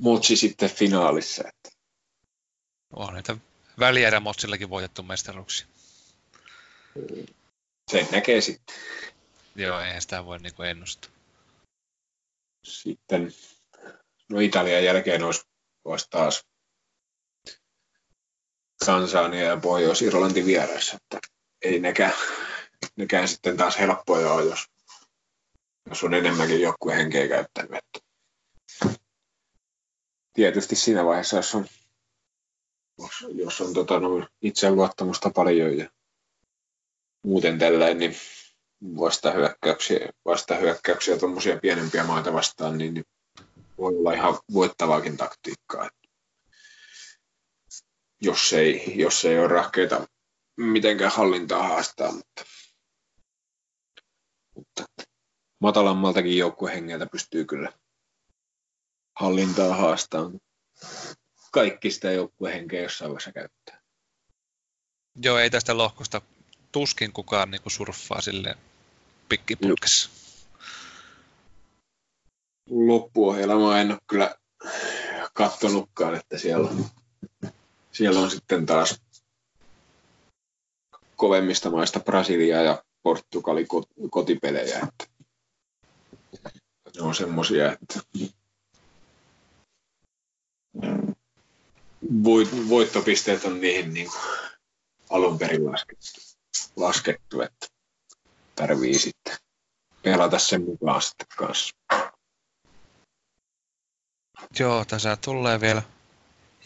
motsi 0.02 0.36
sitten 0.36 0.70
finaalissa. 0.70 1.48
Että... 1.48 1.78
On 2.92 3.14
niitä 3.14 3.36
välierä 3.78 4.20
motsillakin 4.20 4.70
voitettu 4.70 5.02
mestaruuksia. 5.02 5.66
Sen 7.90 8.08
näkee 8.12 8.40
sitten. 8.40 8.76
Joo, 9.56 9.80
eihän 9.80 10.02
sitä 10.02 10.24
voi 10.24 10.38
niin 10.38 10.64
ennustaa. 10.70 11.10
Sitten, 12.64 13.32
no 14.28 14.40
Italian 14.40 14.84
jälkeen 14.84 15.22
olisi, 15.22 15.42
olisi 15.84 16.06
taas 16.10 16.46
Tansania 18.86 19.44
ja 19.44 19.56
Pohjois-Irlanti 19.56 20.44
vieressä, 20.44 20.96
että 20.96 21.28
ei 21.62 21.80
nekään, 21.80 22.12
nekään 22.96 23.28
sitten 23.28 23.56
taas 23.56 23.78
helppoja 23.78 24.32
ole, 24.32 24.44
jos, 24.44 24.66
jos 25.88 26.04
on 26.04 26.14
enemmänkin 26.14 26.60
joku 26.60 26.88
henkeä 26.88 27.28
käyttänyt. 27.28 27.84
Tietysti 30.32 30.76
siinä 30.76 31.04
vaiheessa, 31.04 31.36
jos 31.36 31.54
on, 31.54 31.66
jos 33.34 33.60
on 33.60 33.74
tota, 33.74 34.00
no, 34.00 34.26
itseluottamusta 34.42 35.30
paljon 35.30 35.78
ja 35.78 35.90
muuten 37.24 37.58
tällainen, 37.58 37.98
niin 37.98 38.16
vastahyökkäyksiä, 38.82 40.08
vastahyökkäyksiä 40.24 41.18
tuommoisia 41.18 41.58
pienempiä 41.58 42.04
maita 42.04 42.32
vastaan, 42.32 42.78
niin, 42.78 42.94
niin 42.94 43.04
voi 43.78 43.96
olla 43.96 44.12
ihan 44.12 44.38
voittavaakin 44.54 45.16
taktiikkaa. 45.16 45.90
Jos 48.20 48.52
ei, 48.52 48.98
jos 48.98 49.24
ei 49.24 49.38
ole 49.38 49.48
rahkeita 49.48 50.06
mitenkään 50.56 51.12
hallintaa 51.12 51.68
haastaa, 51.68 52.12
mutta, 52.12 52.44
mutta 54.56 54.84
matalammaltakin 55.60 56.36
joukkuehengeltä 56.36 57.06
pystyy 57.06 57.44
kyllä 57.44 57.72
hallintaa 59.20 59.76
haastamaan. 59.76 60.40
Kaikki 61.52 61.90
sitä 61.90 62.10
joukkuehenkeä 62.10 62.82
jossain 62.82 63.08
vaiheessa 63.08 63.32
käyttää. 63.32 63.80
Joo, 65.22 65.38
ei 65.38 65.50
tästä 65.50 65.76
lohkosta 65.76 66.22
tuskin 66.72 67.12
kukaan 67.12 67.50
niin 67.50 67.62
kuin 67.62 67.72
surffaa 67.72 68.20
silleen 68.20 68.58
pikkiputkessa. 69.28 70.10
Loppuohjelmaa 72.70 73.80
en 73.80 73.90
ole 73.90 73.98
kyllä 74.06 74.34
kattonutkaan, 75.34 76.14
että 76.14 76.38
siellä 76.38 76.68
on, 76.68 76.84
siellä 78.00 78.20
on 78.20 78.30
sitten 78.30 78.66
taas 78.66 79.02
kovemmista 81.16 81.70
maista 81.70 82.00
Brasilia 82.00 82.62
ja 82.62 82.84
Portugali 83.02 83.66
kotipelejä. 84.10 84.78
Että 84.78 85.06
ne 86.96 87.02
on 87.02 87.14
semmoisia, 87.14 87.72
että 87.72 88.00
voittopisteet 92.68 93.44
on 93.44 93.60
niihin 93.60 93.94
niin 93.94 94.10
alun 95.10 95.38
perin 95.38 95.66
laskettu, 95.66 96.20
laskettu 96.76 97.40
että 97.40 97.66
tarvii 98.54 98.98
sitten 98.98 99.36
pelata 100.02 100.38
sen 100.38 100.64
mukaan 100.64 101.02
sitten 101.02 101.26
kanssa. 101.36 101.76
Joo, 104.58 104.84
tässä 104.84 105.16
tulee 105.16 105.60
vielä 105.60 105.82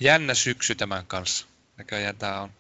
jännä 0.01 0.35
syksy 0.35 0.75
tämän 0.75 1.07
kanssa. 1.07 1.47
Näköjään 1.77 2.17
tämä 2.17 2.41
on 2.41 2.51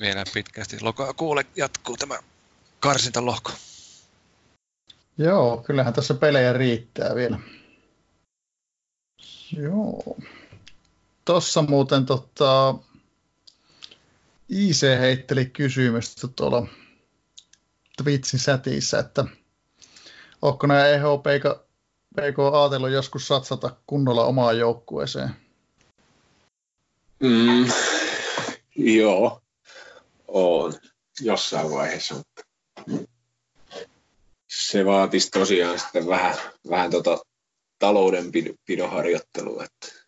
vielä 0.00 0.24
pitkästi. 0.34 0.76
Lokakuulle 0.80 1.46
jatkuu 1.56 1.96
tämä 1.96 2.18
karsintalohko. 2.80 3.52
Joo, 5.18 5.56
kyllähän 5.56 5.94
tässä 5.94 6.14
pelejä 6.14 6.52
riittää 6.52 7.14
vielä. 7.14 7.38
Joo. 9.56 10.16
Tossa 11.24 11.62
muuten 11.62 12.06
tota, 12.06 12.74
IC 14.48 14.82
heitteli 14.82 15.46
kysymystä 15.46 16.28
tuolla 16.28 16.66
Twitchin 17.96 18.40
sätiissä, 18.40 18.98
että 18.98 19.24
onko 20.42 20.66
nämä 20.66 20.86
EHP 20.86 21.26
PK 22.12 22.38
ajatellut 22.38 22.90
joskus 22.90 23.28
satsata 23.28 23.76
kunnolla 23.86 24.24
omaan 24.24 24.58
joukkueeseen? 24.58 25.30
Mm, 27.22 27.66
joo, 28.76 29.42
on 30.28 30.74
jossain 31.20 31.70
vaiheessa, 31.70 32.14
mutta 32.14 32.42
se 34.48 34.84
vaatisi 34.84 35.30
tosiaan 35.30 35.78
sitten 35.78 36.06
vähän, 36.06 36.36
vähän 36.70 36.90
tota 36.90 37.18
taloudenpidon 37.78 38.90
harjoittelua, 38.90 39.64
että 39.64 40.02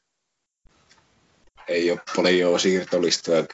ei 1.69 1.91
ole 1.91 2.01
paljon 2.17 2.61
siirtolistoja 2.61 3.47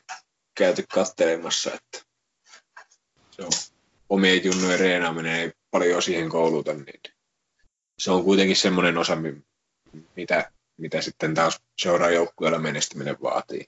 käyty 0.55 0.85
kattelemassa, 0.95 1.71
että 1.75 2.07
se 3.31 3.43
on 3.43 3.53
omien 4.09 4.45
junnojen 4.45 4.81
reenaaminen 4.81 5.37
ei 5.37 5.53
paljon 5.71 6.03
siihen 6.03 6.29
kouluta, 6.29 6.73
niin 6.73 7.01
se 8.01 8.11
on 8.11 8.25
kuitenkin 8.25 8.57
semmoinen 8.57 8.99
osa, 8.99 9.17
mitä, 10.17 10.53
mitä 10.77 11.03
sitten 11.03 11.35
taas 11.35 11.61
seuraa 11.83 12.11
joukkueella 12.11 12.59
menestyminen 12.59 13.17
vaatii. 13.23 13.67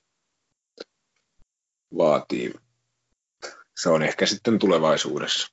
vaatii. 1.99 2.55
Se 3.76 3.89
on 3.89 4.03
ehkä 4.03 4.26
sitten 4.26 4.59
tulevaisuudessa. 4.59 5.49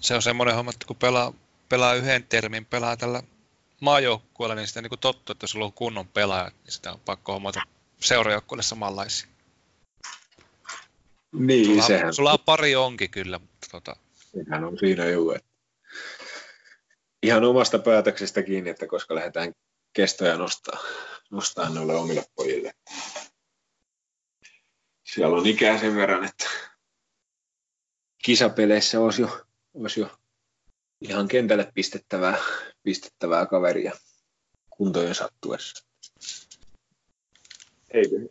Se 0.00 0.14
on 0.14 0.22
semmoinen 0.22 0.54
homma, 0.54 0.70
että 0.70 0.86
kun 0.86 0.96
pelaa, 0.96 1.32
pelaa 1.68 1.94
yhden 1.94 2.24
termin, 2.24 2.66
pelaa 2.66 2.96
tällä 2.96 3.22
maajoukkueella, 3.80 4.54
niin 4.54 4.68
sitä 4.68 4.82
niin 4.82 4.88
kuin 4.88 5.00
tottu, 5.00 5.32
että 5.32 5.46
sulla 5.46 5.64
on 5.64 5.72
kunnon 5.72 6.08
pelaaja, 6.08 6.50
niin 6.64 6.72
sitä 6.72 6.92
on 6.92 7.00
pakko 7.04 7.32
hommata 7.32 7.62
seurajoukkueelle 8.00 8.62
samanlaisia. 8.62 9.28
Niin, 11.32 11.66
sulla, 11.66 11.82
sehän... 11.82 12.14
Sulla 12.14 12.32
on 12.32 12.38
pari 12.44 12.76
onkin 12.76 13.10
kyllä, 13.10 13.38
mutta 13.38 13.66
tota... 13.70 13.96
Sehän 14.14 14.64
on 14.64 14.78
siinä 14.78 15.04
juu, 15.04 15.30
että 15.30 15.49
ihan 17.22 17.44
omasta 17.44 17.78
päätöksestä 17.78 18.42
kiinni, 18.42 18.70
että 18.70 18.86
koska 18.86 19.14
lähdetään 19.14 19.52
kestoja 19.92 20.36
nostaa, 20.36 20.80
nostaa 21.30 21.68
noille 21.68 21.94
omille 21.94 22.24
pojille. 22.34 22.72
Siellä 25.04 25.36
on 25.36 25.46
ikää 25.46 25.78
sen 25.78 25.96
verran, 25.96 26.24
että 26.24 26.46
kisapeleissä 28.24 29.00
olisi 29.00 29.22
jo, 29.22 29.40
olisi 29.74 30.00
jo 30.00 30.10
ihan 31.00 31.28
kentälle 31.28 31.72
pistettävää, 31.74 32.38
pistettävää 32.82 33.46
kaveria 33.46 33.92
kuntojen 34.70 35.14
sattuessa. 35.14 35.86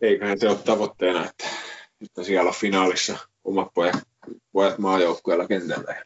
Eiköhän 0.01 0.39
se 0.39 0.49
ole 0.49 0.57
tavoitteena, 0.57 1.29
että, 1.29 1.47
että 2.01 2.23
siellä 2.23 2.47
on 2.47 2.55
finaalissa 2.55 3.17
omat 3.43 3.67
pojat, 3.73 3.95
pojat 4.51 4.77
maajoukkueella 4.77 5.47
kentällä. 5.47 6.05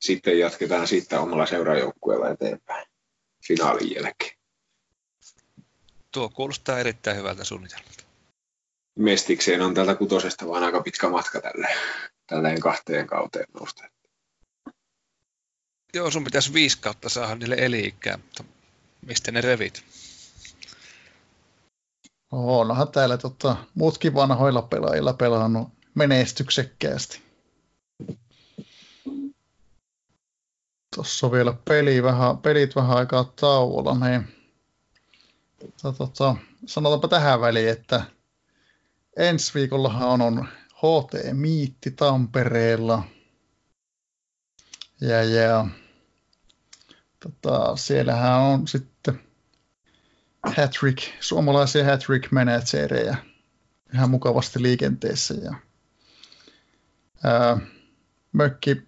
Sitten 0.00 0.38
jatketaan 0.38 0.88
siitä 0.88 1.20
omalla 1.20 1.46
seuraajoukkueella 1.46 2.30
eteenpäin 2.30 2.86
finaalin 3.48 3.94
jälkeen. 3.94 4.38
Tuo 6.12 6.28
kuulostaa 6.28 6.78
erittäin 6.78 7.16
hyvältä 7.16 7.44
suunnitelmalta. 7.44 8.04
Mestikseen 8.98 9.62
on 9.62 9.74
tältä 9.74 9.94
kutosesta 9.94 10.48
vaan 10.48 10.64
aika 10.64 10.82
pitkä 10.82 11.08
matka 11.08 11.40
tälle, 11.40 11.68
tälleen 12.26 12.60
kahteen 12.60 13.06
kauteen 13.06 13.46
nousta. 13.54 13.84
Joo, 15.94 16.10
sun 16.10 16.24
pitäisi 16.24 16.52
viisi 16.52 16.78
kautta 16.80 17.08
saada 17.08 17.34
niille 17.34 17.56
eli-ikää, 17.58 18.16
mutta 18.16 18.44
mistä 19.06 19.32
ne 19.32 19.40
revit? 19.40 19.84
Onhan 22.32 22.88
täällä 22.88 23.18
tota, 23.18 23.56
muutkin 23.74 24.14
vanhoilla 24.14 24.62
pelaajilla 24.62 25.12
pelannut 25.12 25.68
menestyksekkäästi. 25.94 27.27
Tuossa 30.98 31.26
on 31.26 31.32
vielä 31.32 31.54
peli 31.64 32.02
vähän, 32.02 32.38
pelit 32.38 32.76
vähän 32.76 32.96
aikaa 32.96 33.32
tauolla, 33.40 33.98
niin 34.08 34.28
tota, 35.82 36.36
sanotaanpa 36.66 37.08
tähän 37.08 37.40
väliin, 37.40 37.68
että 37.68 38.02
ensi 39.16 39.54
viikollahan 39.54 40.08
on, 40.08 40.22
on 40.22 40.48
HT 40.74 41.14
Miitti 41.32 41.90
Tampereella. 41.90 43.02
Ja, 45.00 45.24
ja 45.24 45.66
tota, 47.20 47.76
siellähän 47.76 48.40
on 48.40 48.68
sitten 48.68 49.20
Hattrick, 50.56 50.98
suomalaisia 51.20 51.84
Hattrick 51.84 52.32
managereja 52.32 53.16
ihan 53.94 54.10
mukavasti 54.10 54.62
liikenteessä. 54.62 55.34
Ja, 55.34 55.54
ää, 57.24 57.58
mökki, 58.32 58.82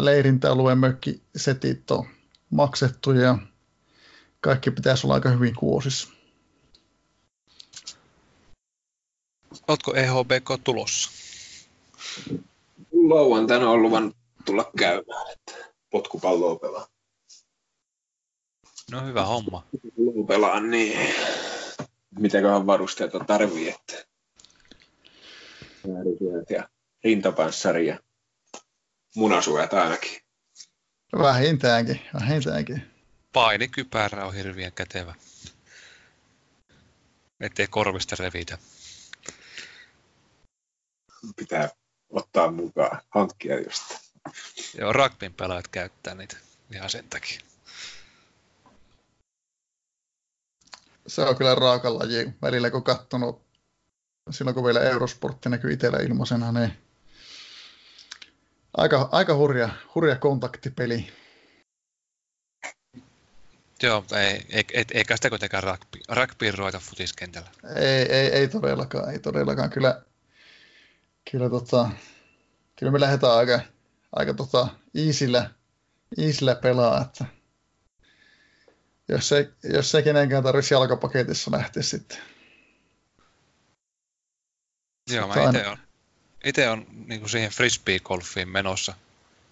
leirintäalueen 0.00 0.78
mökkisetit 0.78 1.90
on 1.90 2.06
maksettu 2.50 3.12
ja 3.12 3.38
kaikki 4.40 4.70
pitäisi 4.70 5.06
olla 5.06 5.14
aika 5.14 5.28
hyvin 5.28 5.54
kuosissa. 5.54 6.08
Oletko 9.68 9.94
EHBK 9.94 10.64
tulossa? 10.64 11.10
Lauantaina 12.92 13.70
on 13.70 13.82
luvan 13.82 14.14
tulla 14.44 14.70
käymään, 14.78 15.32
että 15.32 15.52
potkupalloa 15.90 16.56
pelaa. 16.56 16.86
No 18.90 19.06
hyvä 19.06 19.24
homma. 19.24 19.66
Pelaa 20.26 20.60
niin. 20.60 21.14
Mitäköhän 22.18 22.66
varusteita 22.66 23.24
tarvii, 23.24 23.68
että 23.68 24.06
ja 26.50 26.68
rintapanssari 27.04 27.86
ja 27.86 28.00
munasuojat 29.16 29.74
ainakin. 29.74 30.20
Vähintäänkin, 31.18 32.00
vähintäänkin. 32.14 32.92
Painikypärä 33.32 34.26
on 34.26 34.34
hirveän 34.34 34.72
kätevä. 34.72 35.14
Ettei 37.40 37.66
korvista 37.66 38.16
revitä. 38.18 38.58
Pitää 41.36 41.68
ottaa 42.10 42.50
mukaan, 42.50 43.00
hankkia 43.10 43.60
just. 43.60 43.82
Joo, 44.78 44.92
rugbyn 44.92 45.34
pelaajat 45.34 45.68
käyttää 45.68 46.14
niitä 46.14 46.36
ihan 46.72 46.90
sen 46.90 47.08
takia. 47.08 47.40
Se 51.06 51.22
on 51.22 51.36
kyllä 51.36 51.54
raaka 51.54 51.98
laji. 51.98 52.32
Välillä 52.42 52.70
kun 52.70 52.82
katsonut, 52.84 53.42
silloin 54.30 54.54
kun 54.54 54.64
vielä 54.64 54.80
Eurosportti 54.80 55.48
näkyy 55.48 55.72
itsellä 55.72 55.98
ilmaisena, 55.98 56.52
niin 56.52 56.85
aika, 58.76 59.08
aika 59.12 59.34
hurja, 59.34 59.68
hurja 59.94 60.16
kontaktipeli. 60.16 61.12
Joo, 63.82 64.04
ei, 64.16 64.46
ei, 64.48 64.64
ei, 64.72 64.84
eikä 64.94 65.16
sitä 65.16 65.28
kuitenkaan 65.28 65.62
rugby, 65.62 65.98
rugbyin 66.08 66.58
ruveta 66.58 66.78
futiskentällä. 66.78 67.50
Ei, 67.76 68.12
ei, 68.12 68.28
ei, 68.32 68.48
todellakaan, 68.48 69.12
ei 69.12 69.18
todellakaan. 69.18 69.70
Kyllä, 69.70 70.02
kyllä, 71.30 71.50
tota, 71.50 71.90
kyllä 72.76 72.92
me 72.92 73.00
lähdetään 73.00 73.32
aika, 73.32 73.60
aika 74.12 74.34
tota, 74.34 74.68
easyllä, 74.94 75.50
easyllä 76.18 76.54
pelaa, 76.54 77.02
että 77.02 77.24
jos 79.08 79.32
ei, 79.32 79.48
jos 79.72 79.94
ei 79.94 80.02
kenenkään 80.02 80.42
tarvitsisi 80.42 80.74
jalkapaketissa 80.74 81.50
lähteä 81.50 81.82
sitten. 81.82 82.18
Joo, 85.10 85.28
mä 85.28 85.34
itse 85.34 85.66
on, 85.66 85.78
ite 86.46 86.68
on 86.68 86.86
niin 87.06 87.20
kuin 87.20 87.30
siihen 87.30 87.50
frisbee-golfiin 87.50 88.48
menossa, 88.48 88.94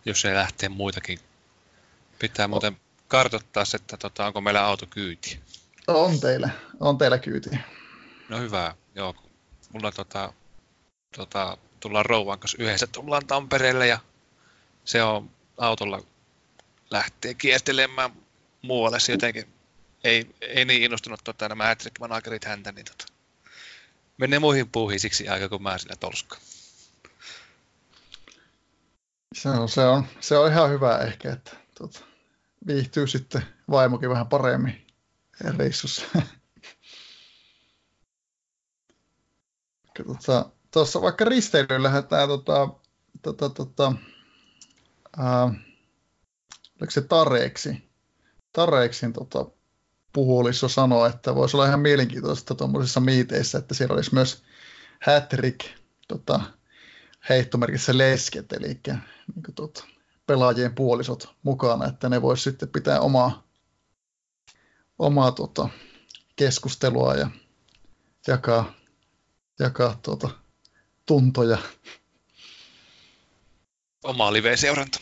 jos 0.05 0.25
ei 0.25 0.35
lähtee 0.35 0.69
muitakin. 0.69 1.19
Pitää 2.19 2.49
muuten 2.49 2.77
kartoittaa, 3.09 3.65
että 3.75 3.97
tota, 3.97 4.27
onko 4.27 4.41
meillä 4.41 4.67
auto 4.67 4.87
kyyti. 4.87 5.41
On 5.87 6.21
teillä, 6.21 6.51
on 6.81 6.99
teillä 6.99 7.19
kyyti. 7.19 7.51
No 8.29 8.39
hyvä, 8.39 8.75
joo. 8.95 9.15
Mulla 9.73 9.93
tota, 9.93 10.33
tota, 11.17 11.59
tullaan 11.81 12.07
rouvan 12.07 12.39
kanssa 12.39 12.59
yhdessä, 12.61 12.87
tullaan 12.87 13.27
Tampereelle 13.27 13.87
ja 13.87 13.99
se 14.85 15.03
on 15.03 15.31
autolla 15.59 16.03
lähtee 16.91 17.35
kiertelemään 17.35 18.13
muualle 18.63 19.01
se 19.01 19.13
jotenkin 19.13 19.47
ei, 20.05 20.27
ei 20.41 20.65
niin 20.65 20.83
innostunut 20.83 21.21
tota, 21.25 21.49
nämä 21.49 21.67
hattrick 21.67 21.99
managerit 22.01 22.45
häntä, 22.45 22.73
niin 22.73 22.85
tota, 22.85 23.07
menee 24.19 24.39
muihin 24.39 24.71
puuhiin 24.71 25.01
siksi 25.01 25.29
aika 25.29 25.49
kun 25.49 25.63
mä 25.63 25.79
sillä 25.79 25.97
tolska. 26.01 26.37
Se 29.35 29.49
on, 29.49 29.69
se, 29.69 29.85
on, 29.85 30.07
se 30.21 30.39
on 30.39 30.53
ihan 30.53 30.71
hyvä 30.71 30.99
ehkä, 30.99 31.33
että 31.33 31.57
tota, 31.79 32.01
viihtyy 32.67 33.07
sitten 33.07 33.43
vaimokin 33.71 34.11
vähän 34.11 34.27
paremmin 34.27 34.87
reissussa. 35.57 36.03
Tuossa 40.05 40.51
tota, 40.71 41.03
vaikka 41.03 41.25
risteilyyn 41.25 41.83
lähdetään 41.83 42.29
tota, 42.29 42.69
tota, 43.23 43.51
tota, 43.51 43.93
ää, 45.17 45.45
oliko 46.81 46.91
se 46.91 47.01
Tareeksi, 47.01 47.91
Tareeksin 48.53 49.13
tota, 49.13 49.47
puhuolissa 50.13 50.69
sanoi, 50.69 51.09
että 51.09 51.35
voisi 51.35 51.57
olla 51.57 51.67
ihan 51.67 51.81
mielenkiintoista 51.81 52.55
tuommoisissa 52.55 53.01
miiteissä, 53.01 53.59
että 53.59 53.75
siellä 53.75 53.95
olisi 53.95 54.15
myös 54.15 54.43
Hattrick 55.07 55.61
tota, 56.09 56.41
heittomerkissä 57.29 57.99
lesket, 57.99 58.53
eli 58.53 58.67
niin 58.67 59.43
kuin, 59.45 59.55
tota, 59.55 59.85
pelaajien 60.27 60.75
puolisot 60.75 61.35
mukana, 61.43 61.87
että 61.87 62.09
ne 62.09 62.23
voisi 62.23 62.43
sitten 62.43 62.69
pitää 62.69 63.01
omaa, 63.01 63.47
omaa 64.99 65.33
tota, 65.33 65.69
keskustelua 66.37 67.15
ja 67.15 67.31
jakaa, 68.27 68.75
jakaa 69.59 69.99
tota, 70.03 70.31
tuntoja. 71.07 71.59
Oma 74.05 74.33
live-seuranta. 74.33 74.99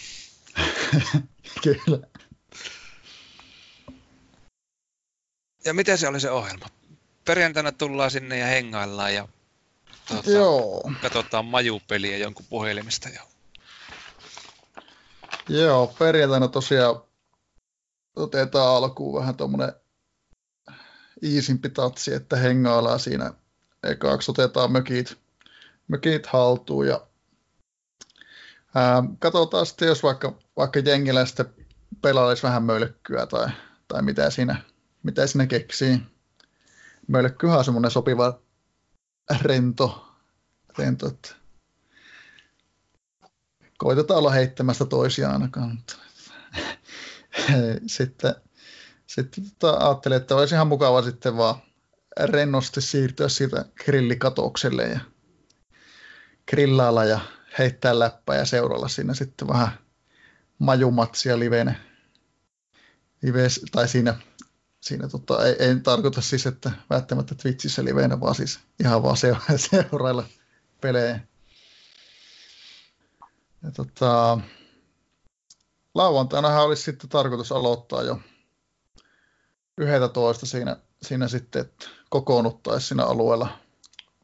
Kyllä. 1.63 2.07
ja 5.65 5.75
miten 5.75 5.99
se 5.99 6.09
oli 6.09 6.21
se 6.21 6.31
ohjelma? 6.31 6.67
Perjantaina 7.25 7.73
tullaan 7.73 8.11
sinne 8.11 8.39
ja 8.39 8.47
hengaillaan 8.47 9.15
ja 9.15 9.29
tuota, 10.13 10.31
Joo. 10.31 10.91
katsotaan 11.03 11.45
majupeliä 11.45 12.17
jonkun 12.17 12.47
puhelimista. 12.51 13.09
Ja... 13.09 13.23
Joo, 15.49 15.95
perjantaina 15.99 16.49
tosiaan 16.49 17.03
otetaan 18.17 18.77
alkuun 18.77 19.21
vähän 19.21 19.37
tuommoinen 19.37 19.73
iisimpi 21.23 21.71
tatsi, 21.71 22.15
että 22.15 22.37
hengaillaan 22.37 23.01
siinä. 23.01 23.33
Ekaaksi 23.83 24.31
otetaan 24.31 24.73
mökit, 24.73 25.19
mökit 25.89 26.27
haltuun 26.27 26.87
ja 26.87 27.07
ää, 28.75 29.03
katsotaan 29.19 29.67
sitten, 29.67 29.89
jos 29.89 30.03
vaikka, 30.03 30.39
vaikka 30.57 30.79
jengillä 30.79 31.27
sitten 31.27 31.55
pelailisi 32.03 32.43
vähän 32.43 32.63
mölkkyä 32.63 33.27
tai, 33.27 33.49
tai 33.89 34.03
mitä 34.03 34.31
siinä 34.31 34.63
mitä 35.03 35.27
sinne 35.27 35.47
keksii. 35.47 36.01
Mölkkyhän 37.07 37.59
on 37.59 37.65
semmoinen 37.65 37.91
sopiva 37.91 38.41
rento, 39.41 40.09
rento 40.79 41.09
että 41.09 41.35
koitetaan 43.79 44.19
olla 44.19 44.31
heittämästä 44.31 44.85
toisiaan 44.85 45.33
ainakaan. 45.33 45.69
Mutta 45.71 45.97
sitten, 47.87 48.35
sitten 49.07 49.45
tota, 49.59 49.87
ajattelin, 49.87 50.17
että 50.17 50.37
olisi 50.37 50.55
ihan 50.55 50.67
mukava 50.67 51.03
sitten 51.03 51.37
vaan 51.37 51.55
rennosti 52.21 52.81
siirtyä 52.81 53.29
siitä 53.29 53.65
grillikatokselle 53.85 54.83
ja 54.83 55.01
grillailla 56.51 57.05
ja 57.05 57.21
heittää 57.59 57.99
läppää 57.99 58.37
ja 58.37 58.45
seuralla 58.45 58.89
siinä 58.89 59.15
sitten 59.15 59.49
vähän 59.49 59.69
majumatsia 60.59 61.39
livene, 61.39 61.77
live, 63.23 63.49
tai 63.73 63.89
siinä 63.89 64.15
siinä 64.83 65.09
tota, 65.09 65.47
ei, 65.47 65.57
ei, 65.59 65.81
tarkoita 65.81 66.21
siis, 66.21 66.47
että 66.47 66.73
välttämättä 66.91 67.35
Twitchissä 67.35 67.85
liveinä, 67.85 68.21
vaan 68.21 68.35
siis 68.35 68.61
ihan 68.81 69.03
vaan 69.03 69.17
seurailla 69.71 70.25
pelejä. 70.81 71.21
Ja 73.63 73.71
tota, 73.71 74.39
lauantainahan 75.95 76.65
olisi 76.65 76.83
sitten 76.83 77.11
tarkoitus 77.11 77.53
aloittaa 77.53 78.03
jo 78.03 78.21
11 79.79 80.47
siinä, 80.47 80.77
siinä 81.03 81.29
sitten, 81.29 81.61
että 81.61 81.87
kokoonnuttaisiin 82.11 82.89
siinä 82.89 83.05
alueella. 83.05 83.59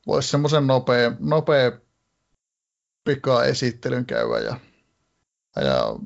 Voisi 0.06 0.28
semmoisen 0.28 0.66
nopea, 0.66 1.12
nopea 1.18 1.72
pika-esittelyn 3.04 4.06
käydä 4.06 4.38
ja, 4.38 4.60
ja 5.56 5.96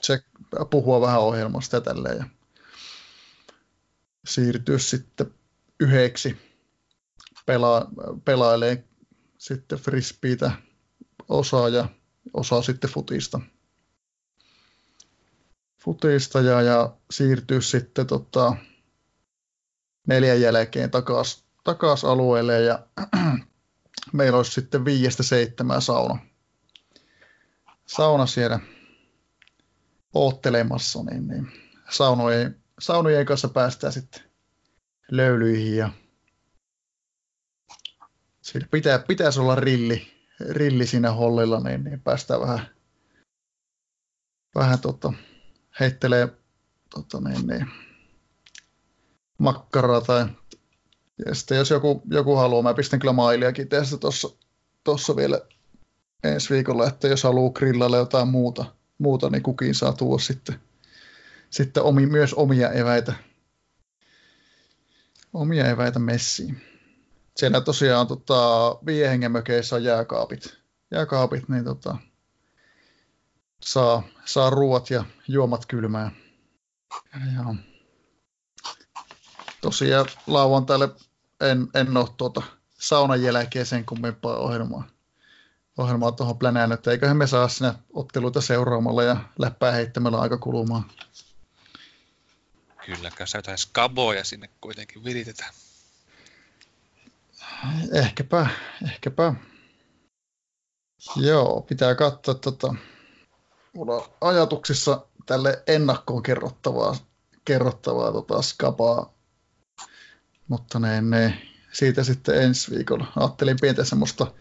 check, 0.00 0.26
puhua 0.70 1.00
vähän 1.00 1.20
ohjelmasta 1.20 1.76
ja 1.76 1.80
tälleen. 1.80 2.18
Ja 2.18 2.24
siirtyä 4.26 4.78
sitten 4.78 5.34
yhdeksi 5.80 6.36
pela, 7.46 7.88
pelailee 8.24 8.84
sitten 9.38 9.78
frisbeitä 9.78 10.52
osaa 11.28 11.68
ja 11.68 11.88
osaa 12.32 12.62
sitten 12.62 12.90
futista. 12.90 13.40
Futista 15.80 16.40
ja, 16.40 16.62
ja 16.62 16.96
siirtyä 17.10 17.60
sitten 17.60 18.06
tota, 18.06 18.56
neljän 20.06 20.40
jälkeen 20.40 20.90
takaisin 20.90 21.44
takas 21.64 22.04
alueelle 22.04 22.60
ja 22.60 22.86
meillä 24.12 24.36
olisi 24.36 24.52
sitten 24.52 24.84
viiestä 24.84 25.22
seitsemää 25.22 25.80
sauna. 25.80 26.18
Sauna 27.86 28.26
siellä 28.26 28.60
oottelemassa, 30.14 31.02
niin, 31.02 31.28
niin 31.28 31.52
saunojen, 31.90 32.63
saunojen 32.80 33.26
kanssa 33.26 33.48
päästään 33.48 33.92
sitten 33.92 34.22
löylyihin 35.10 35.76
ja 35.76 35.92
siinä 38.42 38.68
pitää, 38.70 38.98
pitäisi 38.98 39.40
olla 39.40 39.54
rilli, 39.54 40.06
rilli 40.50 40.86
siinä 40.86 41.12
hollilla, 41.12 41.60
niin, 41.60 41.84
niin 41.84 42.00
päästään 42.00 42.40
vähän, 42.40 42.68
vähän 44.54 44.78
tota, 44.78 45.12
heittelee 45.80 46.28
tota, 46.94 47.20
niin, 47.20 47.46
niin, 47.46 47.66
makkaraa 49.38 50.00
tai 50.00 50.26
ja 51.26 51.34
sitten 51.34 51.58
jos 51.58 51.70
joku, 51.70 52.02
joku 52.10 52.36
haluaa, 52.36 52.62
mä 52.62 52.74
pistän 52.74 53.00
kyllä 53.00 53.12
mailiakin 53.12 53.68
tehdä 53.68 53.96
tuossa 54.00 54.28
tossa 54.84 55.16
vielä 55.16 55.40
ensi 56.24 56.54
viikolla, 56.54 56.86
että 56.86 57.08
jos 57.08 57.22
haluaa 57.22 57.52
grillalle 57.52 57.96
jotain 57.96 58.28
muuta, 58.28 58.64
muuta 58.98 59.30
niin 59.30 59.42
kukin 59.42 59.74
saa 59.74 59.92
tuoda 59.92 60.22
sitten, 60.22 60.60
sitten 61.54 61.82
omi, 61.82 62.06
myös 62.06 62.34
omia 62.34 62.70
eväitä, 62.70 63.14
omia 65.32 65.66
eväitä 65.66 65.98
messiin. 65.98 66.62
Siellä 67.36 67.60
tosiaan 67.60 68.06
tota, 68.06 68.70
viiden 68.86 69.10
hengen 69.10 69.32
mökeissä 69.32 69.76
on 69.76 69.84
jääkaapit, 69.84 70.58
jääkaapit 70.90 71.48
niin 71.48 71.64
tota, 71.64 71.96
saa, 73.60 74.02
saa 74.24 74.50
ruuat 74.50 74.90
ja 74.90 75.04
juomat 75.28 75.66
kylmää. 75.66 76.10
Ja, 77.14 77.54
tosiaan 79.60 80.06
lauantaille 80.26 80.88
en, 81.40 81.68
en 81.74 81.96
ole 81.96 82.08
tuota 82.16 82.42
saunan 82.78 83.22
jälkeen 83.22 83.66
sen 83.66 83.86
kummempaa 83.86 84.36
ohjelmaa, 84.36 84.84
ohjelmaa 85.78 86.12
tuohon 86.12 86.38
plänään, 86.38 86.72
että 86.72 86.90
eiköhän 86.90 87.16
me 87.16 87.26
saa 87.26 87.48
sinne 87.48 87.74
otteluita 87.92 88.40
seuraamalla 88.40 89.02
ja 89.02 89.16
läppää 89.38 89.72
heittämällä 89.72 90.20
aika 90.20 90.38
kulumaan. 90.38 90.84
Kyllä, 92.86 93.10
kai 93.10 93.26
jotain 93.34 93.58
skaboja 93.58 94.24
sinne 94.24 94.50
kuitenkin 94.60 95.04
viritetään. 95.04 95.54
Ehkäpä, 97.92 98.46
ehkäpä. 98.84 99.34
Joo, 101.16 101.60
pitää 101.68 101.94
katsoa 101.94 102.34
tota, 102.34 102.74
mulla 103.72 103.94
on 103.94 104.08
ajatuksissa 104.20 105.06
tälle 105.26 105.62
ennakkoon 105.66 106.22
kerrottavaa, 106.22 106.96
kerrottavaa 107.44 108.12
tota, 108.12 108.42
skabaa 108.42 109.14
mutta 110.48 110.78
ne, 110.78 111.00
ne, 111.00 111.42
siitä 111.72 112.04
sitten 112.04 112.42
ensi 112.42 112.70
viikolla. 112.70 113.12
Ajattelin 113.16 113.56
pientä 113.60 113.84
semmoista 113.84 114.34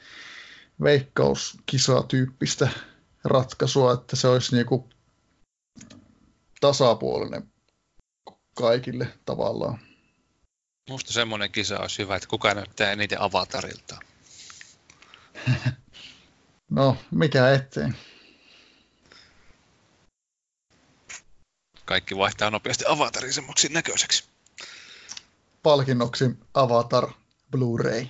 veikkauskisatyyppistä 0.84 2.70
ratkaisua, 3.24 3.94
että 3.94 4.16
se 4.16 4.28
olisi 4.28 4.56
niinku 4.56 4.90
tasapuolinen 6.62 7.53
kaikille 8.54 9.08
tavallaan. 9.26 9.80
Musta 10.90 11.14
semmoinen 11.14 11.52
kisa 11.52 11.80
olisi 11.80 12.02
hyvä, 12.02 12.16
että 12.16 12.28
kuka 12.28 12.54
näyttää 12.54 12.92
eniten 12.92 13.22
avatarilta. 13.22 14.00
no, 16.72 16.98
mikä 17.12 17.52
ettei. 17.52 17.90
Kaikki 21.86 22.18
vaihtaa 22.18 22.52
nopeasti 22.52 22.84
avatarin 22.88 23.34
semmoksi 23.34 23.70
näköiseksi 23.70 24.24
palkinnoksi 25.64 26.26
Avatar 26.54 27.08
Blu-ray. 27.52 28.08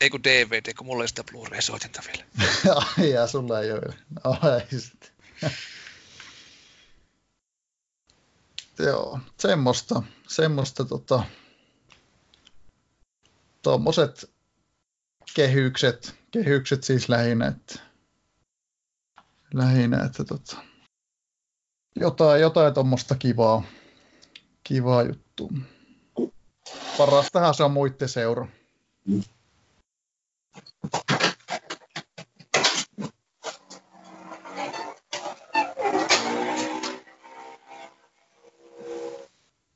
Ei 0.00 0.10
kun 0.10 0.24
DVD, 0.24 0.74
kun 0.74 0.86
mulla 0.86 1.04
ei 1.04 1.08
sitä 1.08 1.24
Blu-ray-soitinta 1.24 2.02
vielä. 2.06 2.24
Ai 2.98 3.10
ja 3.10 3.26
sulla 3.26 3.60
ei 3.60 3.72
ole. 3.72 3.94
No, 4.24 4.38
ei 4.58 4.80
sitten. 4.80 5.10
Joo, 8.78 9.20
semmoista, 9.38 10.02
semmoista 10.28 10.84
tota, 10.84 11.24
tuommoiset 13.62 14.30
kehykset, 15.34 16.14
kehykset 16.30 16.84
siis 16.84 17.08
lähinnä, 17.08 17.46
että, 17.46 17.80
lähinnä, 19.54 20.04
että 20.04 20.24
tota, 20.24 20.56
jotain, 21.96 22.40
jotain 22.40 22.74
tuommoista 22.74 23.14
kivaa, 23.14 23.62
Kiva 24.64 25.02
juttu. 25.02 25.50
Parastahan 26.98 27.54
se 27.54 27.62
on 27.62 27.70
muiden 27.70 28.08
seura. 28.08 28.48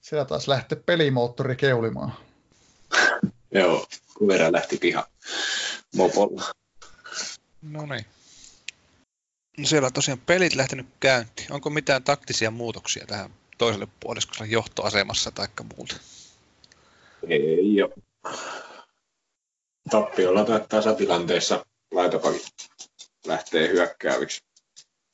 Siellä 0.07 0.25
taas 0.25 0.49
lähtee 0.49 0.83
pelimoottori 0.87 1.57
keulimaan. 1.57 2.15
Joo, 3.55 3.87
kun 4.15 4.29
verran 4.29 4.53
lähti 4.53 4.77
piha 4.79 5.07
mopolla. 5.95 6.43
No 7.63 7.87
niin. 7.87 8.07
No 9.59 9.67
siellä 9.67 9.87
on 9.87 9.93
tosiaan 9.93 10.21
pelit 10.21 10.55
lähtenyt 10.55 10.87
käyntiin. 11.01 11.53
Onko 11.53 11.71
mitään 11.71 12.03
taktisia 12.03 12.51
muutoksia 12.51 13.07
tähän 13.07 13.31
toiselle 13.59 13.89
puoliskolle 14.01 14.47
johtoasemassa 14.47 15.31
tai 15.31 15.49
muuta? 15.77 15.97
Ei 17.29 17.83
ole. 17.83 17.93
Tappiolla 19.91 20.45
tai 20.45 20.67
tasatilanteessa 20.69 21.67
laitopakit 21.91 22.47
lähtee 23.27 23.69
hyökkääviksi. 23.69 24.41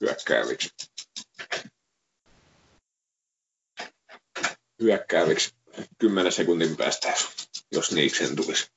hyökkääviksi. 0.01 0.92
Hyökkääviksi 4.83 5.55
10 5.99 6.33
sekuntin 6.33 6.77
päästä, 6.77 7.15
jos 7.73 7.93
niiksen 7.93 8.37
tulisi. 8.37 8.71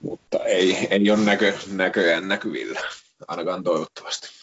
Mutta 0.00 0.44
ei, 0.44 0.88
ei 0.90 1.10
ole 1.10 1.24
näkö, 1.24 1.58
näköjään 1.66 2.28
näkyvillä, 2.28 2.80
ainakaan 3.28 3.64
toivottavasti. 3.64 4.40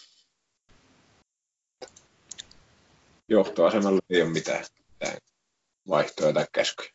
johtoasemalla 3.30 4.00
ei 4.10 4.22
ole 4.22 4.30
mitään, 4.30 4.66
mitään 4.92 5.18
vaihtoja 5.90 6.34
tai 6.34 6.46
käskyjä. 6.52 6.90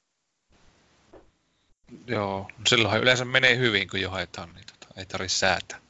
Joo, 2.07 2.51
silloinhan 2.67 3.01
yleensä 3.01 3.25
menee 3.25 3.57
hyvin, 3.57 3.89
kun 3.89 4.01
jo 4.01 4.11
haetaan, 4.11 4.55
niin 4.55 4.67
tota, 4.67 4.95
ei 5.01 5.07
tarvitse 5.07 5.39
säätää. 5.39 5.81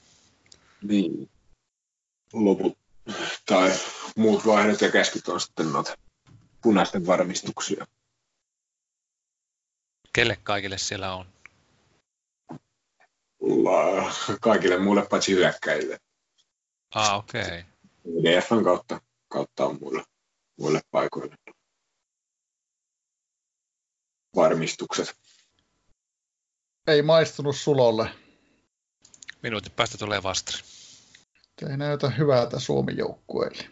Niin. 0.82 1.30
Loput 2.32 2.78
tai 3.46 3.72
muut 4.16 4.46
vaihdot 4.46 4.80
ja 4.80 4.90
käskyt 4.90 5.28
on 5.28 5.40
sitten 5.40 5.72
noita 5.72 5.96
punaisten 6.62 7.06
varmistuksia. 7.06 7.86
Kelle 10.12 10.36
kaikille 10.42 10.78
siellä 10.78 11.14
on? 11.14 11.26
Kaikille 14.40 14.78
muille 14.78 15.06
paitsi 15.06 15.32
hyökkäjille. 15.32 15.98
Ah, 16.94 17.18
okei. 17.18 17.42
Okay. 17.42 17.62
DFn 18.22 18.64
kautta, 18.64 19.00
kautta 19.28 19.64
on 19.64 19.78
muille 19.80 20.04
muille 20.56 20.80
paikoille 20.90 21.36
varmistukset. 24.36 25.16
Ei 26.86 27.02
maistunut 27.02 27.56
sulolle. 27.56 28.10
Minuutin 29.42 29.72
päästä 29.72 29.98
tulee 29.98 30.22
vastari. 30.22 30.71
Ei 31.70 31.76
näytä 31.76 32.10
hyvältä 32.10 32.60
Suomen 32.60 32.96
joukkueelle. 32.96 33.64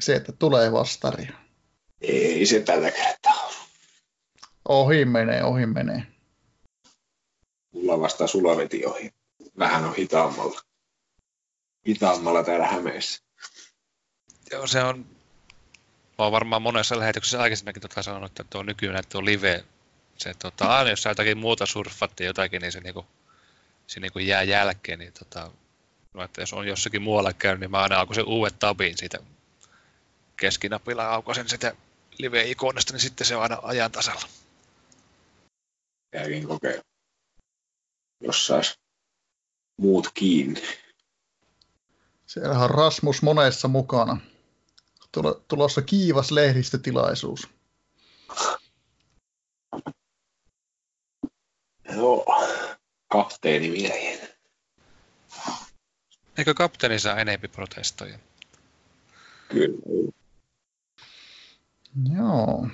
Se, 0.00 0.14
että 0.14 0.32
tulee 0.32 0.72
vastari. 0.72 1.28
Ei 2.00 2.46
se 2.46 2.60
tällä 2.60 2.90
kertaa 2.90 3.46
ole. 3.46 3.54
Ohi 4.68 5.04
menee, 5.04 5.44
ohi 5.44 5.66
menee. 5.66 6.06
Mulla 7.74 8.00
vasta 8.00 8.26
sulla 8.26 8.56
veti 8.56 8.86
ohi. 8.86 9.10
Vähän 9.58 9.84
on 9.84 9.94
hitaammalla. 9.94 10.60
Hitaammalla 11.88 12.44
täällä 12.44 12.66
Hämeessä. 12.66 13.22
Joo, 14.50 14.66
se 14.66 14.82
on 14.82 15.06
Mä 16.20 16.24
oon 16.24 16.32
varmaan 16.32 16.62
monessa 16.62 16.98
lähetyksessä 16.98 17.40
aikaisemminkin 17.40 17.80
tota 17.82 18.02
sanonut, 18.02 18.30
että 18.30 18.44
tuo 18.50 18.62
nykyään 18.62 19.04
tuo 19.08 19.24
live, 19.24 19.64
se 20.18 20.34
tota, 20.34 20.76
aina 20.76 20.90
jos 20.90 21.02
sä 21.02 21.10
jotakin 21.10 21.38
muuta 21.38 21.66
surffatte 21.66 22.24
jotakin, 22.24 22.62
niin 22.62 22.72
se, 22.72 22.80
niinku, 22.80 23.06
se 23.86 24.00
niinku 24.00 24.18
jää 24.18 24.42
jälkeen, 24.42 24.98
niin 24.98 25.12
tota, 25.12 25.50
No, 26.14 26.22
että 26.24 26.42
jos 26.42 26.52
on 26.52 26.66
jossakin 26.66 27.02
muualla 27.02 27.32
käynyt, 27.32 27.60
niin 27.60 27.70
mä 27.70 27.82
aina 27.82 27.98
aukoisen 27.98 28.26
uudet 28.26 28.58
tabin 28.58 28.98
siitä 28.98 29.18
keskinapilla 30.36 31.08
aukoisen 31.08 31.48
sitä 31.48 31.76
live-ikonista, 32.18 32.92
niin 32.92 33.00
sitten 33.00 33.26
se 33.26 33.36
on 33.36 33.42
aina 33.42 33.58
ajan 33.62 33.92
tasalla. 33.92 34.28
Jälkeen 36.14 36.46
kokeilla. 36.46 36.82
Jos 38.20 38.46
sais 38.46 38.78
muut 39.76 40.10
kiinni. 40.14 40.62
Siellähän 42.26 42.64
on 42.64 42.70
Rasmus 42.70 43.22
monessa 43.22 43.68
mukana. 43.68 44.20
Tulossa 45.48 45.82
kiivas 45.82 46.30
lehdistötilaisuus. 46.30 47.48
Joo, 51.96 52.24
kapteeni 53.08 53.70
miehen. 53.70 54.29
Eikö 56.38 56.54
kapteeni 56.54 56.98
saa 56.98 57.16
enempi 57.16 57.48
protestoja? 57.48 58.18
Kyllä. 59.48 60.12
Joo. 62.14 62.68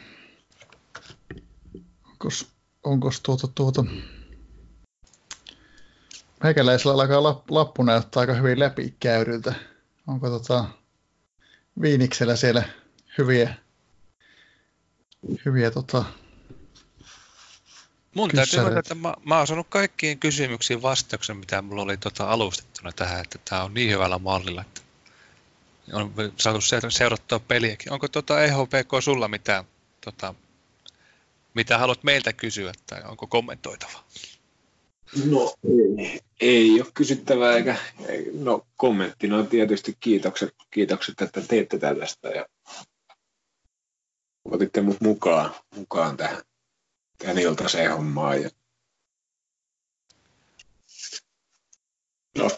Onkos, 2.11 2.52
onkos 2.82 3.20
tuota, 3.20 3.48
tuota... 3.48 3.84
Meikäläisellä 6.42 7.02
alkaa 7.02 7.42
lappu 7.50 7.82
näyttää 7.82 8.20
aika 8.20 8.34
hyvin 8.34 8.59
läpikäyryltä. 8.59 9.54
Onko 10.07 10.28
tota 10.30 10.64
Viiniksellä 11.80 12.36
siellä 12.36 12.62
hyviä, 13.18 13.54
hyviä 15.44 15.70
tota, 15.70 16.04
Mun 18.16 18.30
täytyy 18.30 18.56
sanoa, 18.56 18.78
että 18.78 18.94
mä, 18.94 19.14
mä 19.24 19.38
oon 19.38 19.46
saanut 19.46 19.66
kaikkiin 19.70 20.18
kysymyksiin 20.18 20.82
vastauksen, 20.82 21.36
mitä 21.36 21.62
mulla 21.62 21.82
oli 21.82 21.96
tota 21.96 22.30
alustettuna 22.30 22.92
tähän, 22.92 23.20
että 23.20 23.38
tämä 23.44 23.64
on 23.64 23.74
niin 23.74 23.90
hyvällä 23.90 24.18
mallilla, 24.18 24.60
että 24.60 24.80
on 25.92 26.14
saatu 26.36 26.60
seurattua 26.88 27.38
peliäkin. 27.38 27.92
Onko 27.92 28.08
tota 28.08 28.44
EHPK 28.44 28.90
sulla 29.00 29.28
mitään, 29.28 29.64
tota, 30.04 30.34
mitä 31.54 31.78
haluat 31.78 32.04
meiltä 32.04 32.32
kysyä 32.32 32.72
tai 32.86 33.02
onko 33.04 33.26
kommentoitava? 33.26 34.04
No 35.24 35.54
ei, 35.98 36.20
ei 36.40 36.80
ole 36.80 36.90
kysyttävää 36.94 37.56
eikä, 37.56 37.76
no 38.40 38.66
kommenttina 38.76 39.36
on 39.36 39.46
tietysti 39.46 39.96
kiitokset, 40.00 40.54
kiitokset, 40.70 41.22
että 41.22 41.40
teette 41.40 41.78
tällaista 41.78 42.28
ja 42.28 42.46
otitte 44.44 44.80
mut 44.80 45.00
mukaan, 45.00 45.54
mukaan 45.74 46.16
tähän, 46.16 46.42
tähän 47.18 47.38
iltaiseen 47.38 47.92
hommaan. 47.92 48.42
Ja... 48.42 48.50
No, 52.38 52.50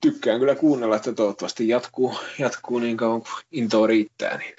tykkään 0.00 0.40
kyllä 0.40 0.54
kuunnella, 0.54 0.96
että 0.96 1.12
toivottavasti 1.12 1.68
jatkuu, 1.68 2.20
jatkuu 2.38 2.78
niin 2.78 2.96
kauan 2.96 3.22
kuin 3.22 3.32
intoa 3.50 3.86
riittää. 3.86 4.38
Niin. 4.38 4.54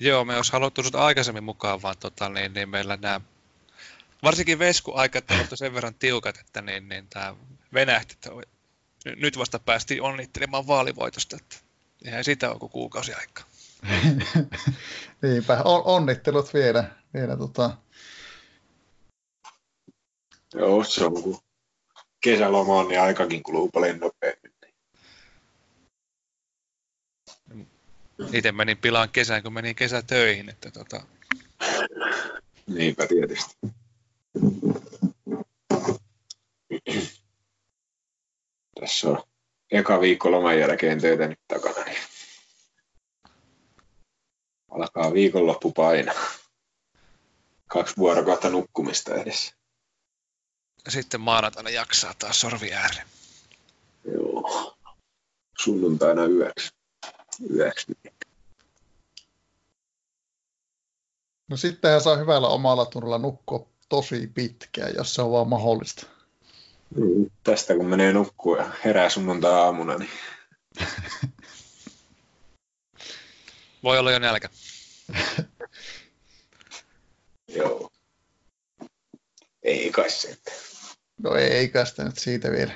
Joo, 0.00 0.24
me 0.24 0.36
olisi 0.36 0.52
haluttu 0.52 0.82
sinut 0.82 0.94
aikaisemmin 0.94 1.44
mukaan, 1.44 1.82
vaan 1.82 1.98
tota, 2.00 2.28
niin, 2.28 2.52
niin 2.52 2.68
meillä 2.68 2.96
nämä, 2.96 3.20
varsinkin 4.22 4.58
Vesku-aikat 4.58 5.30
ovat 5.30 5.46
sen 5.54 5.74
verran 5.74 5.94
tiukat, 5.94 6.38
että 6.38 6.62
niin, 6.62 6.88
niin 6.88 7.06
tämä 7.08 7.34
venähti, 7.74 8.14
että 8.14 8.30
nyt 9.16 9.38
vasta 9.38 9.58
päästiin 9.58 10.02
onnittelemaan 10.02 10.66
vaalivoitosta, 10.66 11.36
että 11.36 11.56
eihän 12.04 12.24
sitä 12.24 12.50
ole 12.50 12.58
kuin 12.58 12.72
kuukausi 12.72 13.14
aikaa. 13.14 13.44
Niinpä, 15.22 15.62
on, 15.64 15.82
onnittelut 15.84 16.54
vielä. 16.54 16.90
vielä 17.14 17.36
tota... 17.36 17.76
Joo, 20.54 20.84
se 20.84 21.04
on 21.04 21.22
kun 21.22 21.38
kesäloma 22.20 22.74
on, 22.74 22.88
niin 22.88 23.00
aikakin 23.00 23.42
kuluu 23.42 23.70
paljon 23.70 23.98
nopeammin. 23.98 24.52
Itse 28.32 28.52
menin 28.52 28.78
pilaan 28.78 29.08
kesään, 29.08 29.42
kun 29.42 29.52
menin 29.52 29.76
kesätöihin. 29.76 30.48
Että 30.48 30.70
tota... 30.70 31.02
Niinpä 32.66 33.06
tietysti. 33.06 33.56
Tässä 38.80 39.08
on 39.08 39.22
eka 39.70 40.00
viikko 40.00 40.30
loman 40.30 40.58
jälkeen 40.58 41.00
töitä 41.00 41.28
nyt 41.28 41.40
takana. 41.48 41.84
Niin 41.84 42.15
alkaa 44.76 45.12
viikonloppu 45.12 45.72
paina. 45.72 46.12
Kaksi 47.66 47.96
vuorokautta 47.96 48.50
nukkumista 48.50 49.14
edessä. 49.14 49.54
Sitten 50.88 51.20
maanantaina 51.20 51.70
jaksaa 51.70 52.14
taas 52.14 52.40
sorvi 52.40 52.72
ääreen. 52.72 53.06
Joo. 54.12 54.76
Sunnuntaina 55.58 56.24
yöksi. 56.24 56.70
yöksi. 57.54 57.86
No 61.48 61.56
sittenhän 61.56 62.00
saa 62.00 62.16
hyvällä 62.16 62.48
omalla 62.48 62.86
tunnolla 62.86 63.18
nukkua 63.18 63.68
tosi 63.88 64.26
pitkään, 64.34 64.94
jos 64.96 65.14
se 65.14 65.22
on 65.22 65.32
vaan 65.32 65.48
mahdollista. 65.48 66.06
Mm, 66.94 67.30
tästä 67.42 67.74
kun 67.74 67.86
menee 67.86 68.12
nukkua 68.12 68.56
ja 68.56 68.70
herää 68.84 69.08
sunnuntai-aamuna, 69.08 69.98
niin... 69.98 70.10
Voi 73.82 73.98
olla 73.98 74.12
jo 74.12 74.18
nälkä. 74.18 74.48
Joo. 77.48 77.90
Ei 79.62 79.90
kai 79.90 80.10
se. 80.10 80.38
No 81.22 81.34
ei 81.34 81.68
kai 81.68 81.86
sitä 81.86 82.04
nyt 82.04 82.18
siitä 82.18 82.50
vielä. 82.50 82.72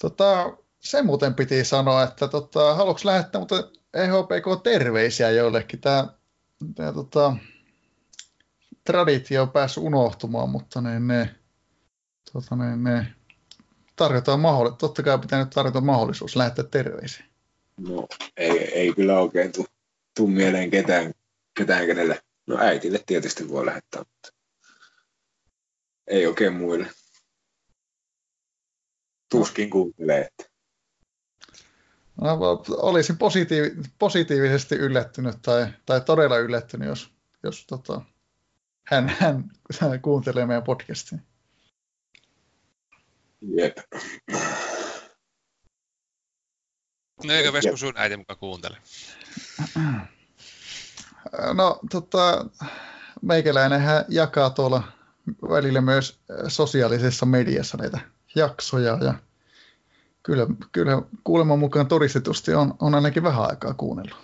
Tota, 0.00 0.56
se 0.80 1.02
muuten 1.02 1.34
piti 1.34 1.64
sanoa, 1.64 2.02
että 2.02 2.28
tota, 2.28 2.74
haluatko 2.74 3.02
lähettää 3.04 3.38
mutta 3.38 3.70
EHPK 3.94 4.62
terveisiä 4.62 5.30
joillekin? 5.30 5.80
Tämä, 5.80 6.08
tämä 6.74 6.92
tota, 6.92 7.36
traditio 8.84 9.42
on 9.42 9.50
päässyt 9.50 9.84
unohtumaan, 9.84 10.48
mutta 10.48 10.80
ne, 10.80 11.00
ne, 11.00 11.34
tota, 12.32 12.56
ne, 12.56 12.76
ne 12.76 13.14
tarjotaan 13.96 14.40
mahdollisuus. 14.40 14.78
Totta 14.78 15.02
kai 15.02 15.18
pitää 15.18 15.38
nyt 15.38 15.50
tarjota 15.50 15.80
mahdollisuus 15.80 16.36
lähettää 16.36 16.64
terveisiä. 16.64 17.24
No, 17.76 18.06
ei, 18.36 18.58
ei 18.58 18.94
kyllä 18.94 19.20
oikein 19.20 19.52
tule 19.52 19.66
tuu 20.16 20.26
mieleen 20.26 20.70
ketään, 20.70 21.14
ketään, 21.58 21.86
kenelle. 21.86 22.22
No 22.46 22.58
äitille 22.58 23.00
tietysti 23.06 23.48
voi 23.48 23.66
lähettää, 23.66 24.02
mutta 24.02 24.28
ei 26.06 26.26
oikein 26.26 26.52
muille. 26.54 26.86
Tuskin 29.30 29.70
kuuntelee. 29.70 30.20
Että. 30.20 30.54
No, 32.20 32.38
olisin 32.68 33.16
positiiv- 33.16 33.88
positiivisesti 33.98 34.74
yllättynyt 34.74 35.36
tai, 35.42 35.66
tai 35.86 36.00
todella 36.00 36.38
yllättynyt, 36.38 36.88
jos, 36.88 37.10
jos 37.42 37.66
tota, 37.66 38.00
hän, 38.84 39.08
hän 39.80 40.02
kuuntelee 40.02 40.46
meidän 40.46 40.62
podcastia. 40.62 41.18
Jep. 43.40 43.76
No 47.24 47.32
eikö 47.32 47.52
Vesku 47.52 47.76
sun 47.76 47.94
äiti 47.96 48.16
mukaan 48.16 48.38
kuuntele? 48.38 48.76
No 51.54 51.80
tota, 51.90 52.46
meikäläinenhän 53.22 54.04
jakaa 54.08 54.50
tuolla 54.50 54.82
välillä 55.42 55.80
myös 55.80 56.18
sosiaalisessa 56.48 57.26
mediassa 57.26 57.76
näitä 57.76 58.00
jaksoja 58.34 58.98
ja 59.00 59.14
kyllä, 60.22 60.46
kyllä 60.72 61.02
kuuleman 61.24 61.58
mukaan 61.58 61.86
todistetusti 61.86 62.54
on, 62.54 62.74
on 62.80 62.94
ainakin 62.94 63.22
vähän 63.22 63.50
aikaa 63.50 63.74
kuunnellut. 63.74 64.16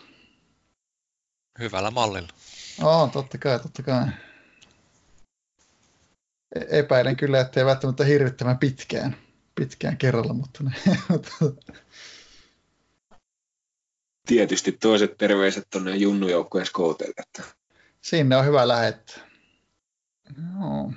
Hyvällä 1.59 1.91
mallilla. 1.91 2.29
Oh, 2.83 3.11
totta 3.13 3.39
kai, 3.39 3.61
totta 3.61 3.83
kai. 3.83 4.05
E- 6.55 6.79
epäilen 6.79 7.17
kyllä, 7.17 7.41
ettei 7.41 7.65
välttämättä 7.65 8.05
hirvittävän 8.05 8.59
pitkään, 8.59 9.17
pitkään 9.55 9.97
kerralla, 9.97 10.33
mutta 10.41 10.65
ne, 10.65 10.73
Tietysti 14.31 14.73
toiset 14.73 15.17
terveiset 15.19 15.67
tuonne 15.71 15.97
junnujoukkueen 15.97 16.67
skouteille. 16.67 17.23
Sinne 18.01 18.37
on 18.37 18.45
hyvä 18.45 18.69
lähettää. 18.69 19.31
Joo. 20.59 20.93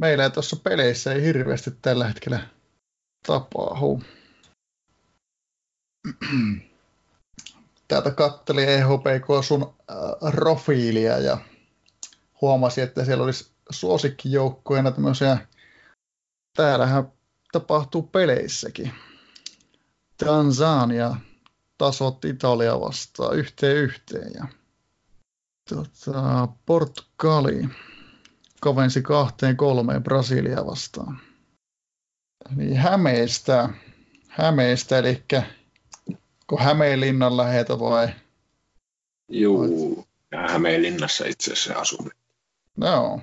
Meillä 0.00 0.24
ei 0.24 0.30
tuossa 0.30 0.56
peleissä 0.56 1.12
ei 1.12 1.22
hirveästi 1.22 1.70
tällä 1.82 2.08
hetkellä 2.08 2.48
tapahdu. 3.26 4.02
Täältä 7.88 8.10
katteli 8.10 8.64
EHPK 8.64 9.44
sun 9.44 9.74
äh, 9.90 10.32
profiilia 10.32 11.18
ja 11.18 11.38
huomasi, 12.40 12.80
että 12.80 13.04
siellä 13.04 13.24
olisi 13.24 13.50
suosikkijoukkueena 13.70 14.90
tämmöisiä, 14.90 15.38
täällähän 16.56 17.12
tapahtuu 17.52 18.02
peleissäkin. 18.02 18.92
Tansania 20.18 21.16
tasot 21.78 22.24
Italia 22.24 22.80
vastaan 22.80 23.36
yhteen 23.36 23.76
yhteen 23.76 24.30
ja 24.34 24.48
tota, 25.68 26.48
Portugali 26.66 27.68
kavensi 28.60 29.02
kahteen 29.02 29.56
kolmeen 29.56 30.02
Brasilia 30.02 30.66
vastaan. 30.66 31.20
Niin 32.56 32.76
Hämeestä, 32.76 33.68
Hämeestä, 34.28 34.98
eli 34.98 35.24
kun 36.46 36.60
Hämeenlinnan 36.60 37.36
lähetä 37.36 37.78
vai? 37.78 38.08
Juu, 39.28 40.06
ja 40.32 40.48
Hämeenlinnassa 40.48 41.24
itse 41.26 41.52
asiassa 41.52 41.80
asun. 41.80 42.10
No. 42.76 43.20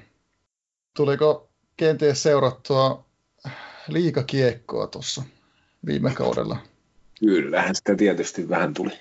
Tuliko 0.94 1.50
kenties 1.78 2.24
seurattua 2.24 3.06
liikakiekkoa 3.88 4.88
tuossa 4.88 5.24
viime 5.86 6.14
kaudella? 6.14 6.58
Kyllähän 7.20 7.76
sitä 7.76 7.96
tietysti 7.96 8.50
vähän 8.50 8.74
tuli. 8.74 9.00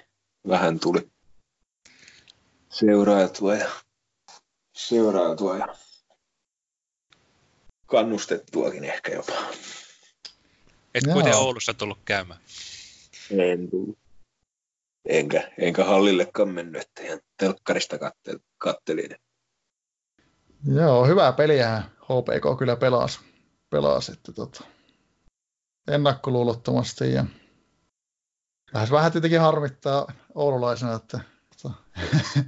Vähän 0.49 0.81
tuli 0.81 1.11
seuraatua 2.71 3.55
ja, 3.55 3.71
seuraatua 4.77 5.59
ja 5.59 5.75
kannustettuakin 7.87 8.85
ehkä 8.85 9.13
jopa. 9.13 9.33
Et 10.95 11.05
kuitenkin 11.05 11.35
Oulussa 11.35 11.75
tullut 11.75 11.99
käymään. 12.05 12.41
En 13.31 13.71
tullut. 13.71 13.99
Enkä, 15.09 15.53
enkä 15.59 15.85
hallillekaan 15.85 16.49
mennyt, 16.49 16.83
että 16.83 17.03
ihan 17.03 17.21
telkkarista 17.37 17.99
kattelin. 17.99 18.41
kattelin. 18.59 19.17
Joo, 20.75 21.07
hyvää 21.07 21.33
peliä 21.33 21.83
HPK 22.03 22.59
kyllä 22.59 22.77
pelasi, 22.77 23.21
pelasi 23.71 24.13
että 24.13 24.33
tota, 24.33 24.65
ennakkoluulottomasti 25.89 27.13
ja 27.13 27.25
vähän, 28.75 28.91
vähän 28.91 29.13
tietenkin 29.13 29.41
harmittaa 29.41 30.13
oululaisena, 30.35 30.95
että 30.95 31.21
tota, 31.63 31.75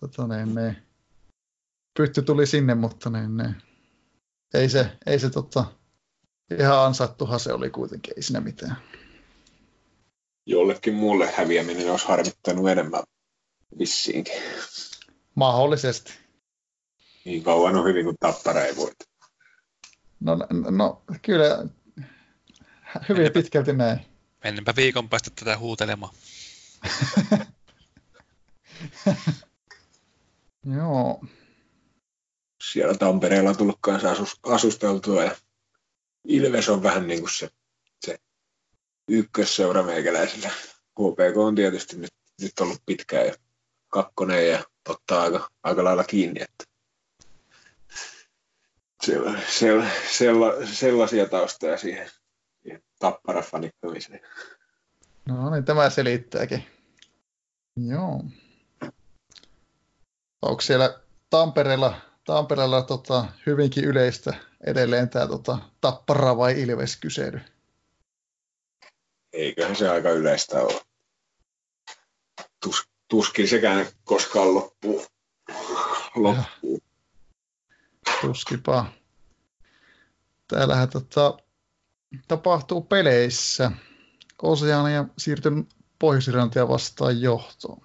tota, 0.00 0.26
niin, 0.26 0.54
niin, 0.54 0.76
pytty 1.98 2.22
tuli 2.22 2.46
sinne, 2.46 2.74
mutta 2.74 3.10
niin, 3.10 3.36
niin, 3.36 3.56
ei 4.54 4.68
se, 4.68 4.92
ei 5.06 5.18
se 5.18 5.30
tota, 5.30 5.64
ihan 6.58 6.78
ansaittuhan 6.78 7.40
se 7.40 7.52
oli 7.52 7.70
kuitenkin, 7.70 8.14
ei 8.16 8.22
siinä 8.22 8.40
mitään. 8.40 8.76
Jollekin 10.46 10.94
muulle 10.94 11.32
häviäminen 11.36 11.90
olisi 11.90 12.08
harmittanut 12.08 12.68
enemmän 12.68 13.02
vissiinkin. 13.78 14.42
Mahdollisesti. 15.34 16.12
Niin 17.24 17.42
kauan 17.42 17.76
on 17.76 17.84
hyvin 17.84 18.04
kuin 18.04 18.16
tappara 18.20 18.60
ei 18.60 18.76
voita. 18.76 19.04
No, 20.20 20.38
no 20.70 21.02
kyllä, 21.22 21.66
hyvin 23.08 23.32
pitkälti 23.32 23.72
näin. 23.72 24.15
Mennäänpä 24.46 24.76
viikon 24.76 25.08
päästä 25.08 25.30
tätä 25.30 25.58
huutelemaan. 25.58 26.14
Joo. 30.76 31.24
Siellä 32.72 32.94
Tampereella 32.94 33.50
on 33.50 33.56
tullut 33.56 33.78
kanssa 33.80 34.10
asus, 34.10 34.40
asusteltua 34.42 35.24
ja 35.24 35.36
Ilves 36.24 36.68
on 36.68 36.82
vähän 36.82 37.06
niin 37.06 37.20
kuin 37.20 37.30
se, 37.30 37.50
se 38.06 38.18
ykkösseura 39.08 39.82
meikäläisillä. 39.82 40.48
HPK 41.00 41.36
on 41.36 41.54
tietysti 41.54 41.96
nyt, 41.96 42.14
nyt 42.40 42.60
ollut 42.60 42.82
pitkään 42.86 43.26
ja 43.26 43.34
kakkonen 43.88 44.48
ja 44.48 44.64
ottaa 44.88 45.22
aika, 45.22 45.50
aika 45.62 45.84
lailla 45.84 46.04
kiinni, 46.04 46.42
että 46.42 46.64
siellä, 49.02 49.40
siellä, 49.48 49.90
sella, 50.16 50.66
sellaisia 50.66 51.28
taustoja 51.28 51.78
siihen, 51.78 52.10
siihen 52.96 53.12
tappara-fanittamiseen. 53.12 54.20
No 55.26 55.50
niin, 55.50 55.64
tämä 55.64 55.90
selittääkin. 55.90 56.66
Joo. 57.76 58.24
Onko 60.42 60.60
siellä 60.60 61.00
Tampereella, 61.30 62.00
Tampereella 62.24 62.82
tota, 62.82 63.26
hyvinkin 63.46 63.84
yleistä 63.84 64.34
edelleen 64.66 65.08
tämä 65.08 65.26
tota, 65.26 65.58
tappara 65.80 66.36
vai 66.36 66.60
ilves 66.62 66.96
kysely? 66.96 67.40
Eiköhän 69.32 69.76
se 69.76 69.88
aika 69.88 70.10
yleistä 70.10 70.60
ole. 70.60 70.80
Tus, 72.62 72.88
tuskin 73.08 73.48
sekään 73.48 73.86
koskaan 74.04 74.54
loppuu. 74.54 75.06
loppuu. 76.14 76.78
Tuskipa. 78.20 78.86
Täällähän 80.48 80.88
tota, 80.88 81.38
tapahtuu 82.28 82.80
peleissä. 82.80 83.70
Oseania 84.42 85.04
siirtynyt 85.18 85.68
pohjois 85.98 86.28
vastaan 86.68 87.20
johtoon. 87.20 87.80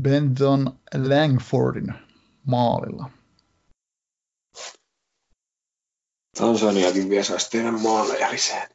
Benton 0.00 0.78
Langfordin 1.08 1.94
maalilla. 2.46 3.10
Tansaniakin 6.38 7.10
vie 7.10 7.24
saisi 7.24 7.50
tehdä 7.50 7.72
maaleja 7.72 8.32
lisää. 8.32 8.68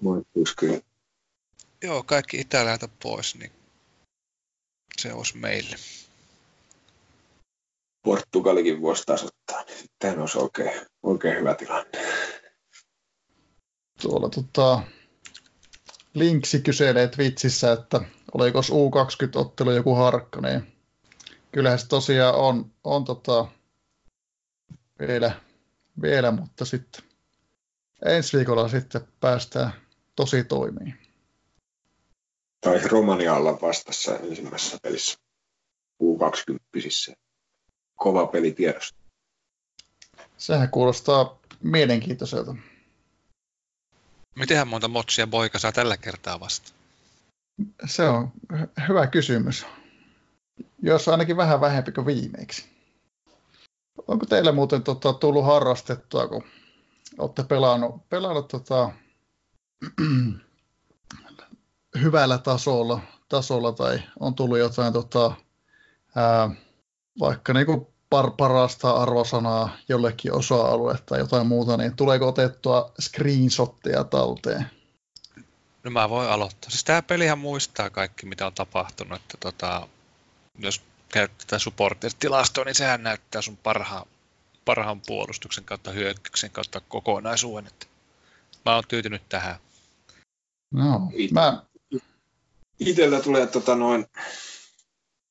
Moittuisi 0.00 0.56
kyllä. 0.56 0.80
Joo, 1.82 2.02
kaikki 2.02 2.40
itäläitä 2.40 2.88
pois, 3.02 3.34
niin 3.34 3.52
se 4.98 5.12
olisi 5.12 5.36
meille. 5.36 5.76
Portugalikin 8.02 8.82
voisi 8.82 9.02
tasoittaa, 9.06 9.64
sitten 9.78 10.20
olisi 10.20 10.38
oikein, 10.38 10.86
oikein 11.02 11.38
hyvä 11.38 11.54
tilanne. 11.54 11.98
Tuolla 14.02 14.28
tota, 14.28 14.82
Linksi 16.14 16.60
kyselee 16.60 17.08
Twitchissä, 17.08 17.72
että 17.72 18.00
oliko 18.34 18.60
U20-ottelu 18.60 19.70
joku 19.70 19.94
harkka, 19.94 20.40
niin 20.40 20.72
kyllähän 21.52 21.78
se 21.78 21.88
tosiaan 21.88 22.34
on, 22.34 22.72
on 22.84 23.04
tota, 23.04 23.46
vielä, 24.98 25.32
vielä, 26.02 26.30
mutta 26.30 26.64
sitten 26.64 27.04
ensi 28.04 28.36
viikolla 28.36 28.68
sitten 28.68 29.08
päästään 29.20 29.72
tosi 30.16 30.44
toimiin. 30.44 30.94
Tai 32.60 32.80
Romanialla 32.88 33.58
vastassa 33.62 34.16
ensimmäisessä 34.16 34.78
pelissä 34.82 35.18
U20. 36.02 37.14
Kova 38.02 38.26
peli 38.26 38.52
tiedosta. 38.52 38.98
Sehän 40.38 40.70
kuulostaa 40.70 41.38
mielenkiintoiselta. 41.62 42.54
Mitenhän 44.34 44.68
monta 44.68 44.88
motsia 44.88 45.26
poika 45.26 45.58
saa 45.58 45.72
tällä 45.72 45.96
kertaa 45.96 46.40
vasta? 46.40 46.72
Se 47.86 48.08
on 48.08 48.32
hyvä 48.88 49.06
kysymys. 49.06 49.66
Jos 50.82 51.08
ainakin 51.08 51.36
vähän 51.36 51.60
vähempi 51.60 51.92
kuin 51.92 52.06
viimeksi. 52.06 52.68
Onko 54.08 54.26
teillä 54.26 54.52
muuten 54.52 54.82
tota, 54.82 55.12
tullut 55.12 55.44
harrastettua, 55.44 56.28
kun 56.28 56.44
olette 57.18 57.42
pelannut, 57.42 58.08
pelannut 58.08 58.48
tota, 58.48 58.90
hyvällä 62.02 62.38
tasolla, 62.38 63.00
tasolla 63.28 63.72
tai 63.72 64.02
on 64.20 64.34
tullut 64.34 64.58
jotain 64.58 64.92
tota, 64.92 65.34
ää, 66.16 66.50
vaikka 67.18 67.52
niinku 67.52 67.92
par, 68.10 68.30
parasta 68.30 68.90
arvosanaa 68.90 69.76
jollekin 69.88 70.32
osa-alue 70.32 70.98
tai 71.06 71.18
jotain 71.18 71.46
muuta, 71.46 71.76
niin 71.76 71.96
tuleeko 71.96 72.28
otettua 72.28 72.92
screenshotteja 73.00 74.04
talteen? 74.04 74.66
No 75.84 75.90
mä 75.90 76.08
voin 76.08 76.28
aloittaa. 76.28 76.70
Siis 76.70 76.84
tämä 76.84 77.02
pelihän 77.02 77.38
muistaa 77.38 77.90
kaikki, 77.90 78.26
mitä 78.26 78.46
on 78.46 78.54
tapahtunut. 78.54 79.20
Että 79.20 79.36
tota, 79.40 79.88
jos 80.58 80.82
käyt 81.08 81.38
tätä 81.38 81.58
supporter-tilastoa, 81.58 82.64
niin 82.64 82.74
sehän 82.74 83.02
näyttää 83.02 83.42
sun 83.42 83.56
parhaan, 83.56 84.06
parhaan 84.64 85.00
puolustuksen 85.06 85.64
kautta 85.64 85.90
hyökkäyksen 85.90 86.50
kautta 86.50 86.80
kokonaisuuden. 86.80 87.66
Että 87.66 87.86
mä 88.64 88.74
oon 88.74 88.84
tyytynyt 88.88 89.22
tähän. 89.28 89.56
No, 90.74 91.00
mä... 91.32 91.62
Itellä 92.80 93.20
tulee 93.20 93.46
tota 93.46 93.74
noin 93.74 94.06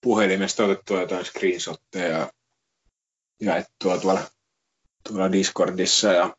puhelimesta 0.01 0.63
otettua 0.63 1.01
jotain 1.01 1.25
screenshotteja 1.25 2.07
ja 2.17 2.31
jaettua 3.41 3.97
tuolla, 3.97 4.21
tuolla 5.07 5.31
Discordissa 5.31 6.07
ja, 6.13 6.35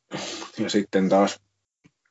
ja 0.59 0.71
sitten 0.71 1.09
taas 1.09 1.41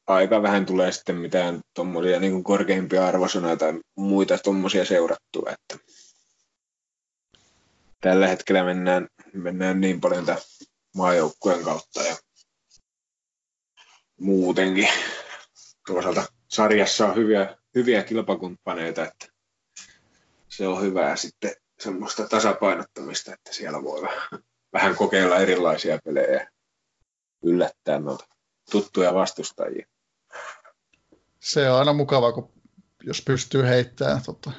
aika 0.07 0.41
vähän 0.41 0.65
tulee 0.65 0.91
sitten 0.91 1.15
mitään 1.15 1.61
tuommoisia 1.73 2.19
niin 2.19 2.43
korkeimpia 2.43 3.07
arvosanoja 3.07 3.57
tai 3.57 3.79
muita 3.95 4.37
tuommoisia 4.37 4.85
seurattua, 4.85 5.49
että 5.51 5.85
tällä 8.01 8.27
hetkellä 8.27 8.63
mennään, 8.63 9.07
mennään 9.33 9.81
niin 9.81 10.01
paljon 10.01 10.25
tämän 10.25 10.41
maajoukkueen 10.95 11.63
kautta 11.63 12.01
ja 12.01 12.17
muutenkin. 14.19 14.87
Toisaalta 15.87 16.25
sarjassa 16.47 17.07
on 17.07 17.15
hyviä, 17.15 17.57
hyviä 17.75 18.03
kilpakumppaneita, 18.03 19.05
että 19.05 19.27
se 20.59 20.67
on 20.67 20.81
hyvää 20.81 21.15
sitten 21.15 21.51
semmoista 21.79 22.27
tasapainottamista, 22.27 23.33
että 23.33 23.53
siellä 23.53 23.83
voi 23.83 24.01
vähän 24.73 24.95
kokeilla 24.95 25.37
erilaisia 25.37 25.99
pelejä 26.05 26.49
yllättää 27.43 27.99
noita 27.99 28.25
tuttuja 28.71 29.13
vastustajia. 29.13 29.87
Se 31.39 31.69
on 31.69 31.79
aina 31.79 31.93
mukava, 31.93 32.31
kun 32.31 32.51
jos 33.03 33.21
pystyy 33.21 33.63
heittämään 33.67 34.21
tota, 34.25 34.51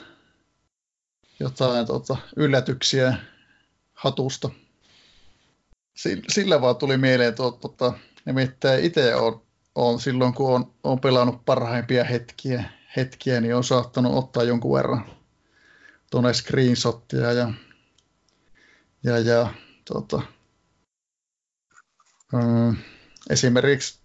jotain 1.41 1.87
tota, 1.87 2.17
yllätyksiä 2.37 3.15
hatusta. 3.95 4.51
sillä 6.29 6.61
vaan 6.61 6.77
tuli 6.77 6.97
mieleen, 6.97 7.35
tuo, 7.35 7.51
tuota, 7.51 7.93
nimittäin 8.25 8.85
itse 8.85 9.15
on, 9.15 9.43
on 9.75 10.01
silloin, 10.01 10.35
kun 10.35 10.55
on, 10.55 10.75
on 10.83 11.01
pelannut 11.01 11.45
parhaimpia 11.45 12.05
hetkiä, 12.05 12.65
hetkiä, 12.97 13.41
niin 13.41 13.55
on 13.55 13.65
saattanut 13.65 14.15
ottaa 14.15 14.43
jonkun 14.43 14.77
verran 14.77 15.20
tuonne 16.11 16.35
screenshottia 16.35 17.33
ja, 17.33 17.53
ja, 19.05 19.19
ja 19.19 19.55
tuota, 19.85 20.23
mm, 22.33 22.77
esimerkiksi 23.31 24.01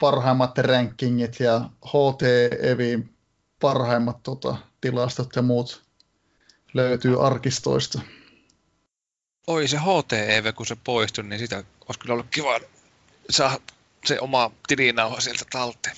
parhaimmat 0.00 0.58
rankingit 0.58 1.40
ja 1.40 1.70
HTEVin 1.86 3.16
parhaimmat 3.60 4.22
tota, 4.22 4.56
tilastot 4.80 5.36
ja 5.36 5.42
muut 5.42 5.82
löytyy 6.74 7.26
arkistoista. 7.26 8.00
Oi 9.46 9.68
se 9.68 9.78
HTEV, 9.78 10.52
kun 10.52 10.66
se 10.66 10.76
poistui, 10.84 11.24
niin 11.24 11.38
sitä 11.38 11.64
olisi 11.88 12.00
kyllä 12.00 12.12
ollut 12.12 12.26
kiva 12.30 12.60
saada 13.30 13.60
se 14.04 14.20
oma 14.20 14.50
tilinauha 14.66 15.20
sieltä 15.20 15.44
talteen. 15.52 15.96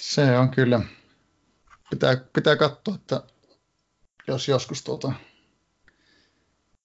Se 0.00 0.38
on 0.38 0.50
kyllä. 0.50 0.80
Pitää, 1.90 2.16
pitää 2.32 2.56
katsoa, 2.56 2.94
että 2.94 3.22
jos 4.26 4.48
joskus 4.48 4.82
tuota, 4.82 5.12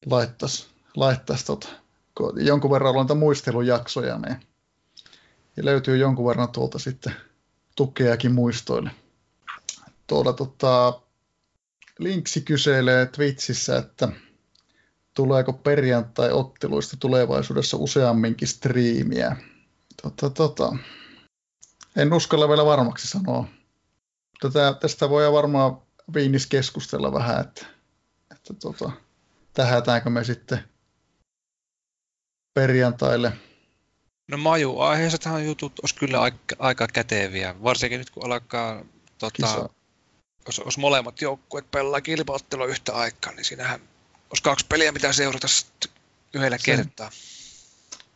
laittaisi, 0.05 0.67
laittaisi 0.95 1.45
tuota, 1.45 1.67
jonkun 2.35 2.71
verran 2.71 3.11
on 3.11 3.17
muistelujaksoja, 3.17 4.17
niin 4.17 4.37
ja 5.57 5.65
löytyy 5.65 5.97
jonkun 5.97 6.27
verran 6.27 6.49
tuolta 6.49 6.79
sitten 6.79 7.15
tukeakin 7.75 8.31
muistoille. 8.33 8.91
Tuolla 10.07 10.33
tota, 10.33 11.01
Linksi 11.99 12.41
kyselee 12.41 13.05
Twitchissä, 13.05 13.77
että 13.77 14.09
tuleeko 15.13 15.53
perjantai-otteluista 15.53 16.97
tulevaisuudessa 16.97 17.77
useamminkin 17.77 18.47
striimiä. 18.47 19.35
Tota, 20.01 20.29
tota. 20.29 20.77
En 21.95 22.13
uskalla 22.13 22.49
vielä 22.49 22.65
varmaksi 22.65 23.07
sanoa. 23.07 23.47
Tätä, 24.41 24.77
tästä 24.81 25.09
voi 25.09 25.31
varmaan 25.31 25.81
viinis 26.13 26.47
keskustella 26.47 27.13
vähän, 27.13 27.41
että, 27.41 27.65
että 28.31 28.53
tota, 28.53 28.91
tähätäänkö 29.53 30.09
me 30.09 30.23
sitten 30.23 30.63
perjantaille. 32.53 33.33
No 34.27 34.37
aiheessahan 34.79 35.45
jutut 35.45 35.79
olisi 35.79 35.95
kyllä 35.95 36.21
aika, 36.21 36.55
aika 36.59 36.87
käteviä, 36.87 37.55
varsinkin 37.63 37.99
nyt 37.99 38.09
kun 38.09 38.25
alkaa 38.25 38.85
tota, 39.17 39.69
jos, 40.45 40.61
jos 40.65 40.77
molemmat 40.77 41.21
joukkueet 41.21 41.71
pelaa 41.71 42.01
kilpaottelua 42.01 42.65
yhtä 42.65 42.93
aikaa, 42.93 43.33
niin 43.33 43.45
siinähän 43.45 43.79
olisi 44.29 44.43
kaksi 44.43 44.65
peliä, 44.69 44.91
mitä 44.91 45.13
seurata 45.13 45.47
yhdellä 46.33 46.57
se, 46.57 46.63
kertaa. 46.65 47.11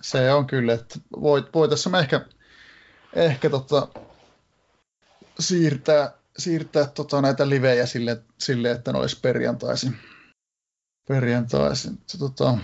Se 0.02 0.34
on 0.34 0.48
kyllä, 0.48 0.74
että 0.74 1.00
voitaisiin 1.54 1.92
me 1.92 2.00
ehkä, 2.00 2.26
ehkä 3.14 3.50
tota, 3.50 3.88
siirtää, 5.40 6.14
siirtää 6.38 6.86
tota 6.86 7.22
näitä 7.22 7.50
livejä 7.50 7.86
sille, 7.86 8.22
sille, 8.38 8.72
että 8.72 8.92
ne 8.92 9.00
olisi 9.00 9.20
perjantaisin. 9.20 9.98
perjantaisin. 11.08 12.00
Se, 12.08 12.18
tota... 12.18 12.58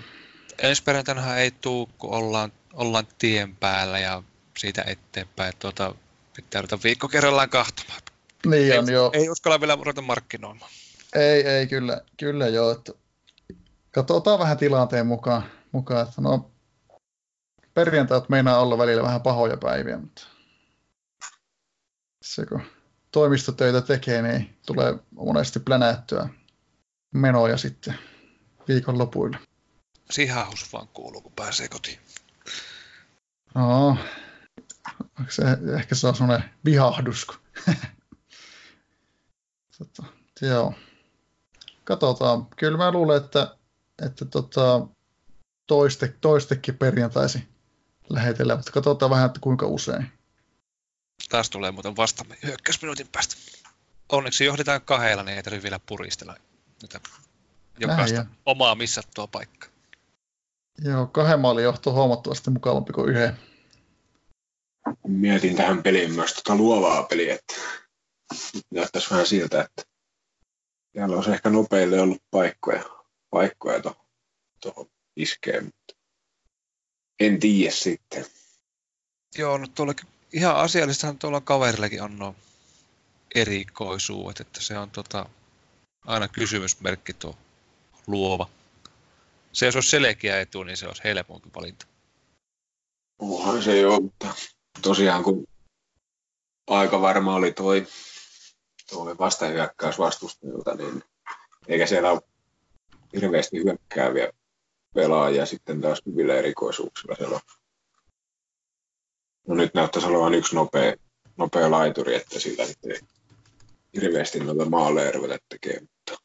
Ensi 0.58 0.84
perjantaina 0.84 1.38
ei 1.38 1.52
tule, 1.52 1.88
kun 1.98 2.10
ollaan, 2.10 2.52
ollaan 2.74 3.08
tien 3.20 3.56
päällä 3.56 4.00
ja 4.00 4.24
siitä 4.58 4.84
eteenpäin. 4.88 5.54
Tuota, 5.60 5.96
pitää 6.36 6.62
ruveta 6.62 6.80
viikko 6.84 7.08
kerrallaan 7.08 7.50
kahtomaan. 7.50 8.02
Niin 8.46 8.80
on, 8.80 8.90
ei, 8.90 8.94
joo. 8.94 9.12
Ei 9.14 9.30
uskalla 9.30 9.60
vielä 9.60 9.76
ruveta 9.76 10.02
markkinoimaan. 10.02 10.72
Ei, 11.16 11.48
ei, 11.48 11.68
kyllä, 11.68 12.02
kyllä 12.18 12.48
joo. 12.48 12.72
Että 12.72 12.94
katsotaan 13.92 14.40
vähän 14.40 14.58
tilanteen 14.58 15.08
mukaan, 15.08 15.44
mukaan 15.72 16.08
että 16.08 16.22
no, 16.22 16.52
perjantait 17.74 18.30
meinaa 18.30 18.60
olla 18.60 18.78
välillä 18.78 19.04
vähän 19.04 19.22
pahoja 19.22 19.58
päiviä, 19.58 19.98
mutta 19.98 20.28
se 22.22 22.46
kun 22.46 22.62
toimistotöitä 23.12 23.82
tekee, 23.82 24.22
niin 24.22 24.58
tulee 24.66 25.00
monesti 25.12 25.60
plänättyä 25.60 26.30
menoja 27.14 27.58
sitten 27.58 27.98
viikonlopuille. 28.68 29.38
Sihahus 30.12 30.74
vaan 30.74 30.88
kuuluu, 30.88 31.22
kun 31.22 31.32
pääsee 31.36 31.68
kotiin. 31.68 32.00
No, 33.56 33.98
se, 35.30 35.44
ehkä 35.78 35.96
se 35.96 36.08
on 36.08 36.16
semmoinen 36.16 36.50
vihahdus. 36.66 37.28
Tota, 39.78 40.04
joo. 40.42 40.74
Katsotaan. 41.84 42.46
Kyllä 42.46 42.78
mä 42.78 42.92
luulen, 42.92 43.18
että 43.18 43.56
että 44.02 44.26
tota, 44.26 44.88
toiste, 45.68 46.16
toistekin 46.22 46.78
perjantaisi 46.78 47.48
lähetellä, 48.10 48.56
mutta 48.56 48.72
katsotaan 48.72 49.10
vähän, 49.10 49.26
että 49.26 49.40
kuinka 49.40 49.68
usein. 49.68 50.12
Taas 51.30 51.50
tulee 51.50 51.72
muuten 51.72 51.96
vastamme 51.96 52.38
hyökkäysminuutin 52.44 53.08
päästä. 53.08 53.36
Onneksi 54.12 54.46
johdetaan 54.46 54.82
kahdella, 54.82 55.24
niin 55.24 55.38
ei 55.38 55.44
tarvitse 55.44 55.64
vielä 55.64 55.80
puristella 55.80 56.36
Nyt 56.82 56.98
jokaista 57.80 58.24
Näin, 58.24 58.38
omaa 58.46 58.76
missattua 58.76 59.28
paikkaa. 59.28 59.70
Joo, 60.84 61.08
kahden 61.08 61.40
maalin 61.40 61.64
johto 61.64 61.90
on 61.90 61.96
huomattavasti 61.96 62.50
mukavampi 62.50 62.94
kuin 62.94 63.10
yhden. 63.10 63.38
Mietin 65.08 65.56
tähän 65.56 65.84
peliin 65.84 66.12
myös 66.12 66.34
tota 66.34 66.56
luovaa 66.56 67.04
peliä, 67.04 67.36
että 67.36 67.54
näyttäisi 68.74 69.10
vähän 69.10 69.26
siltä, 69.26 69.62
että 69.62 69.84
täällä 70.94 71.16
olisi 71.16 71.32
ehkä 71.32 71.50
nopeille 71.50 72.02
ollut 72.02 72.24
paikkoja 72.32 72.84
paikkoja 73.32 73.82
tuohon 73.82 74.06
to, 74.62 74.88
iskee, 75.16 75.62
mutta 75.62 75.94
en 77.20 77.40
tiedä 77.40 77.72
sitten. 77.72 78.26
Joo, 79.38 79.58
no 79.58 79.68
tuolla 79.68 79.94
ihan 80.34 80.56
asiallistahan 80.56 81.18
tuolla 81.18 81.42
kaverillakin 81.42 82.02
on 82.02 82.18
no 82.20 82.36
erikoisuudet, 83.36 84.40
että 84.40 84.62
se 84.62 84.78
on 84.78 84.92
tota, 84.92 85.26
aina 86.06 86.28
kysymysmerkki 86.28 87.14
tuo 87.14 87.38
luova. 88.08 88.50
Se 89.54 89.66
jos 89.66 89.76
olisi 89.76 89.90
selkeä 89.90 90.42
etu, 90.42 90.64
niin 90.64 90.78
se 90.78 90.88
olisi 90.88 91.04
helpompi 91.04 91.50
valinta. 91.56 91.86
Onhan 93.20 93.64
se 93.64 93.80
jo, 93.80 94.00
mutta 94.02 94.34
tosiaan 94.82 95.24
kun 95.24 95.48
aika 96.68 97.02
varma 97.02 97.36
oli 97.36 97.52
toi, 97.52 97.88
toi 98.90 99.18
vastahyökkäys 99.18 100.00
vastustajilta, 100.00 100.76
niin 100.76 101.04
eikä 101.68 101.88
siellä 101.88 102.12
ole 102.12 102.22
hirveästi 103.14 103.58
hyökkääviä 103.64 104.32
pelaajia 104.94 105.46
sitten 105.46 105.82
taas 105.82 106.02
hyvillä 106.06 106.36
erikoisuuksilla 106.36 107.16
siellä 107.16 107.36
on. 107.36 107.61
No 109.48 109.56
nyt 109.56 109.74
näyttäisi 109.74 110.08
olevan 110.08 110.34
yksi 110.34 110.56
nopea, 110.56 110.94
nopea 111.38 111.72
laituri, 111.72 112.16
että 112.16 112.40
sillä 112.40 112.66
nyt 112.66 112.78
ei 112.86 113.00
hirveästi 114.02 114.40
noita 114.40 114.66
maaleja 114.66 115.12
ruveta 115.12 115.38
tekemään. 115.50 115.88
Mutta... 115.96 116.22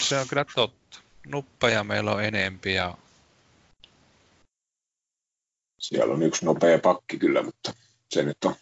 Se 0.00 0.18
on 0.18 0.28
kyllä 0.28 0.44
totta. 0.54 0.98
Nuppeja 1.26 1.84
meillä 1.84 2.12
on 2.12 2.24
enempi 2.24 2.74
ja... 2.74 2.98
Siellä 5.78 6.14
on 6.14 6.22
yksi 6.22 6.44
nopea 6.44 6.78
pakki 6.78 7.18
kyllä, 7.18 7.42
mutta 7.42 7.72
se 8.10 8.22
nyt 8.22 8.44
on 8.44 8.54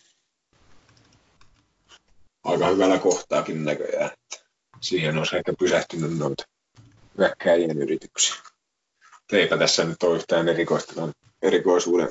aika 2.44 2.66
hyvällä 2.66 2.98
kohtaakin 2.98 3.64
näköjään. 3.64 4.12
Että 4.12 4.46
siihen 4.80 5.18
olisi 5.18 5.36
ehkä 5.36 5.52
pysähtynyt 5.58 6.18
noita 6.18 6.44
hyökkäjien 7.18 7.78
yrityksiä. 7.82 8.36
Eipä 9.32 9.56
tässä 9.58 9.84
nyt 9.84 10.02
ole 10.02 10.16
yhtään 10.16 10.46
erikoisuuden 11.46 12.08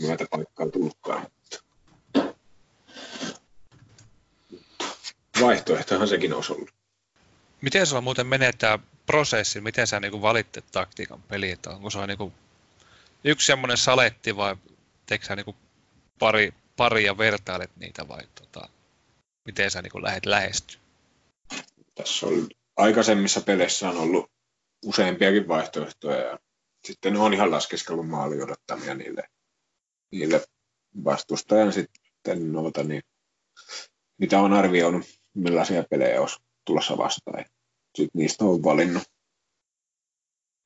myötä 0.00 0.26
paikkaa 0.30 0.66
tullutkaan. 0.70 1.26
Vaihtoehtohan 5.40 6.08
sekin 6.08 6.32
olisi 6.32 6.52
ollut. 6.52 6.70
Miten 7.60 7.86
sulla 7.86 8.00
muuten 8.00 8.26
menee 8.26 8.52
tämä 8.52 8.78
prosessi? 9.06 9.60
Miten 9.60 9.86
sä 9.86 10.00
niinku 10.00 10.22
valitte 10.22 10.62
taktiikan 10.72 11.22
peliä? 11.22 11.56
Onko 11.66 11.90
se 11.90 12.06
niinku 12.06 12.32
yksi 13.24 13.46
semmoinen 13.46 13.76
saletti 13.76 14.36
vai 14.36 14.56
teekö 15.06 15.24
sä 15.24 15.36
niinku 15.36 15.56
pari, 16.18 16.54
pari 16.76 17.04
ja 17.04 17.18
vertailet 17.18 17.70
niitä 17.76 18.08
vai 18.08 18.22
tota, 18.34 18.68
miten 19.46 19.70
sä 19.70 19.82
niinku 19.82 20.02
lähdet 20.02 20.26
lähestyä? 20.26 20.80
tässä 21.94 22.26
on 22.26 22.48
aikaisemmissa 22.76 23.40
peleissä 23.40 23.90
on 23.90 23.96
ollut 23.96 24.30
useampiakin 24.84 25.48
vaihtoehtoja 25.48 26.16
ja 26.16 26.38
sitten 26.86 27.16
on 27.16 27.34
ihan 27.34 27.50
laskeskelun 27.50 28.08
maali 28.08 28.42
odottamia 28.42 28.94
niille, 28.94 29.22
niille 30.12 30.46
vastustajan 31.04 31.72
sitten 31.72 32.52
noita, 32.52 32.82
niin, 32.82 33.02
mitä 34.18 34.40
on 34.40 34.52
arvioinut, 34.52 35.06
millaisia 35.34 35.84
pelejä 35.90 36.20
olisi 36.20 36.36
tulossa 36.64 36.98
vastaan. 36.98 37.44
Sitten 37.96 38.20
niistä 38.20 38.44
on 38.44 38.62
valinnut, 38.62 39.02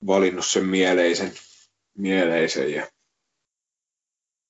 valinnut 0.07 0.47
sen 0.47 0.65
mieleisen, 0.65 1.33
mieleisen 1.99 2.73
ja 2.73 2.89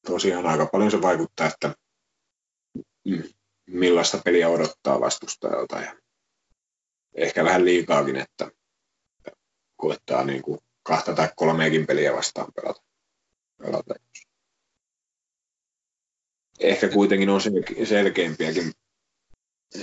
tosiaan 0.07 0.47
aika 0.47 0.67
paljon 0.67 0.91
se 0.91 1.03
vaikuttaa, 1.03 1.47
että 1.47 1.75
mm, 3.05 3.23
millaista 3.67 4.21
peliä 4.25 4.49
odottaa 4.49 5.01
vastustajalta 5.01 5.81
ja 5.81 5.97
ehkä 7.15 7.45
vähän 7.45 7.65
liikaakin, 7.65 8.17
että 8.17 8.51
koettaa 9.77 10.25
niin 10.25 10.43
kuin 10.43 10.59
kahta 10.85 11.15
tai 11.15 11.29
kolmeakin 11.37 11.87
peliä 11.87 12.13
vastaan 12.13 12.53
pelata. 12.53 12.83
pelata. 13.59 13.95
Ehkä 16.61 16.89
kuitenkin 16.89 17.31
on 17.31 17.41
selkeämpiäkin, 17.85 18.73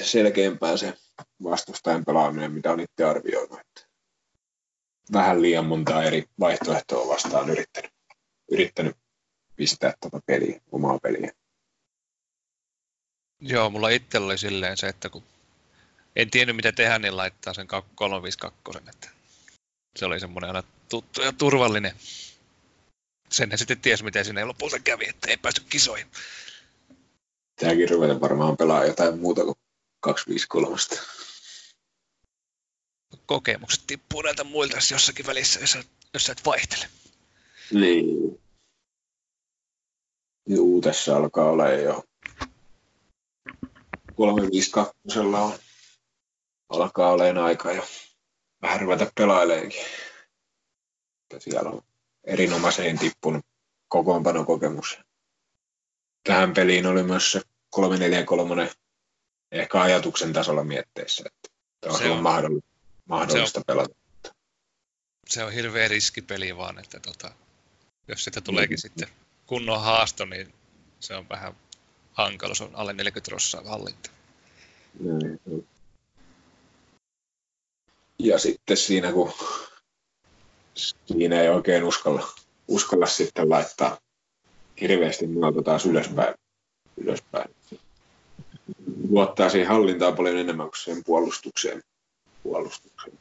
selkeämpää 0.01 0.77
se 0.77 0.93
vastustajan 1.43 2.05
pelaaminen, 2.05 2.51
mitä 2.51 2.71
on 2.71 2.79
itse 2.79 3.03
arvioinut. 3.03 3.59
Että 3.59 3.87
vähän 5.13 5.41
liian 5.41 5.65
monta 5.65 6.03
eri 6.03 6.25
vaihtoehtoa 6.39 7.07
vastaan 7.07 7.49
yrittänyt, 7.49 7.91
yrittänyt 8.51 8.97
pistää 9.55 9.93
tuota 10.01 10.19
peliä, 10.25 10.61
omaa 10.71 10.99
peliä. 10.99 11.31
Joo, 13.39 13.69
mulla 13.69 13.89
itsellä 13.89 14.25
oli 14.25 14.37
silleen 14.37 14.77
se, 14.77 14.87
että 14.87 15.09
kun 15.09 15.23
en 16.15 16.31
tiennyt 16.31 16.55
mitä 16.55 16.71
tehdä, 16.71 16.99
niin 16.99 17.17
laittaa 17.17 17.53
sen 17.53 17.67
352. 17.95 18.83
Että 18.89 19.20
se 19.95 20.05
oli 20.05 20.19
semmoinen 20.19 20.49
aina 20.49 20.63
tuttu 20.89 21.21
ja 21.21 21.33
turvallinen. 21.33 21.95
Sen 23.29 23.57
sitten 23.57 23.81
ties, 23.81 24.03
miten 24.03 24.25
sinne 24.25 24.45
lopulta 24.45 24.79
kävi, 24.79 25.09
että 25.09 25.29
ei 25.29 25.37
päästy 25.37 25.61
kisoihin. 25.69 26.07
Tämäkin 27.55 27.89
ruveta 27.89 28.21
varmaan 28.21 28.57
pelaa 28.57 28.85
jotain 28.85 29.19
muuta 29.19 29.43
kuin 29.43 29.55
253. 29.99 30.77
Kokemukset 33.25 33.83
tippuu 33.87 34.21
näiltä 34.21 34.43
muilta 34.43 34.77
jossakin 34.91 35.25
välissä, 35.25 35.59
jos, 35.59 35.77
jos 36.13 36.25
sä 36.25 36.31
et 36.31 36.45
vaihtele. 36.45 36.85
Niin. 37.71 38.05
Juu, 40.49 40.81
tässä 40.81 41.17
alkaa 41.17 41.49
olla 41.49 41.69
jo 41.69 42.03
352 44.15 45.19
on 45.19 45.59
alkaa 46.69 47.11
olemaan 47.11 47.45
aika 47.45 47.71
jo 47.71 47.87
vähän 48.61 48.81
ruveta 48.81 49.11
pelaileenkin. 49.15 49.85
Siellä 51.39 51.69
on 51.69 51.81
erinomaiseen 52.23 52.99
tippunut 52.99 53.45
kokoonpanokokemus. 53.87 54.99
Tähän 56.23 56.53
peliin 56.53 56.85
oli 56.85 57.03
myös 57.03 57.31
se 57.31 57.41
343 57.69 58.71
ehkä 59.51 59.81
ajatuksen 59.81 60.33
tasolla 60.33 60.63
mietteissä, 60.63 61.23
että 61.25 61.49
tämä 61.81 61.97
se 61.97 62.09
on 62.09 62.23
mahdollista, 62.23 62.69
mahdollista 63.05 63.51
se 63.51 63.59
on, 63.59 63.63
pelata. 63.67 63.95
Se 65.27 65.43
on 65.43 65.53
hirveä 65.53 65.87
riskipeli 65.87 66.57
vaan, 66.57 66.79
että 66.79 66.99
tota, 66.99 67.33
jos 68.07 68.23
sitä 68.23 68.41
tuleekin 68.41 68.75
mm. 68.75 68.81
sitten 68.81 69.07
kunnon 69.45 69.81
haasto, 69.81 70.25
niin 70.25 70.53
se 70.99 71.15
on 71.15 71.29
vähän 71.29 71.55
hankala, 72.13 72.55
se 72.55 72.63
on 72.63 72.75
alle 72.75 72.93
40 72.93 73.31
rossaa 73.31 73.63
hallinta. 73.63 74.09
Mm. 74.99 75.63
Ja 78.23 78.39
sitten 78.39 78.77
siinä, 78.77 79.11
kun 79.11 79.31
siinä 81.05 81.41
ei 81.41 81.49
oikein 81.49 81.83
uskalla, 81.83 82.27
uskalla 82.67 83.05
sitten 83.05 83.49
laittaa 83.49 83.97
hirveästi 84.81 85.27
muuta 85.27 85.61
taas 85.61 85.85
ylöspäin. 85.85 86.35
ylöspäin. 86.97 87.55
Luottaa 89.09 89.49
siihen 89.49 89.67
hallintaan 89.67 90.15
paljon 90.15 90.37
enemmän 90.37 90.67
kuin 90.67 90.77
siihen 90.83 91.03
puolustukseen. 91.03 91.83
puolustukseen. 92.43 93.17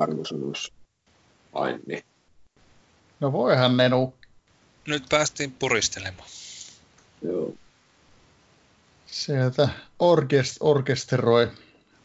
Arvosanoissa 0.00 0.72
aina 1.52 1.78
niin. 1.86 2.04
No 3.20 3.32
voihan 3.32 3.76
ne 3.76 3.88
nu. 3.88 4.14
Nyt 4.86 5.02
päästiin 5.08 5.52
puristelemaan. 5.52 6.28
Joo. 7.22 7.54
Sieltä 9.06 9.68
orkest, 9.98 10.56
orkesteroi 10.60 11.48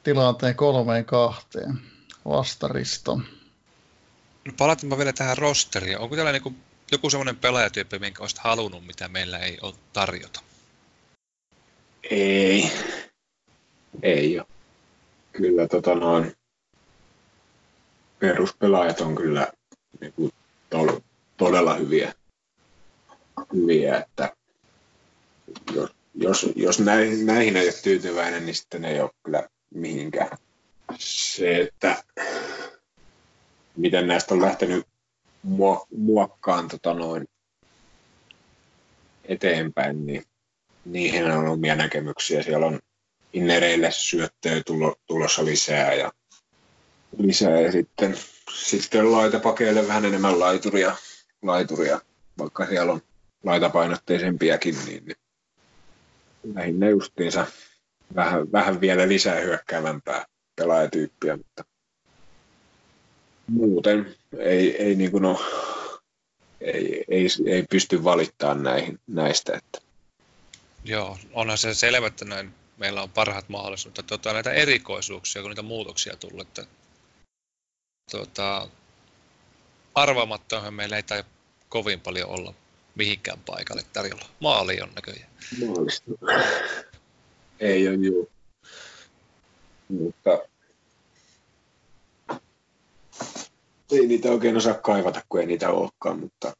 tilanteen 0.07 0.55
kolmeen 0.55 1.05
kahteen 1.05 1.79
vastaristo. 2.25 3.15
No 4.45 4.53
palataanpa 4.57 4.97
vielä 4.97 5.13
tähän 5.13 5.38
rosteriin. 5.38 5.99
Onko 5.99 6.15
täällä 6.15 6.31
niinku 6.31 6.53
joku 6.91 7.09
semmoinen 7.09 7.38
pelaajatyyppi, 7.38 7.99
minkä 7.99 8.23
olisit 8.23 8.38
halunnut, 8.38 8.85
mitä 8.85 9.07
meillä 9.07 9.38
ei 9.38 9.57
ole 9.61 9.73
tarjota? 9.93 10.39
Ei. 12.09 12.71
Ei 14.03 14.39
ole. 14.39 14.47
Kyllä 15.31 15.67
tota 15.67 15.95
noin, 15.95 16.35
peruspelaajat 18.19 19.01
on 19.01 19.15
kyllä 19.15 19.47
niin 20.01 20.13
kuin, 20.13 20.31
tol, 20.69 20.99
todella 21.38 21.73
hyviä, 21.73 22.13
hyviä 23.53 23.97
että 23.97 24.35
jos, 25.73 25.89
jos, 26.13 26.45
jos 26.55 26.79
näihin, 26.79 27.25
näihin 27.25 27.57
ei 27.57 27.65
ole 27.65 27.73
tyytyväinen, 27.84 28.45
niin 28.45 28.55
sitten 28.55 28.85
ei 28.85 29.01
ole 29.01 29.09
kyllä 29.23 29.49
mihinkään. 29.73 30.38
Se, 30.99 31.61
että 31.61 32.03
miten 33.76 34.07
näistä 34.07 34.34
on 34.34 34.41
lähtenyt 34.41 34.85
muokkaan 35.98 36.68
tota 36.68 36.94
noin 36.94 37.26
eteenpäin, 39.26 40.06
niin 40.06 40.23
niihin 40.85 41.31
on 41.31 41.48
omia 41.48 41.76
näkemyksiä. 41.76 42.44
Siellä 42.44 42.65
on 42.65 42.80
innereille 43.34 43.91
syöttöä 43.91 44.61
tulossa 45.07 45.45
lisää 45.45 45.94
ja 45.94 46.11
lisää 47.18 47.60
ja 47.60 47.72
sitten, 47.72 48.18
sitten 48.53 49.11
laitapakeille 49.11 49.88
vähän 49.88 50.06
enemmän 50.06 50.39
laituria, 50.39 50.95
laituria, 51.41 52.02
vaikka 52.38 52.65
siellä 52.65 52.94
on 52.94 53.02
laitapainotteisempiakin, 53.44 54.76
niin, 54.85 55.06
niin 55.06 55.18
lähinnä 56.53 56.89
justiinsa 56.89 57.48
vähän, 58.15 58.51
vähän 58.51 58.81
vielä 58.81 59.07
lisää 59.07 59.39
hyökkäävämpää 59.39 60.25
pelaajatyyppiä, 60.55 61.38
mutta 61.38 61.65
muuten 63.47 64.15
ei, 64.38 64.84
ei, 64.84 64.95
niin 64.95 65.11
kuin 65.11 65.23
no, 65.23 65.41
ei, 66.61 67.05
ei, 67.07 67.27
ei 67.45 67.63
pysty 67.69 68.03
valittamaan 68.03 68.63
näihin, 68.63 68.99
näistä. 69.07 69.57
Että. 69.57 69.81
Joo, 70.84 71.17
onhan 71.34 71.57
se 71.57 71.73
selvä, 71.73 72.07
että 72.07 72.25
näin 72.25 72.53
meillä 72.77 73.03
on 73.03 73.09
parhaat 73.09 73.49
mahdollisuudet. 73.49 74.07
Tuota, 74.07 74.34
näitä 74.34 74.51
erikoisuuksia, 74.51 75.41
kun 75.41 75.51
niitä 75.51 75.61
muutoksia 75.61 76.15
tullut, 76.15 76.47
että 76.47 76.65
tuota, 78.11 78.67
arvaamattomahan 79.95 80.73
meillä 80.73 80.95
ei 80.95 81.03
tai 81.03 81.23
kovin 81.69 82.01
paljon 82.01 82.29
olla 82.29 82.53
mihinkään 82.95 83.39
paikalle 83.45 83.84
tarjolla. 83.93 84.25
Maali 84.39 84.81
on 84.81 84.91
näköjään. 84.95 85.29
Maalista. 85.67 86.11
Ei 87.59 87.88
ole 87.88 87.95
juu. 87.95 88.29
Mutta 89.89 90.39
ei 93.91 94.07
niitä 94.07 94.29
oikein 94.31 94.57
osaa 94.57 94.73
kaivata, 94.73 95.21
kun 95.29 95.39
ei 95.39 95.45
niitä 95.45 95.69
olekaan, 95.69 96.19
mutta 96.19 96.53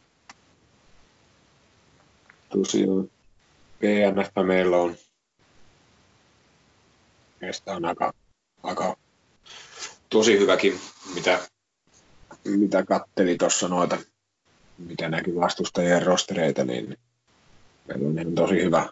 tosiaan 2.49 3.11
PNF 3.80 4.48
meillä 4.48 4.78
on 4.78 4.98
Meistä 7.41 7.76
on 7.76 7.86
aika, 7.86 8.14
aika 8.64 8.98
tosi 10.10 10.40
hyväkin, 10.40 10.80
mitä, 11.15 11.40
mitä 12.45 12.86
katteli 12.86 13.38
tuossa 13.38 13.68
noita, 13.68 13.98
mitä 14.78 15.10
näki 15.10 15.36
vastustajien 15.36 16.03
rostereita, 16.03 16.64
niin 16.64 16.98
meillä 17.88 18.30
on 18.30 18.36
tosi 18.36 18.56
hyvä, 18.64 18.90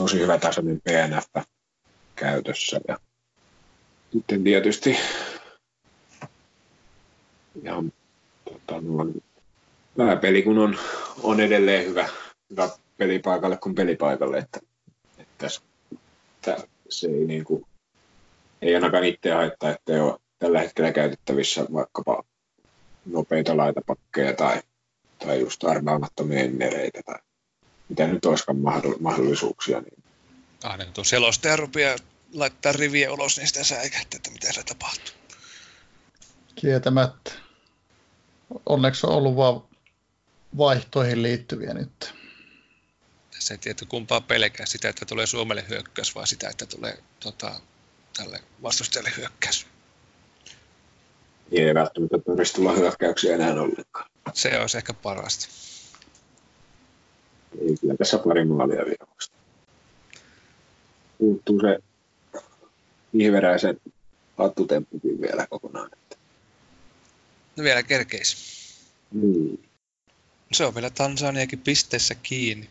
tosi 0.00 0.20
hyvä 0.20 0.38
tasoinen 0.38 0.80
PNF 0.80 1.46
käytössä. 2.16 2.80
Ja 2.88 2.98
sitten 4.12 4.44
tietysti 4.44 4.96
ihan 7.64 7.92
tota, 8.44 8.80
noin, 9.96 10.20
peli, 10.20 10.42
kun 10.42 10.58
on, 10.58 10.78
on 11.22 11.40
edelleen 11.40 11.86
hyvä, 11.86 12.08
hyvä 12.50 12.68
pelipaikalle 12.96 13.56
kuin 13.56 13.74
pelipaikalle, 13.74 14.38
että, 14.38 14.60
että, 15.18 15.46
että 16.36 16.68
se 16.88 17.06
ei, 17.06 17.24
niin 17.26 17.44
kuin, 17.44 17.66
ei 18.62 18.74
ainakaan 18.74 19.04
itse 19.04 19.32
haittaa, 19.32 19.70
että 19.70 19.92
ei 19.92 20.00
ole 20.00 20.18
tällä 20.38 20.60
hetkellä 20.60 20.92
käytettävissä 20.92 21.66
vaikkapa 21.72 22.22
nopeita 23.06 23.56
laitapakkeja 23.56 24.32
tai, 24.32 24.62
tai 25.18 25.40
just 25.40 25.64
arvaamattomia 25.64 26.40
ennereitä 26.40 27.00
tai 27.06 27.18
mitä 27.90 28.06
nyt 28.06 28.24
olisikaan 28.24 28.58
mahdollisuuksia. 29.00 29.80
Niin. 29.80 30.02
Ah, 30.64 30.78
niin 30.78 30.92
tuo 30.92 31.04
selostaja 31.04 31.56
rupeaa 31.56 31.96
laittaa 32.32 32.72
riviä 32.72 33.12
ulos, 33.12 33.36
niin 33.36 33.46
sitä 33.46 33.64
säikähtää, 33.64 34.16
että 34.16 34.30
mitä 34.30 34.52
se 34.52 34.62
tapahtuu. 34.62 35.14
Kietämättä. 36.54 37.32
Onneksi 38.66 39.06
on 39.06 39.12
ollut 39.12 39.36
vain 39.36 39.60
vaihtoihin 40.56 41.22
liittyviä 41.22 41.74
nyt. 41.74 42.14
Tässä 43.30 43.54
ei 43.54 43.58
tiedä 43.58 43.78
kumpaa 43.88 44.20
pelkää 44.20 44.66
sitä, 44.66 44.88
että 44.88 45.06
tulee 45.06 45.26
Suomelle 45.26 45.64
hyökkäys, 45.68 46.14
vaan 46.14 46.26
sitä, 46.26 46.48
että 46.48 46.66
tulee 46.66 46.98
tota, 47.20 47.60
tälle 48.16 48.40
vastustajalle 48.62 49.12
hyökkäys. 49.16 49.66
Ei 51.52 51.74
välttämättä 51.74 52.18
tarvitsisi 52.18 52.54
tulla 52.54 52.72
hyökkäyksiä 52.72 53.34
enää 53.34 53.52
ollenkaan. 53.52 54.10
Se 54.34 54.60
olisi 54.60 54.76
ehkä 54.76 54.92
parasta. 54.92 55.48
Ei, 57.58 57.76
kyllä 57.80 57.94
tässä 57.94 58.18
pari 58.18 58.44
maalia 58.44 58.84
vielä 58.84 59.06
vasta. 59.14 59.36
Puuttuu 61.18 61.60
se 61.60 61.78
ihveräisen 63.12 63.80
hattutemppukin 64.38 65.20
vielä 65.20 65.46
kokonaan. 65.50 65.90
No 67.56 67.64
vielä 67.64 67.82
kerkeis. 67.82 68.36
Niin. 69.12 69.64
Se 70.52 70.64
on 70.64 70.74
vielä 70.74 70.90
Tansaniakin 70.90 71.58
pisteessä 71.58 72.14
kiinni. 72.14 72.68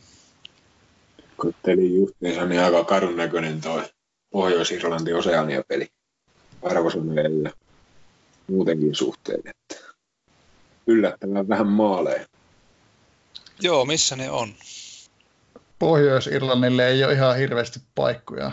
Kattelin 1.38 1.96
justiinsa 1.96 2.46
niin 2.46 2.62
aika 2.62 2.84
karun 2.84 3.18
näköinen 3.18 3.62
toi 3.62 3.84
Pohjois-Irlanti 4.30 5.14
Oseania-peli 5.14 5.88
arvosanoilla 6.62 7.52
muutenkin 8.48 8.96
suhteen, 8.96 9.42
että 9.46 9.76
yllättävän 10.88 11.48
vähän 11.48 11.68
maaleja. 11.68 12.28
Joo, 13.62 13.86
missä 13.86 14.16
ne 14.16 14.32
on? 14.32 14.54
Pohjois-Irlannille 15.80 16.88
ei 16.88 17.04
ole 17.04 17.14
ihan 17.14 17.38
hirveästi 17.38 17.80
paikkoja 17.96 18.52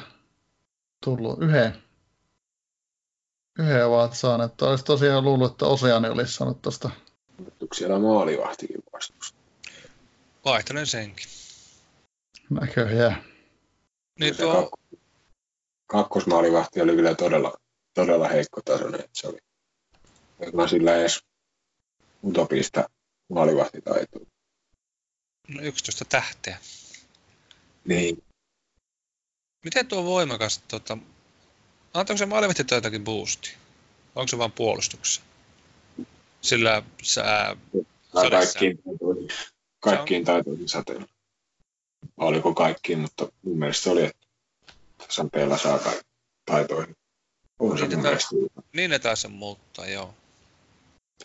tullut. 1.05 1.43
Yhden, 1.43 1.83
yhden 3.59 3.87
ovat 3.87 4.15
saaneet. 4.15 4.62
Olisi 4.62 4.85
tosiaan 4.85 5.24
luullut, 5.24 5.53
että 5.53 5.66
Oseani 5.66 6.09
olisi 6.09 6.33
saanut 6.33 6.62
tuosta. 6.62 6.91
Onko 7.61 7.74
siellä 7.74 7.99
maalivahtikin 7.99 8.83
vastusta? 8.93 9.39
Vaihtelen 10.45 10.87
senkin. 10.87 11.27
Näköjään. 12.51 13.24
Niin 14.20 14.37
tuo, 14.37 14.55
kakko- 14.55 14.99
kakkosmaalivahti 15.87 16.81
oli 16.81 16.97
kyllä 16.97 17.15
todella, 17.15 17.53
todella 17.95 18.28
heikko 18.28 18.61
tasoinen, 18.65 19.01
että 19.01 19.11
se 19.12 19.28
oli 19.28 19.39
Eikä 20.41 20.66
sillä 20.66 20.97
edes 20.97 21.24
utopista 22.24 22.89
maalivahtitaitoa. 23.31 24.36
No 25.48 25.62
11 25.62 26.05
tähteä. 26.05 26.59
Niin. 27.85 28.23
Miten 29.64 29.86
tuo 29.86 30.05
voimakas, 30.05 30.59
tota, 30.68 30.98
antaako 31.94 32.18
se 32.18 32.27
maalivahti 32.27 32.64
jotakin 32.70 33.05
boosti? 33.05 33.55
Onko 34.14 34.28
se 34.28 34.39
vain 34.39 34.52
puolustuksessa? 34.52 35.20
Sillä 36.40 36.82
sä, 37.02 37.56
kaikkiin 38.12 38.78
taitoihin, 38.82 39.28
kaikkiin 39.81 40.24
taitoihin 40.24 40.68
sateella. 40.68 41.06
Oliko 42.16 42.55
kaikkiin, 42.55 42.98
mutta 42.98 43.28
mun 43.43 43.59
mielestä 43.59 43.82
se 43.85 43.90
oli, 43.90 44.05
että 44.05 44.27
sateella 45.09 45.59
saa 45.59 45.78
kaikki 45.78 46.05
taitoihin. 46.47 46.97
On 47.59 47.78
se 47.78 47.85
Niitä 47.85 47.97
mun 47.97 48.05
taas- 48.05 48.32
mielestä. 48.32 48.62
niin 48.73 48.90
ne 48.90 48.98
taisi 48.98 49.23
sen 49.23 49.32
muuttaa, 49.32 49.86
joo. 49.86 50.14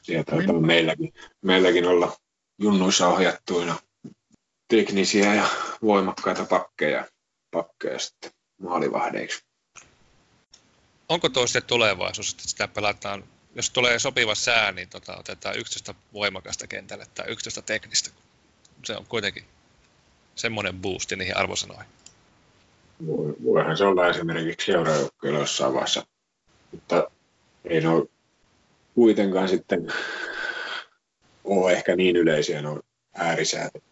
Sieltä 0.04 0.32
meilläkin, 0.62 1.14
meilläkin 1.42 1.86
olla 1.88 2.18
junnuissa 2.60 3.08
ohjattuina 3.08 3.80
teknisiä 4.72 5.34
ja 5.36 5.46
voimakkaita 5.82 6.46
pakkeja, 6.46 7.08
pakkeja 7.52 8.00
sitten 8.00 8.32
maalivahdeiksi. 8.62 9.44
Onko 11.10 11.30
tuo 11.30 11.48
sitten 11.48 11.64
tulevaisuus, 11.64 12.32
että 12.32 12.48
sitä 12.48 12.68
pelataan, 12.68 13.24
jos 13.56 13.70
tulee 13.70 14.00
sopiva 14.00 14.36
sää, 14.36 14.72
niin 14.72 14.90
tota, 14.90 15.18
otetaan 15.18 15.60
11 15.60 15.96
voimakasta 16.14 16.68
kentälle 16.68 17.06
tai 17.16 17.26
11 17.30 17.62
teknistä. 17.62 18.10
Se 18.84 18.96
on 18.98 19.06
kuitenkin 19.06 19.44
semmoinen 20.36 20.76
boosti 20.82 21.16
niihin 21.16 21.38
arvosanoihin. 21.38 21.88
Voi- 23.08 23.36
Voihan 23.44 23.78
se 23.78 23.86
olla 23.86 24.08
esimerkiksi 24.08 24.72
seuraajoukkueella 24.72 25.40
jossain 25.40 25.74
vaiheessa, 25.74 26.06
mutta 26.72 27.12
ei 27.66 27.82
ne 27.82 27.88
ole 27.88 28.08
kuitenkaan 28.96 29.50
sitten 29.50 29.94
ole 31.44 31.74
ehkä 31.74 31.96
niin 31.96 32.16
yleisiä 32.16 32.62
nuo 32.62 32.82
äärisäät. 33.16 33.91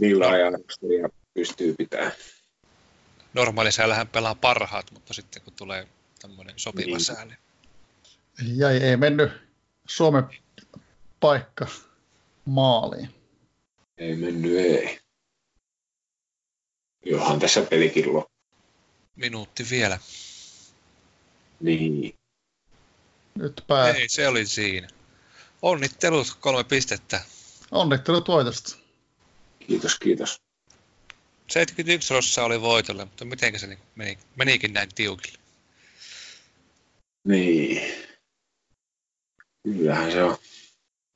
Niillä 0.00 0.28
ajanjaksoja 0.28 1.08
pystyy 1.34 1.74
pitämään. 1.78 2.12
Normaalisäällähän 3.34 4.08
pelaa 4.08 4.34
parhaat, 4.34 4.90
mutta 4.90 5.14
sitten 5.14 5.42
kun 5.42 5.52
tulee 5.52 5.88
tämmöinen 6.22 6.54
sopiva 6.58 6.86
Niin. 6.86 7.00
sää, 7.00 7.24
niin 7.24 7.38
Jäi, 8.56 8.76
ei 8.76 8.96
mennyt 8.96 9.32
Suomen 9.88 10.24
paikka 11.20 11.66
maaliin. 12.44 13.08
Ei 13.98 14.16
mennyt, 14.16 14.56
ei. 14.56 14.98
Johan 17.04 17.38
tässä 17.40 17.62
pelikin 17.62 18.12
loppu. 18.12 18.30
minuutti 19.16 19.66
vielä. 19.70 19.98
Niin. 21.60 22.14
Nyt 23.34 23.64
pää. 23.66 23.90
Ei, 23.90 24.08
se 24.08 24.28
oli 24.28 24.46
siinä. 24.46 24.88
Onnittelut, 25.62 26.36
kolme 26.40 26.64
pistettä. 26.64 27.20
Onnittelut 27.70 28.28
voitosta. 28.28 28.76
Kiitos, 29.66 29.98
kiitos. 29.98 30.42
71 31.50 32.14
rossaa 32.14 32.44
oli 32.44 32.60
voitolle, 32.60 33.04
mutta 33.04 33.24
miten 33.24 33.58
se 33.58 33.66
niin 33.66 33.78
meni, 33.94 34.18
menikin 34.36 34.72
näin 34.72 34.88
tiukille? 34.94 35.38
Niin. 37.24 37.92
Kyllähän 39.62 40.12
se 40.12 40.24
on 40.24 40.36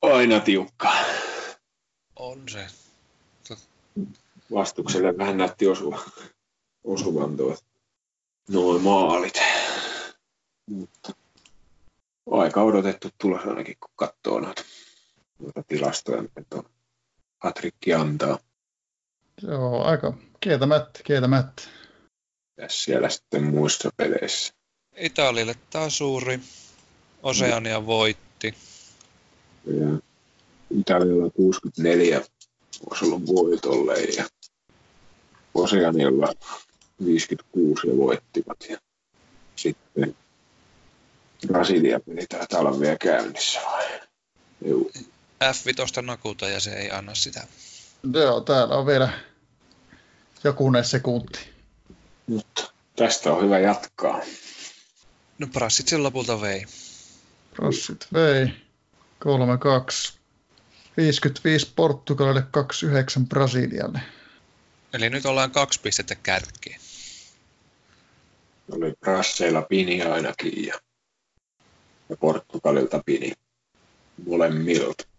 aina 0.01 0.39
tiukka. 0.39 0.93
On 2.15 2.49
se. 2.49 2.67
Vastukselle 4.53 5.17
vähän 5.17 5.37
näytti 5.37 5.67
osuva, 5.67 6.05
osuvan 6.83 7.37
tuo 7.37 7.57
noin 8.49 8.81
maalit. 8.81 9.39
Mutta 10.69 11.13
aika 12.31 12.63
odotettu 12.63 13.09
tulos 13.17 13.41
ainakin, 13.45 13.77
kun 13.79 13.89
katsoo 13.95 14.39
noita, 14.39 14.63
noita 15.39 15.63
tilastoja, 15.67 16.21
mitä 16.21 16.43
tuo 16.49 16.63
Patrikki 17.43 17.93
antaa. 17.93 18.39
Joo, 19.41 19.83
aika 19.83 20.13
kieltämättä, 20.39 20.99
kieltämättä. 21.03 21.63
Tässä 22.55 22.83
siellä 22.83 23.09
sitten 23.09 23.43
muissa 23.43 23.89
peleissä. 23.97 24.53
Italialle 24.97 25.55
tasuri. 25.69 26.39
Oseania 27.23 27.85
voitti. 27.85 28.53
Ja 29.65 29.99
Italialla 30.79 31.29
64 31.29 32.21
olisi 32.89 33.05
ollut 33.05 33.27
voitolle 33.27 33.99
ja 33.99 34.25
Oseanialla 35.53 36.33
56 37.05 37.87
ja 37.87 37.97
voittivat. 37.97 38.57
Ja 38.69 38.77
sitten 39.55 40.15
Brasilia 41.47 41.99
peli 41.99 42.25
taitaa 42.29 42.59
olla 42.59 42.79
vielä 42.79 42.97
käynnissä 42.97 43.59
vai? 43.65 43.99
Juu. 44.65 44.91
F5 45.41 46.01
nakuta 46.01 46.49
ja 46.49 46.59
se 46.59 46.73
ei 46.73 46.91
anna 46.91 47.15
sitä. 47.15 47.47
Joo, 48.13 48.41
täällä 48.41 48.75
on 48.75 48.85
vielä 48.85 49.09
jokunen 50.43 50.85
sekunti. 50.85 51.39
Mutta 52.27 52.71
tästä 52.95 53.33
on 53.33 53.43
hyvä 53.43 53.59
jatkaa. 53.59 54.21
No 55.39 55.47
Brassit 55.47 55.87
sen 55.87 56.03
lopulta 56.03 56.41
vei. 56.41 56.65
Rossit 57.55 58.07
vei 58.13 58.47
3-2. 59.25 60.21
55 60.97 61.71
Portugalille, 61.75 62.43
29 62.51 63.27
Brasilialle. 63.27 63.99
Eli 64.93 65.09
nyt 65.09 65.25
ollaan 65.25 65.51
kaksi 65.51 65.79
pistettä 65.81 66.15
kärkeen. 66.15 66.81
Oli 68.71 68.93
Brasseilla 68.99 69.61
Pini 69.61 70.01
ainakin 70.01 70.65
ja, 70.65 70.73
ja 72.09 72.17
Portugalilta 72.17 73.01
Pini 73.05 73.33
molemmilta. 74.25 75.10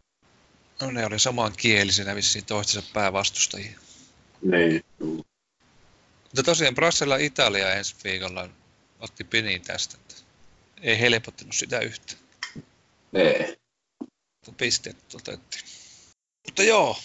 No 0.82 0.90
ne 0.90 1.06
oli 1.06 1.18
samankielisenä 1.18 2.14
vissiin 2.14 2.44
toistensa 2.44 2.90
päävastustajia. 2.92 3.78
Niin. 4.42 4.84
Mutta 5.00 6.42
tosiaan 6.44 6.74
Brassilla 6.74 7.16
Italia 7.16 7.74
ensi 7.74 7.96
viikolla 8.04 8.48
otti 9.00 9.24
piniin 9.24 9.62
tästä. 9.62 9.96
Että 9.96 10.14
ei 10.80 11.00
helpottanut 11.00 11.54
sitä 11.54 11.78
yhtä. 11.80 12.12
Ei. 13.14 13.56
Pisteet 14.56 15.14
otettiin. 15.14 15.64
Mutta 16.46 16.62
joo, 16.62 16.98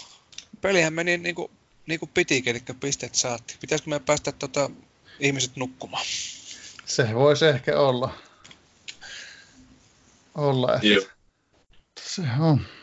pelihän 0.62 0.94
meni 0.94 1.18
niin 1.18 1.36
kuin, 1.36 1.52
niin 1.86 2.00
kuin 2.00 2.12
pitikin, 2.14 2.52
eli 2.52 2.64
pisteet 2.80 3.16
saatiin. 3.16 3.60
Pitäisikö 3.60 3.90
me 3.90 4.00
päästä 4.00 4.32
tota, 4.32 4.70
ihmiset 5.20 5.56
nukkumaan? 5.56 6.06
Se 6.86 7.14
voisi 7.14 7.46
ehkä 7.46 7.80
olla. 7.80 8.18
Olla, 10.36 10.76
että 10.76 10.88
Joo. 10.88 11.06
se 12.00 12.22
on. 12.40 12.77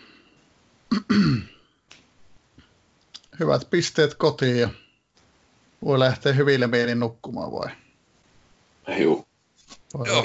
Hyvät 3.41 3.71
pisteet 3.71 4.15
kotiin 4.15 4.57
ja 4.57 4.69
voi 5.85 5.99
lähteä 5.99 6.33
hyvillä 6.33 6.67
mielin 6.67 7.01
nukkumaan 7.01 7.53
vai? 7.53 7.71
Juu. 8.99 9.27
Joo. 9.95 10.23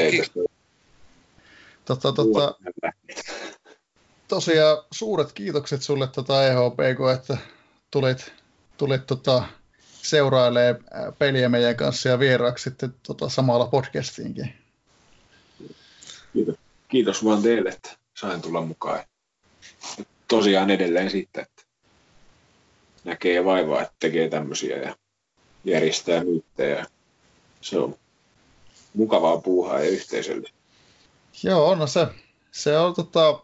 Tota, 1.86 2.14
tota, 2.14 2.56
tosiaan 4.28 4.78
suuret 4.92 5.32
kiitokset 5.34 5.82
sulle 5.82 6.08
tota 6.08 6.48
EHPK, 6.48 7.20
että 7.20 7.38
tulit, 7.92 8.34
tulit 8.78 9.08
tota, 9.08 9.44
seurailee 10.02 10.80
ää, 10.92 11.12
peliä 11.12 11.50
meidän 11.50 11.76
kanssa 11.76 12.10
ja 12.10 12.20
vieraaksi 12.20 12.64
sitten 12.64 12.96
tota, 13.04 13.30
samalla 13.30 13.66
podcastiinkin. 13.68 14.54
Kiitos. 16.34 16.56
Kiitos 16.88 17.26
vaan 17.26 17.42
teille, 17.42 17.70
että 17.70 17.98
sain 18.18 18.42
tulla 18.42 18.62
mukaan. 18.62 19.04
Tosiaan 20.30 20.70
edelleen 20.70 21.12
siitä, 21.12 21.42
että 21.42 21.64
näkee 23.04 23.46
vaivaa, 23.46 23.82
että 23.82 23.94
tekee 24.00 24.30
tämmöisiä 24.30 24.78
ja 24.78 24.96
järjestää 25.64 26.24
myyttejä. 26.24 26.86
Se 27.62 27.80
on 27.80 27.96
mukavaa 28.94 29.38
puuhaa 29.38 29.80
ja 29.80 29.90
yhteisöllistä. 29.90 30.58
Joo, 31.44 31.76
no 31.76 31.88
se, 31.88 32.08
se 32.52 32.78
on 32.78 32.96
tota, 32.96 33.44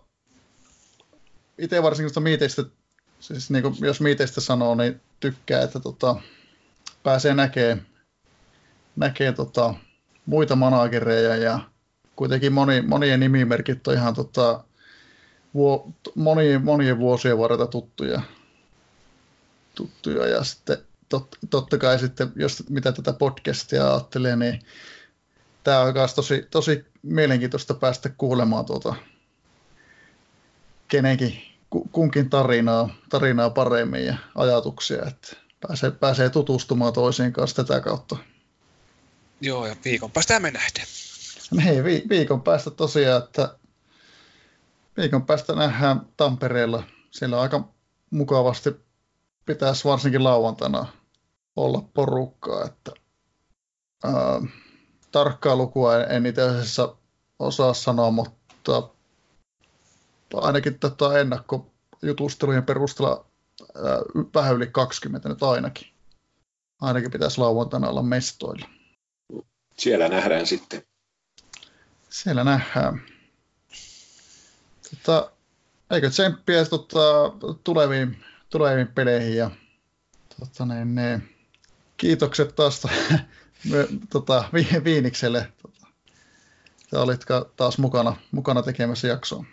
itse 1.57 1.83
varsinkin 1.83 2.09
sitä 2.09 2.19
miiteistä, 2.19 2.63
siis 3.19 3.49
niin 3.49 3.63
kuin, 3.63 3.75
jos 3.79 4.01
miiteistä 4.01 4.41
sanoo, 4.41 4.75
niin 4.75 5.01
tykkää, 5.19 5.61
että 5.61 5.79
tota, 5.79 6.15
pääsee 7.03 7.33
näkee, 7.33 7.77
näkee 8.95 9.31
tota, 9.31 9.73
muita 10.25 10.55
managereja 10.55 11.35
ja 11.35 11.59
kuitenkin 12.15 12.53
moni, 12.53 12.81
monien 12.81 13.19
nimimerkit 13.19 13.87
on 13.87 13.93
ihan 13.93 14.13
tota, 14.13 14.63
vuo, 15.55 15.91
monien, 16.15 16.65
monien 16.65 16.99
vuosien 16.99 17.37
varrella 17.37 17.67
tuttuja, 17.67 18.21
tuttuja 19.75 20.27
ja 20.27 20.43
sitten 20.43 20.77
tot, 21.09 21.35
totta 21.49 21.77
kai 21.77 21.99
sitten, 21.99 22.31
jos 22.35 22.63
mitä 22.69 22.91
tätä 22.91 23.13
podcastia 23.13 23.91
ajattelee, 23.91 24.35
niin 24.35 24.61
tämä 25.63 25.79
on 25.79 25.93
myös 25.93 26.13
tosi, 26.13 26.47
tosi 26.51 26.85
mielenkiintoista 27.01 27.73
päästä 27.73 28.09
kuulemaan 28.09 28.65
tuota 28.65 28.95
kenenkin 30.87 31.41
kunkin 31.91 32.29
tarinaa, 32.29 32.95
tarinaa 33.09 33.49
paremmin 33.49 34.05
ja 34.05 34.15
ajatuksia, 34.35 35.05
että 35.05 35.35
pääsee, 35.67 35.91
pääsee 35.91 36.29
tutustumaan 36.29 36.93
toisiin 36.93 37.33
kanssa 37.33 37.63
tätä 37.63 37.81
kautta. 37.81 38.17
Joo, 39.41 39.67
ja 39.67 39.75
viikon 39.85 40.11
päästä 40.11 40.39
me 40.39 40.51
nähdään. 40.51 40.87
Niin, 41.51 41.83
vi- 41.83 42.03
viikon 42.09 42.41
päästä 42.41 42.71
tosiaan, 42.71 43.23
että 43.23 43.57
viikon 44.97 45.25
päästä 45.25 45.55
nähdään 45.55 46.01
Tampereella. 46.17 46.83
Siellä 47.11 47.35
on 47.35 47.41
aika 47.41 47.69
mukavasti 48.09 48.75
pitäisi 49.45 49.85
varsinkin 49.85 50.23
lauantaina 50.23 50.85
olla 51.55 51.81
porukkaa, 51.93 52.65
että 52.65 52.91
ää, 54.03 54.41
tarkkaa 55.11 55.55
lukua 55.55 55.95
en, 55.97 56.11
en 56.11 56.25
itse 56.25 56.41
asiassa 56.41 56.95
osaa 57.39 57.73
sanoa, 57.73 58.11
mutta 58.11 58.89
ainakin 60.33 60.79
tätä 60.79 61.19
ennakkojutustelujen 61.19 62.63
perusteella 62.63 63.25
ää, 63.75 63.97
vähän 64.33 64.55
yli 64.55 64.67
20 64.67 65.29
nyt 65.29 65.43
ainakin. 65.43 65.87
Ainakin 66.81 67.11
pitäisi 67.11 67.41
lauantaina 67.41 67.89
olla 67.89 68.03
mestoilla. 68.03 68.67
Siellä 69.77 70.09
nähdään 70.09 70.45
sitten. 70.47 70.83
Siellä 72.09 72.43
nähdään. 72.43 73.14
Tota, 74.89 75.31
eikö 75.91 76.09
tsemppiä 76.09 76.65
tota, 76.65 76.99
tuleviin, 77.63 78.23
tuleviin 78.49 78.87
peleihin 78.87 79.35
ja 79.35 79.51
tota, 80.39 80.65
niin, 80.65 80.95
niin, 80.95 81.35
kiitokset 81.97 82.55
taas 82.55 82.83
me, 83.69 83.87
tota, 84.09 84.49
vi, 84.53 84.67
Viinikselle. 84.83 85.51
Tota, 85.61 85.87
sä 86.91 87.01
olit 87.01 87.21
taas 87.55 87.77
mukana, 87.77 88.15
mukana 88.31 88.61
tekemässä 88.61 89.07
jaksoa. 89.07 89.45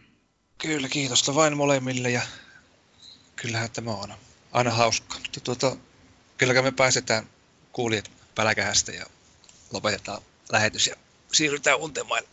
Kyllä, 0.58 0.88
kiitosta 0.88 1.34
vain 1.34 1.56
molemmille 1.56 2.10
ja 2.10 2.22
kyllähän 3.36 3.70
tämä 3.70 3.90
on 3.90 4.14
aina 4.52 4.70
hauska. 4.70 5.14
Mutta 5.18 5.40
tuota, 5.40 5.76
kyllä 6.38 6.62
me 6.62 6.70
pääsetään 6.70 7.26
kuulijat 7.72 8.10
päläkähästä 8.34 8.92
ja 8.92 9.06
lopetetaan 9.72 10.22
lähetys 10.52 10.86
ja 10.86 10.96
siirrytään 11.32 11.78
untemaille. 11.78 12.28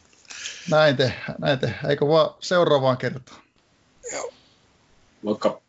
Näin 0.71 0.97
tehdään, 0.97 1.35
näin 1.39 1.59
tehdään. 1.59 1.89
Eikö 1.89 2.07
vaan 2.07 2.29
seuraavaan 2.39 2.97
kertaan? 2.97 3.41
Joo. 4.13 4.33
Moikka. 5.21 5.61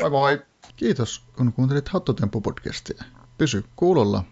Moi 0.00 0.10
moi. 0.10 0.42
Kiitos, 0.76 1.22
kun 1.36 1.52
kuuntelit 1.52 1.88
Hattotempo-podcastia. 1.88 3.04
Pysy 3.38 3.64
kuulolla 3.76 4.24